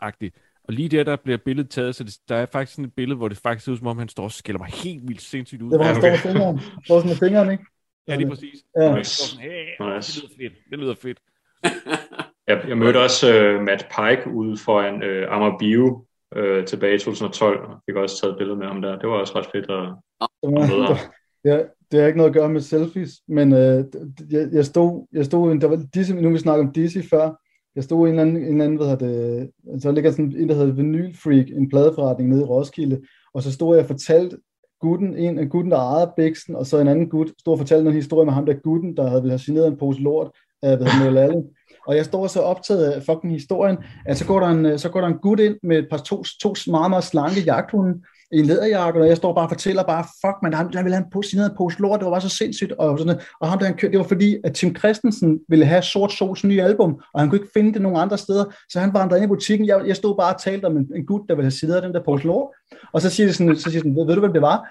agtigt. 0.02 0.36
Og 0.68 0.74
lige 0.74 0.90
der, 0.90 1.04
der 1.04 1.16
bliver 1.16 1.38
billedet 1.46 1.70
taget, 1.72 1.96
så 1.96 2.04
det, 2.04 2.18
der 2.30 2.36
er 2.36 2.46
faktisk 2.46 2.76
sådan 2.76 2.86
et 2.86 2.94
billede, 2.94 3.18
hvor 3.18 3.28
det 3.28 3.38
faktisk 3.38 3.66
ser 3.66 3.72
ud, 3.72 3.78
som 3.78 3.88
om 3.88 3.98
han 3.98 4.10
står 4.10 4.24
og 4.24 4.32
skælder 4.32 4.60
mig 4.60 4.68
helt 4.68 5.08
vildt 5.08 5.22
sindssygt 5.22 5.62
ud. 5.62 5.72
Det 5.72 5.80
var, 5.80 5.86
han 5.86 5.96
Ja, 5.96 6.00
står 6.00 6.10
med 6.10 6.18
fingeren. 6.18 6.60
Står 6.86 7.00
sådan 7.00 7.10
med 7.10 7.18
fingeren, 7.18 7.52
ikke? 7.52 7.64
Ja, 8.08 8.16
lige 8.16 8.30
præcis. 8.30 8.56
Ja. 8.78 8.94
Jeg 8.96 9.06
står 9.06 9.26
sådan, 9.26 9.52
hey, 9.52 9.96
Nice. 9.96 10.22
det 10.22 10.30
lyder 10.30 10.36
fedt. 10.38 10.54
Det 10.72 10.80
lyder 10.80 10.96
fedt. 10.96 11.20
Jeg, 12.48 12.62
jeg 12.68 12.78
mødte 12.78 12.98
også 13.04 13.34
øh, 13.34 13.62
Matt 13.64 13.86
Pike 13.96 14.32
ude 14.36 14.58
foran 14.58 15.04
øh, 15.04 15.36
Amager 15.36 15.58
Bio 15.58 16.06
øh, 16.36 16.66
tilbage 16.66 16.96
i 16.96 17.00
2012, 17.00 17.60
og 17.60 17.80
fik 17.86 17.96
også 17.96 18.22
taget 18.22 18.32
et 18.32 18.38
billede 18.38 18.58
med 18.60 18.68
ham 18.68 18.82
der. 18.82 19.00
Det 19.00 19.10
var 19.10 19.16
også 19.16 19.34
ret 19.36 19.46
fedt 19.52 19.72
at, 19.72 19.96
at 20.44 20.50
møde 20.50 20.86
ham. 20.86 20.98
det, 21.44 21.68
det 21.92 22.00
har 22.00 22.08
ikke 22.08 22.18
noget 22.18 22.30
at 22.30 22.36
gøre 22.36 22.50
med 22.50 22.62
selfies, 22.62 23.12
men 23.28 23.54
øh, 23.54 23.84
jeg, 24.32 24.48
jeg 24.52 24.66
stod, 24.66 25.08
jeg 25.14 25.26
stod, 25.26 25.60
der 25.60 25.68
var 25.68 25.80
Dizzy, 25.94 26.12
nu 26.12 26.32
vi 26.32 26.38
snakket 26.38 26.66
om 26.68 26.74
Dizzy 26.74 26.98
før, 27.10 27.42
jeg 27.78 27.84
stod 27.84 28.08
i 28.08 28.10
en 28.12 28.20
eller 28.20 28.22
anden, 28.22 28.54
en 28.54 28.62
anden 28.62 28.78
hvad 28.78 28.88
hedder 28.88 29.08
det, 29.08 29.82
så 29.82 29.92
ligger 29.92 30.12
sådan 30.12 30.34
en, 30.38 30.50
der 30.50 30.56
hedder 30.56 30.74
Vinyl 30.74 31.16
Freak, 31.24 31.46
en 31.50 31.70
pladeforretning 31.70 32.30
nede 32.30 32.42
i 32.42 32.46
Roskilde, 32.46 33.02
og 33.34 33.44
så 33.44 33.52
stod 33.52 33.76
jeg 33.76 33.84
og 33.84 33.88
fortalte 33.88 34.38
gutten, 34.82 35.18
en 35.18 35.40
af 35.40 35.50
gutten, 35.50 35.72
der 35.72 35.78
ejede 35.78 36.14
Bixen, 36.18 36.56
og 36.56 36.66
så 36.66 36.80
en 36.80 36.88
anden 36.88 37.10
gut, 37.10 37.32
stod 37.40 37.54
og 37.54 37.58
fortalte 37.58 37.90
en 37.90 37.96
historie 37.96 38.26
med 38.26 38.34
ham 38.34 38.46
der 38.46 38.54
gutten, 38.54 38.98
der 38.98 39.10
havde 39.10 39.40
signeret 39.40 39.68
en 39.68 39.78
pose 39.78 40.02
lort 40.02 40.32
af 40.62 40.78
hvad 40.78 40.88
hedder 40.88 41.06
Merlalle. 41.06 41.44
Og 41.88 41.96
jeg 41.96 42.06
står 42.06 42.28
så 42.28 42.42
optaget 42.42 42.86
af 42.86 43.04
fucking 43.04 43.34
historien, 43.34 43.78
at 44.06 44.18
så 44.18 44.26
går 44.26 44.40
der 44.40 44.48
en, 44.48 44.80
så 44.80 44.90
går 44.90 45.02
der 45.02 45.08
en 45.08 45.18
gut 45.22 45.40
ind 45.40 45.56
med 45.64 45.78
et 45.78 45.88
par 45.90 45.98
to, 45.98 46.24
to 46.42 46.54
meget, 46.68 46.90
meget 46.90 47.04
slanke 47.04 47.42
jagthunde, 47.46 47.94
i 48.32 48.40
en 48.40 48.46
læderjakke, 48.46 49.02
og 49.02 49.08
jeg 49.08 49.18
står 49.18 49.34
bare 49.34 49.46
og 49.46 49.50
fortæller 49.50 49.84
bare, 49.84 50.04
fuck 50.04 50.36
man, 50.44 50.54
han, 50.54 50.74
han 50.74 50.86
ville 50.86 50.96
have 50.96 51.06
en 51.06 51.12
pose, 51.12 51.30
signeret 51.30 51.50
en 51.50 51.58
pose 51.58 51.80
lort, 51.80 52.00
det 52.00 52.06
var 52.06 52.12
bare 52.12 52.22
så 52.22 52.30
sindssygt, 52.30 52.72
og, 52.72 53.00
sådan, 53.00 53.14
noget. 53.14 53.28
og 53.42 53.50
ham 53.50 53.60
der, 53.60 53.66
han, 53.66 53.76
kø- 53.76 53.92
det 53.92 53.98
var 53.98 54.04
fordi, 54.06 54.38
at 54.44 54.54
Tim 54.54 54.76
Christensen 54.76 55.40
ville 55.50 55.66
have 55.66 55.82
Sort 55.82 56.12
Sols 56.12 56.44
nye 56.44 56.62
album, 56.62 57.02
og 57.14 57.20
han 57.20 57.30
kunne 57.30 57.40
ikke 57.40 57.52
finde 57.54 57.74
det 57.74 57.82
nogen 57.82 57.98
andre 57.98 58.18
steder, 58.18 58.46
så 58.70 58.80
han 58.80 58.94
vandrede 58.94 59.22
ind 59.22 59.32
i 59.32 59.34
butikken, 59.36 59.68
jeg, 59.68 59.82
jeg 59.88 59.96
stod 59.96 60.18
bare 60.18 60.36
og 60.36 60.42
talte 60.42 60.66
om 60.66 60.78
en, 60.78 60.92
en 60.96 61.06
gut, 61.06 61.22
der 61.30 61.36
ville 61.36 61.46
have 61.46 61.52
signeret 61.52 61.84
den 61.84 61.94
der 61.94 62.04
pose 62.04 62.28
lort, 62.28 62.48
og 62.94 63.02
så 63.02 63.10
siger 63.10 63.28
de 63.28 63.34
sådan, 63.34 63.56
så 63.56 63.62
siger 63.62 63.72
de 63.72 63.80
sådan 63.80 63.96
ved, 63.96 64.06
ved 64.06 64.16
du, 64.16 64.20
hvem 64.20 64.34
det 64.34 64.42
var? 64.42 64.68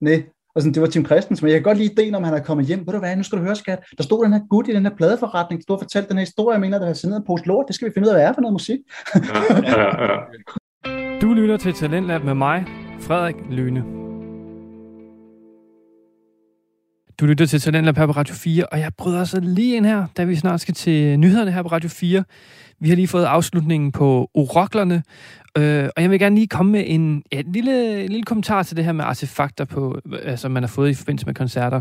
Nej, 0.00 0.22
og 0.54 0.62
sådan, 0.62 0.74
det 0.74 0.82
var 0.82 0.88
Tim 0.88 1.06
Christensen, 1.06 1.44
men 1.44 1.52
jeg 1.52 1.60
kan 1.60 1.64
godt 1.64 1.78
lide 1.78 1.92
ideen, 1.92 2.14
om 2.14 2.24
han 2.24 2.34
er 2.34 2.42
kommet 2.42 2.66
hjem. 2.66 2.86
Ved 2.86 2.92
du 2.92 2.98
hvad, 2.98 3.16
nu 3.16 3.22
skal 3.22 3.38
du 3.38 3.44
høre, 3.44 3.56
skat. 3.56 3.84
Der 3.98 4.02
stod 4.04 4.24
den 4.24 4.32
her 4.32 4.40
gut 4.50 4.68
i 4.68 4.72
den 4.72 4.82
her 4.82 4.96
pladeforretning, 4.96 5.60
der 5.60 5.62
stod 5.62 5.76
og 5.76 5.80
fortalte 5.80 6.08
den 6.08 6.16
her 6.16 6.24
historie, 6.24 6.52
jeg 6.54 6.60
mener, 6.60 6.78
der 6.78 6.86
har 6.86 6.92
signeret 6.92 7.20
en 7.20 7.26
pose 7.26 7.46
lort. 7.46 7.64
Det 7.68 7.74
skal 7.74 7.88
vi 7.88 7.92
finde 7.94 8.08
ud 8.08 8.12
af, 8.12 8.16
hvad 8.18 8.28
er 8.28 8.32
for 8.32 8.40
noget 8.40 8.52
musik. 8.52 8.78
Ja, 9.14 9.20
ja, 9.62 10.12
ja. 10.12 10.18
Du 11.22 11.32
lytter 11.32 11.56
til 11.56 11.74
Talentlab 11.74 12.24
med 12.24 12.34
mig, 12.34 12.66
Frederik 13.02 13.36
Lyne. 13.50 13.84
Du 17.20 17.26
lytter 17.26 17.46
til 17.46 17.60
Talentlab 17.60 17.96
her 17.96 18.06
på 18.06 18.12
Radio 18.12 18.34
4, 18.34 18.66
og 18.66 18.78
jeg 18.80 18.92
bryder 18.98 19.24
så 19.24 19.40
lige 19.40 19.76
ind 19.76 19.86
her, 19.86 20.06
da 20.16 20.24
vi 20.24 20.36
snart 20.36 20.60
skal 20.60 20.74
til 20.74 21.18
nyhederne 21.18 21.52
her 21.52 21.62
på 21.62 21.68
Radio 21.68 21.88
4. 21.88 22.24
Vi 22.80 22.88
har 22.88 22.96
lige 22.96 23.08
fået 23.08 23.24
afslutningen 23.24 23.92
på 23.92 24.30
Oroklerne, 24.34 25.02
øh, 25.58 25.88
og 25.96 26.02
jeg 26.02 26.10
vil 26.10 26.18
gerne 26.18 26.34
lige 26.34 26.46
komme 26.46 26.72
med 26.72 26.84
en, 26.86 27.22
ja, 27.32 27.38
en, 27.40 27.52
lille, 27.52 28.04
en 28.04 28.10
lille 28.10 28.24
kommentar 28.24 28.62
til 28.62 28.76
det 28.76 28.84
her 28.84 28.92
med 28.92 29.04
artefakter, 29.04 29.64
på, 29.64 29.98
øh, 30.12 30.18
altså, 30.22 30.48
man 30.48 30.62
har 30.62 30.68
fået 30.68 30.90
i 30.90 30.94
forbindelse 30.94 31.26
med 31.26 31.34
koncerter. 31.34 31.80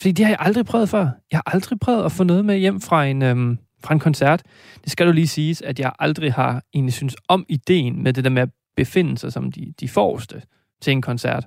Fordi 0.00 0.12
det 0.12 0.24
har 0.24 0.32
jeg 0.32 0.38
aldrig 0.40 0.66
prøvet 0.66 0.88
før. 0.88 1.08
Jeg 1.30 1.36
har 1.36 1.54
aldrig 1.54 1.80
prøvet 1.80 2.04
at 2.04 2.12
få 2.12 2.24
noget 2.24 2.44
med 2.44 2.58
hjem 2.58 2.80
fra 2.80 3.06
en, 3.06 3.22
øhm, 3.22 3.58
fra 3.84 3.94
en 3.94 4.00
koncert. 4.00 4.42
Det 4.84 4.92
skal 4.92 5.06
du 5.06 5.12
lige 5.12 5.28
siges, 5.28 5.62
at 5.62 5.80
jeg 5.80 5.92
aldrig 5.98 6.32
har 6.32 6.62
egentlig 6.74 6.94
synes 6.94 7.16
om 7.28 7.46
ideen 7.48 8.02
med 8.02 8.12
det 8.12 8.24
der 8.24 8.30
med 8.30 8.42
at 8.42 8.48
befinde 8.76 9.18
sig 9.18 9.32
som 9.32 9.52
de, 9.52 9.72
de 9.80 9.88
forreste 9.88 10.42
til 10.80 10.90
en 10.90 11.02
koncert. 11.02 11.44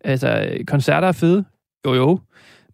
Altså, 0.00 0.58
koncerter 0.66 1.08
er 1.08 1.12
fede, 1.12 1.44
jo 1.86 1.94
jo, 1.94 2.20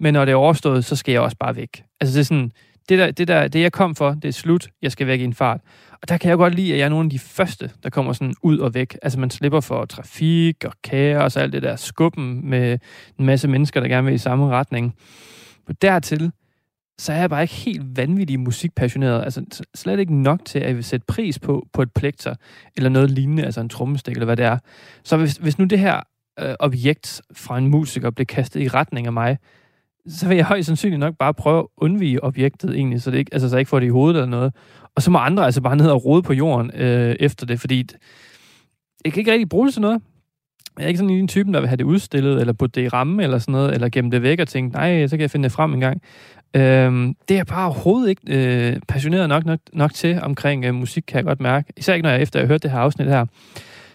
men 0.01 0.15
når 0.15 0.25
det 0.25 0.33
er 0.33 0.37
overstået, 0.37 0.85
så 0.85 0.97
skal 0.97 1.13
jeg 1.13 1.21
også 1.21 1.37
bare 1.41 1.57
væk. 1.57 1.85
Altså, 2.01 2.15
det 2.15 2.21
er 2.21 2.25
sådan, 2.25 2.53
det, 2.89 2.99
der, 2.99 3.11
det, 3.11 3.29
der, 3.29 3.49
det 3.49 3.61
jeg 3.61 3.73
kom 3.73 3.95
for, 3.95 4.11
det 4.11 4.29
er 4.29 4.33
slut, 4.33 4.69
jeg 4.83 4.93
skal 4.93 5.07
væk 5.07 5.21
i 5.21 5.25
en 5.25 5.35
fart. 5.35 5.61
Og 6.03 6.09
der 6.09 6.17
kan 6.17 6.29
jeg 6.29 6.37
godt 6.37 6.55
lide, 6.55 6.73
at 6.73 6.79
jeg 6.79 6.85
er 6.85 6.89
nogle 6.89 7.07
af 7.07 7.11
de 7.11 7.19
første, 7.19 7.71
der 7.83 7.91
kommer 7.91 8.13
sådan 8.13 8.35
ud 8.43 8.59
og 8.59 8.75
væk. 8.75 8.99
Altså, 9.03 9.21
man 9.21 9.31
slipper 9.31 9.61
for 9.61 9.85
trafik 9.85 10.65
og 10.65 10.73
kaos 10.85 11.37
og 11.37 11.43
alt 11.43 11.53
det 11.53 11.63
der 11.63 11.77
skubben 11.77 12.51
med 12.51 12.79
en 13.19 13.27
masse 13.27 13.49
mennesker, 13.49 13.81
der 13.81 13.89
gerne 13.89 14.05
vil 14.05 14.15
i 14.15 14.19
samme 14.19 14.49
retning. 14.49 14.95
Og 15.69 15.83
dertil, 15.83 16.33
så 16.99 17.13
er 17.13 17.17
jeg 17.17 17.31
bare 17.31 17.43
ikke 17.43 17.55
helt 17.55 17.97
vanvittig 17.97 18.41
musikpassioneret. 18.41 19.25
Altså 19.25 19.65
slet 19.75 19.99
ikke 19.99 20.15
nok 20.23 20.45
til, 20.45 20.59
at 20.59 20.67
jeg 20.67 20.77
vil 20.77 20.85
sætte 20.85 21.07
pris 21.09 21.39
på, 21.39 21.67
på 21.73 21.83
et 21.83 21.93
plekter, 21.93 22.35
eller 22.77 22.91
noget 22.91 23.11
lignende, 23.11 23.45
altså 23.45 23.61
en 23.61 23.69
trommestik, 23.69 24.13
eller 24.13 24.25
hvad 24.25 24.37
det 24.37 24.45
er. 24.45 24.59
Så 25.05 25.17
hvis, 25.17 25.37
hvis 25.37 25.59
nu 25.59 25.65
det 25.65 25.79
her 25.79 26.01
øh, 26.41 26.55
objekt 26.59 27.23
fra 27.33 27.59
en 27.59 27.69
musiker 27.69 28.11
blev 28.11 28.27
kastet 28.27 28.61
i 28.61 28.69
retning 28.69 29.07
af 29.07 29.13
mig, 29.13 29.39
så 30.09 30.29
vil 30.29 30.37
jeg 30.37 30.47
højst 30.47 30.67
sandsynligt 30.67 31.01
nok 31.01 31.15
bare 31.19 31.35
prøve 31.35 31.59
at 31.59 31.67
undvige 31.77 32.25
objektet 32.25 32.75
egentlig, 32.75 33.03
så, 33.03 33.11
det 33.11 33.19
ikke, 33.19 33.35
altså, 33.35 33.49
så 33.49 33.57
jeg 33.57 33.61
ikke 33.61 33.69
får 33.69 33.81
det 33.81 33.87
i 33.87 33.91
hovedet 33.91 34.17
eller 34.17 34.31
noget. 34.31 34.55
Og 34.97 35.03
så 35.03 35.11
må 35.11 35.19
andre 35.19 35.45
altså 35.45 35.61
bare 35.61 35.77
ned 35.77 35.91
og 35.91 36.05
rode 36.05 36.23
på 36.23 36.33
jorden 36.33 36.71
øh, 36.75 37.17
efter 37.21 37.47
det, 37.47 37.61
fordi 37.61 37.87
jeg 39.05 39.13
kan 39.13 39.21
ikke 39.21 39.33
rigtig 39.33 39.49
bruge 39.49 39.67
det 39.67 39.75
til 39.75 39.83
noget. 39.83 40.03
Jeg 40.79 40.85
er 40.85 40.89
ikke 40.89 40.99
sådan 40.99 41.11
en 41.11 41.29
typen, 41.29 41.55
der 41.55 41.61
vil 41.61 41.69
have 41.69 41.77
det 41.77 41.85
udstillet, 41.85 42.41
eller 42.41 42.53
putte 42.53 42.81
det 42.81 42.87
i 42.87 42.89
ramme, 42.89 43.23
eller 43.23 43.39
sådan 43.39 43.53
noget, 43.53 43.75
eller 43.75 43.89
gemme 43.89 44.11
det 44.11 44.23
væk 44.23 44.41
og 44.41 44.49
tænke, 44.49 44.75
nej, 44.75 45.07
så 45.07 45.17
kan 45.17 45.21
jeg 45.21 45.31
finde 45.31 45.45
det 45.45 45.53
frem 45.53 45.75
en 45.75 45.81
gang. 45.81 46.03
Øhm, 46.57 47.15
det 47.29 47.35
er 47.35 47.39
jeg 47.39 47.47
bare 47.47 47.67
overhovedet 47.67 48.11
ikke 48.11 48.23
øh, 48.27 48.81
passioneret 48.89 49.29
nok, 49.29 49.45
nok, 49.45 49.59
nok 49.73 49.95
til 49.95 50.21
omkring 50.23 50.65
øh, 50.65 50.75
musik, 50.75 51.05
kan 51.07 51.17
jeg 51.17 51.25
godt 51.25 51.41
mærke. 51.41 51.73
Især 51.77 51.95
ikke, 51.95 52.03
når 52.03 52.11
jeg 52.11 52.23
efter 52.23 52.39
jeg 52.39 52.47
har 52.47 52.53
hørt 52.53 52.63
det 52.63 52.71
her 52.71 52.79
afsnit 52.79 53.09
her. 53.09 53.27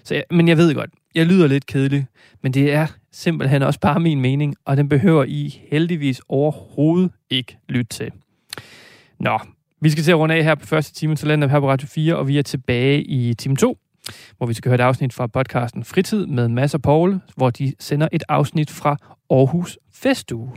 Så 0.04 0.16
jeg, 0.16 0.24
men 0.32 0.48
jeg 0.48 0.58
ved 0.58 0.76
godt, 0.76 0.90
jeg 1.16 1.26
lyder 1.26 1.48
lidt 1.48 1.66
kedelig, 1.66 2.06
men 2.44 2.54
det 2.54 2.74
er 2.74 2.88
simpelthen 3.12 3.62
også 3.62 3.80
bare 3.80 4.00
min 4.00 4.22
mening, 4.22 4.56
og 4.66 4.78
den 4.78 4.90
behøver 4.90 5.24
I 5.24 5.62
heldigvis 5.72 6.22
overhovedet 6.30 7.12
ikke 7.30 7.58
lytte 7.70 7.90
til. 7.90 8.12
Nå, 9.20 9.40
vi 9.82 9.90
skal 9.90 10.04
til 10.04 10.12
at 10.12 10.18
runde 10.18 10.36
af 10.36 10.44
her 10.44 10.56
på 10.56 10.66
første 10.66 10.94
time 10.94 11.16
til 11.16 11.28
landet 11.28 11.52
her 11.52 11.60
på 11.60 11.70
Radio 11.70 11.88
4, 11.88 12.16
og 12.16 12.28
vi 12.28 12.38
er 12.38 12.42
tilbage 12.42 13.04
i 13.04 13.34
time 13.34 13.56
2, 13.56 13.78
hvor 14.38 14.48
vi 14.48 14.54
skal 14.54 14.70
høre 14.70 14.76
et 14.76 14.82
afsnit 14.82 15.14
fra 15.14 15.28
podcasten 15.28 15.84
Fritid 15.84 16.26
med 16.26 16.48
Mads 16.48 16.74
og 16.74 16.82
Paul, 16.82 17.20
hvor 17.36 17.50
de 17.50 17.74
sender 17.80 18.08
et 18.12 18.24
afsnit 18.30 18.72
fra 18.72 18.98
Aarhus 19.30 19.80
Festuge. 19.94 20.52